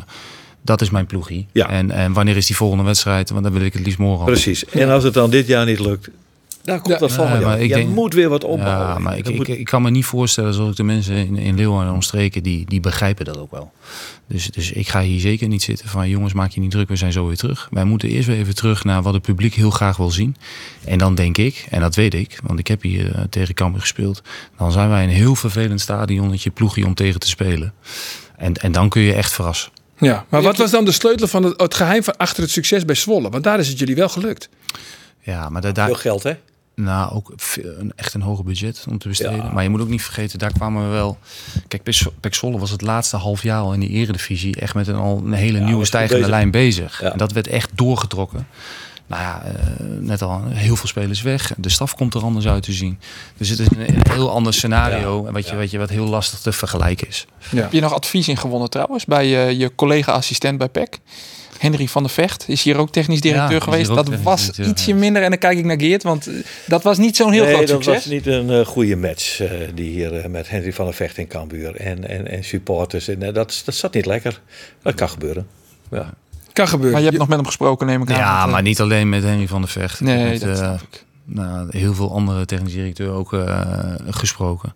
dat 0.62 0.80
is 0.80 0.90
mijn 0.90 1.06
ploegie. 1.06 1.46
Ja. 1.52 1.68
En, 1.70 1.90
en 1.90 2.12
wanneer 2.12 2.36
is 2.36 2.46
die 2.46 2.56
volgende 2.56 2.84
wedstrijd? 2.84 3.30
Want 3.30 3.42
dan 3.44 3.52
wil 3.52 3.62
ik 3.62 3.72
het 3.72 3.84
liefst 3.84 3.98
morgen. 3.98 4.20
al. 4.20 4.24
Precies. 4.26 4.64
En 4.64 4.90
als 4.90 5.04
het 5.04 5.14
dan 5.14 5.30
dit 5.30 5.46
jaar 5.46 5.66
niet 5.66 5.80
lukt, 5.80 6.08
dan 6.66 6.80
komt 6.80 6.94
Ja. 6.94 7.00
dat 7.00 7.12
volgend 7.12 7.38
Ja, 7.38 7.40
maar 7.46 7.50
jaar. 7.54 7.62
ik 7.62 7.68
Je 7.68 7.74
denk- 7.74 7.94
moet 7.94 8.14
weer 8.14 8.28
wat 8.28 8.44
opbouwen. 8.44 8.86
Ja, 8.88 8.98
maar 8.98 9.16
ik, 9.18 9.24
Dat 9.24 9.48
ik, 9.48 9.64
kan 9.64 9.82
me 9.82 9.90
niet 9.90 10.04
voorstellen, 10.04 10.54
zoals 10.54 10.70
ik 10.70 10.76
de 10.76 10.82
mensen 10.82 11.14
in, 11.16 11.36
in 11.36 11.54
Leeuwarden 11.56 11.88
en 11.88 11.94
omstreken, 11.94 12.42
die, 12.42 12.64
die 12.66 12.80
begrijpen 12.80 13.24
dat 13.24 13.38
ook 13.38 13.50
wel. 13.50 13.72
Dus, 14.28 14.50
dus 14.50 14.72
ik 14.72 14.88
ga 14.88 15.00
hier 15.00 15.20
zeker 15.20 15.48
niet 15.48 15.62
zitten 15.62 15.88
van 15.88 16.08
jongens, 16.08 16.32
maak 16.32 16.50
je 16.50 16.60
niet 16.60 16.70
druk, 16.70 16.88
we 16.88 16.96
zijn 16.96 17.12
zo 17.12 17.26
weer 17.26 17.36
terug. 17.36 17.68
Wij 17.70 17.84
moeten 17.84 18.08
eerst 18.08 18.26
weer 18.28 18.36
even 18.38 18.54
terug 18.54 18.84
naar 18.84 19.02
wat 19.02 19.12
het 19.14 19.22
publiek 19.22 19.54
heel 19.54 19.70
graag 19.70 19.96
wil 19.96 20.10
zien. 20.10 20.36
En 20.84 20.98
dan 20.98 21.14
denk 21.14 21.38
ik, 21.38 21.66
en 21.70 21.80
dat 21.80 21.94
weet 21.94 22.14
ik, 22.14 22.38
want 22.42 22.58
ik 22.58 22.66
heb 22.66 22.82
hier 22.82 23.14
eh, 23.14 23.22
tegen 23.30 23.54
Cambuur 23.54 23.80
gespeeld, 23.80 24.22
dan 24.58 24.72
zijn 24.72 24.88
wij 24.88 25.02
een 25.02 25.08
heel 25.08 25.34
vervelend 25.34 25.80
stadionnetje 25.80 26.50
ploegie 26.50 26.86
om 26.86 26.94
tegen 26.94 27.20
te 27.20 27.28
spelen. 27.28 27.72
En, 28.36 28.52
en 28.54 28.72
dan 28.72 28.88
kun 28.88 29.02
je 29.02 29.12
echt 29.14 29.32
verrassen. 29.32 29.70
Ja, 29.98 30.24
maar 30.28 30.42
wat 30.42 30.56
was 30.56 30.70
dan 30.70 30.84
de 30.84 30.92
sleutel 30.92 31.26
van 31.28 31.42
het, 31.42 31.60
het 31.60 31.74
geheim 31.74 32.02
van 32.04 32.16
achter 32.16 32.42
het 32.42 32.52
succes 32.52 32.84
bij 32.84 32.94
Zwolle? 32.94 33.30
Want 33.30 33.44
daar 33.44 33.58
is 33.58 33.68
het 33.68 33.78
jullie 33.78 33.94
wel 33.94 34.08
gelukt. 34.08 34.48
Ja, 35.22 35.48
maar 35.48 35.60
da- 35.62 35.72
daar, 35.72 35.86
Veel 35.86 35.94
geld, 35.94 36.22
hè? 36.22 36.32
Nou, 36.80 37.12
ook 37.14 37.34
een, 37.78 37.92
echt 37.96 38.14
een 38.14 38.22
hoger 38.22 38.44
budget 38.44 38.84
om 38.88 38.98
te 38.98 39.08
besteden. 39.08 39.36
Ja. 39.36 39.50
Maar 39.52 39.62
je 39.62 39.68
moet 39.68 39.80
ook 39.80 39.88
niet 39.88 40.02
vergeten, 40.02 40.38
daar 40.38 40.52
kwamen 40.52 40.82
we 40.82 40.88
wel... 40.88 41.18
Kijk, 41.68 41.82
Pek 41.82 41.94
Zwo- 41.94 42.12
Pek 42.20 42.34
Zwolle 42.34 42.58
was 42.58 42.70
het 42.70 42.80
laatste 42.82 43.16
half 43.16 43.42
jaar 43.42 43.60
al 43.60 43.72
in 43.72 43.80
die 43.80 43.88
eredivisie... 43.88 44.56
echt 44.56 44.74
met 44.74 44.88
een, 44.88 44.94
al 44.94 45.22
een 45.24 45.32
hele 45.32 45.60
nieuwe 45.60 45.84
stijgende 45.84 46.14
bezig. 46.16 46.30
lijn 46.30 46.50
bezig. 46.50 47.00
Ja. 47.00 47.12
En 47.12 47.18
dat 47.18 47.32
werd 47.32 47.46
echt 47.46 47.70
doorgetrokken. 47.74 48.46
Nou 49.06 49.22
ja, 49.22 49.42
eh, 49.44 49.52
net 50.00 50.22
al 50.22 50.42
heel 50.48 50.76
veel 50.76 50.88
spelers 50.88 51.22
weg. 51.22 51.52
De 51.56 51.68
staf 51.68 51.94
komt 51.94 52.14
er 52.14 52.22
anders 52.22 52.46
uit 52.46 52.62
te 52.62 52.72
zien. 52.72 52.98
Dus 53.36 53.48
het 53.48 53.58
is 53.58 53.66
een, 53.70 53.88
een 53.94 54.02
heel 54.10 54.30
ander 54.30 54.54
scenario... 54.54 55.26
en 55.26 55.32
wat, 55.32 55.48
je, 55.48 55.56
wat, 55.56 55.70
je, 55.70 55.78
wat 55.78 55.90
heel 55.90 56.06
lastig 56.06 56.38
te 56.38 56.52
vergelijken 56.52 57.08
is. 57.08 57.26
Heb 57.38 57.72
je 57.72 57.80
nog 57.80 57.94
advies 57.94 58.28
in 58.28 58.36
gewonnen 58.36 58.70
trouwens 58.70 59.04
bij 59.04 59.46
eh, 59.46 59.58
je 59.58 59.74
collega-assistent 59.74 60.58
bij 60.58 60.68
PEC? 60.68 60.98
Henry 61.58 61.86
van 61.88 62.02
der 62.02 62.12
Vecht 62.12 62.44
is 62.48 62.62
hier 62.62 62.76
ook 62.76 62.90
technisch 62.90 63.20
directeur 63.20 63.58
Ja, 63.58 63.60
geweest. 63.60 63.94
Dat 63.94 64.08
was 64.22 64.50
ietsje 64.58 64.94
minder. 64.94 65.22
En 65.22 65.30
dan 65.30 65.38
kijk 65.38 65.58
ik 65.58 65.64
naar 65.64 65.78
Geert, 65.80 66.02
want 66.02 66.26
eh, 66.26 66.34
dat 66.66 66.82
was 66.82 66.98
niet 66.98 67.16
zo'n 67.16 67.32
heel 67.32 67.44
nee, 67.44 67.54
groot 67.54 67.66
dat 67.68 67.82
succes. 67.82 67.94
was 67.94 68.12
niet 68.12 68.26
een 68.26 68.50
eh, 68.50 68.66
goede 68.66 68.96
match 68.96 69.40
eh, 69.40 69.50
die 69.74 69.90
hier 69.90 70.30
met 70.30 70.48
Henry 70.48 70.72
van 70.72 70.84
der 70.84 70.94
Vecht 70.94 71.18
in 71.18 71.26
Cambuur 71.26 71.76
en, 71.76 72.08
en, 72.08 72.30
en 72.30 72.44
supporters. 72.44 73.08
En, 73.08 73.18
dat, 73.18 73.62
dat 73.64 73.74
zat 73.74 73.94
niet 73.94 74.06
lekker. 74.06 74.40
Dat 74.82 74.94
kan 74.94 75.08
gebeuren. 75.08 75.46
Ja. 75.90 76.14
Kan 76.52 76.68
gebeuren. 76.68 76.92
Maar 76.92 77.00
je 77.02 77.06
hebt 77.06 77.18
nog 77.18 77.28
met 77.28 77.36
hem 77.36 77.46
gesproken, 77.46 77.86
neem 77.86 78.02
ik 78.02 78.10
aan. 78.10 78.16
Ja, 78.16 78.46
maar 78.46 78.62
niet 78.62 78.80
alleen 78.80 79.08
met 79.08 79.22
Henry 79.22 79.46
van 79.46 79.60
der 79.60 79.70
Vecht. 79.70 80.00
Ik 80.00 80.06
heb 80.06 80.16
Nee, 80.16 80.30
met, 80.30 80.40
dat 80.40 80.48
eh, 80.48 80.56
snap 80.56 80.80
ik. 80.80 81.04
nou, 81.24 81.66
heel 81.70 81.94
veel 81.94 82.12
andere 82.12 82.44
technisch 82.44 82.72
directeur 82.72 83.10
ook 83.10 83.32
eh, 83.32 83.94
gesproken. 84.08 84.74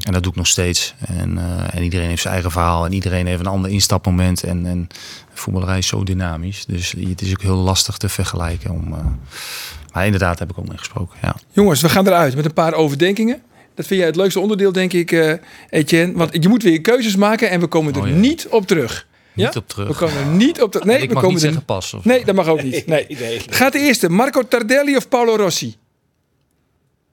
En 0.00 0.12
dat 0.12 0.22
doe 0.22 0.32
ik 0.32 0.38
nog 0.38 0.46
steeds. 0.46 0.94
En, 1.06 1.38
eh, 1.38 1.74
en 1.74 1.82
iedereen 1.82 2.08
heeft 2.08 2.22
zijn 2.22 2.34
eigen 2.34 2.50
verhaal. 2.52 2.84
En 2.86 2.92
iedereen 2.92 3.26
heeft 3.26 3.40
een 3.40 3.46
ander 3.46 3.70
instapmoment. 3.70 4.42
En, 4.42 4.66
en 4.66 4.88
voetballerij 5.32 5.78
is 5.78 5.86
zo 5.86 6.04
dynamisch. 6.04 6.64
Dus 6.64 6.94
het 7.08 7.22
is 7.22 7.30
ook 7.30 7.42
heel 7.42 7.56
lastig 7.56 7.96
te 7.96 8.08
vergelijken. 8.08 8.70
Om, 8.70 8.92
eh, 8.92 9.04
maar 9.92 10.04
inderdaad 10.04 10.38
heb 10.38 10.50
ik 10.50 10.58
ook 10.58 10.68
mee 10.68 10.78
gesproken. 10.78 11.18
Ja. 11.22 11.36
Jongens, 11.52 11.80
we 11.80 11.88
gaan 11.88 12.06
eruit 12.06 12.36
met 12.36 12.44
een 12.44 12.52
paar 12.52 12.74
overdenkingen. 12.74 13.42
Dat 13.74 13.86
vind 13.86 13.98
jij 14.00 14.08
het 14.08 14.16
leukste 14.16 14.40
onderdeel, 14.40 14.72
denk 14.72 14.92
ik, 14.92 15.12
eh 15.12 15.32
Etienne. 15.70 16.12
Want 16.16 16.42
je 16.42 16.48
moet 16.48 16.62
weer 16.62 16.80
keuzes 16.80 17.16
maken 17.16 17.50
en 17.50 17.60
we 17.60 17.66
komen 17.66 17.94
er 17.94 18.00
Oh, 18.00 18.08
ja. 18.08 18.14
niet 18.14 18.46
op 18.48 18.66
terug. 18.66 19.06
Niet 19.32 19.56
op 19.56 19.68
terug. 19.68 19.88
We 19.88 19.94
komen 19.94 20.16
er 20.16 20.26
niet 20.26 20.62
op 20.62 20.70
terug. 20.72 20.86
Nee, 20.86 20.98
ik 21.00 21.08
we 21.08 21.14
mag 21.14 21.22
komen 21.22 21.36
niet 21.36 21.44
er 21.44 21.48
zeggen 21.48 21.64
pas. 21.66 21.94
Of... 21.94 22.04
Nee, 22.04 22.24
dat 22.24 22.34
mag 22.34 22.46
ook 22.46 22.62
niet. 22.62 22.86
Nee. 23.06 23.06
Gaat 23.50 23.72
de 23.72 23.78
eerste, 23.78 24.08
Marco 24.08 24.42
Tardelli 24.48 24.96
of 24.96 25.08
Paolo 25.08 25.36
Rossi? 25.36 25.76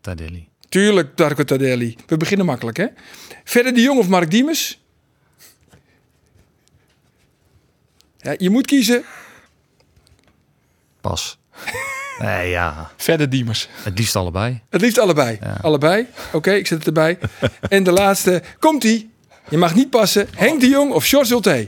Tardelli. 0.02 0.48
Tuurlijk, 0.74 1.18
Marco 1.20 1.44
Tardelli. 1.44 1.96
We 2.08 2.18
beginnen 2.18 2.46
makkelijk, 2.46 2.78
hè? 2.78 2.86
Verder 3.44 3.74
de 3.74 3.82
Jong 3.82 4.00
of 4.00 4.08
Mark 4.08 4.32
Diemers? 4.32 4.80
Ja, 8.18 8.36
je 8.38 8.50
moet 8.50 8.66
kiezen. 8.66 9.04
Pas. 11.02 11.38
Nee, 12.20 12.50
ja. 12.50 12.92
Verder 12.98 13.30
Diemers. 13.30 13.68
Het 13.84 13.98
liefst 13.98 14.16
allebei. 14.16 14.62
Het 14.70 14.82
liefst 14.82 14.98
allebei. 15.00 15.40
Allebei. 15.62 16.08
Oké, 16.32 16.52
ik 16.52 16.68
zet 16.68 16.78
het 16.78 16.88
erbij. 16.88 17.20
en 17.70 17.84
de 17.84 17.92
laatste. 17.92 18.44
Komt-ie. 18.60 19.12
Je 19.50 19.58
mag 19.58 19.76
niet 19.76 19.90
passen. 19.90 20.28
Henk 20.36 20.60
de 20.60 20.68
Jong 20.70 20.92
of 20.92 21.08
George 21.08 21.28
Zulte. 21.28 21.68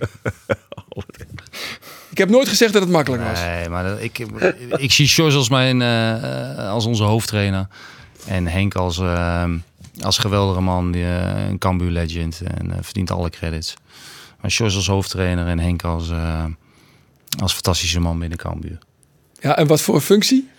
Ik 2.10 2.18
heb 2.18 2.30
nooit 2.30 2.48
gezegd 2.48 2.74
dat 2.74 2.82
het 2.82 2.92
makkelijk 2.92 3.24
was. 3.24 3.40
Nee, 3.40 3.70
maar 3.70 3.84
dat- 3.84 4.02
ik, 4.02 4.20
ik 4.78 4.92
zie 4.92 5.08
Sjors 5.08 5.36
als, 5.36 5.50
mijn, 5.50 5.82
eh, 5.82 6.52
eh, 6.58 6.70
als 6.70 6.86
onze 6.86 7.04
hoofdtrainer. 7.04 7.68
En 8.26 8.48
Henk 8.48 8.76
als, 8.76 8.98
eh, 8.98 9.50
als 10.02 10.18
geweldige 10.18 10.62
man, 10.62 10.92
die, 10.92 11.04
eh, 11.04 11.48
een 11.48 11.58
Cambuur 11.58 11.92
legend. 11.92 12.42
En 12.42 12.72
eh, 12.72 12.78
verdient 12.82 13.12
alle 13.12 13.30
credits. 13.30 13.74
Maar 14.42 14.52
Sjors 14.52 14.76
als 14.76 14.88
hoofdtrainer 14.88 15.48
en 15.48 15.60
Henk 15.60 15.84
als, 15.84 16.10
eh, 16.10 16.46
als 17.40 17.54
fantastische 17.54 18.00
man 18.00 18.20
binnen 18.20 18.38
Cambuur. 18.38 18.78
Ja, 19.40 19.58
en 19.58 19.68
wat 19.68 19.82
voor 19.82 20.02
functie? 20.02 20.50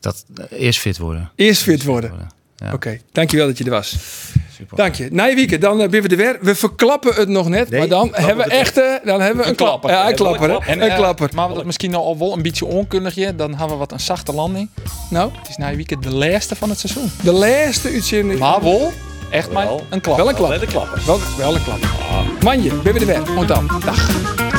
Dat, 0.00 0.24
eerst 0.50 0.80
fit 0.80 0.98
worden. 0.98 1.30
Eerst 1.34 1.62
fit 1.62 1.84
worden. 1.84 2.28
Ja. 2.56 2.72
Oké, 2.72 3.00
dankjewel 3.12 3.46
dat 3.46 3.58
je 3.58 3.64
er 3.64 3.70
was. 3.70 3.96
Dank 4.74 4.94
je. 4.94 5.08
Nijwieke, 5.10 5.58
dan 5.58 5.80
uh, 5.80 5.88
ben 5.88 6.02
we 6.02 6.08
er 6.08 6.16
weer. 6.16 6.38
We 6.40 6.54
verklappen 6.54 7.14
het 7.14 7.28
nog 7.28 7.48
net, 7.48 7.70
maar 7.70 7.88
dan 7.88 8.08
hebben 8.12 8.44
we 8.46 8.52
echt 8.52 8.78
eh, 8.78 8.84
dan 9.04 9.20
hebben 9.20 9.44
we 9.44 9.50
een 9.50 9.56
klapper. 9.56 9.90
Ja, 9.90 10.08
een 10.08 10.14
klapper. 10.14 10.50
hè? 10.50 10.56
En, 10.56 10.82
Een 10.82 10.90
eh, 10.90 10.96
klapper. 10.96 11.30
Maar 11.34 11.48
we 11.48 11.54
dat 11.54 11.64
misschien 11.64 11.90
nou 11.90 12.04
al 12.04 12.18
wel 12.18 12.32
een 12.32 12.42
beetje 12.42 12.64
onkundigje, 12.64 13.36
dan 13.36 13.50
hebben 13.50 13.68
we 13.68 13.76
wat 13.76 13.92
een 13.92 14.00
zachte 14.00 14.32
landing. 14.32 14.68
Nou? 15.10 15.30
Het 15.38 15.48
is 15.48 15.56
na 15.56 15.68
je 15.68 15.76
weekend 15.76 16.02
de 16.02 16.14
laatste 16.14 16.56
van 16.56 16.68
het 16.68 16.78
seizoen. 16.78 17.10
De 17.22 17.32
laatste 17.32 17.88
uitzending. 17.88 18.38
Maar 18.38 18.62
wel, 18.62 18.92
echt 19.30 19.52
maar 19.52 19.66
een 19.90 20.00
klapper. 20.00 20.24
Wel 20.24 20.28
een 20.28 20.66
klapper. 20.66 21.02
Wel, 21.06 21.18
wel 21.38 21.54
een 21.54 21.64
klapper. 21.64 21.90
Manje, 22.42 22.74
ben 22.74 22.92
we 22.92 23.00
er 23.00 23.06
weer. 23.06 23.34
Want 23.34 23.48
dan. 23.48 23.70
Dag. 23.84 24.49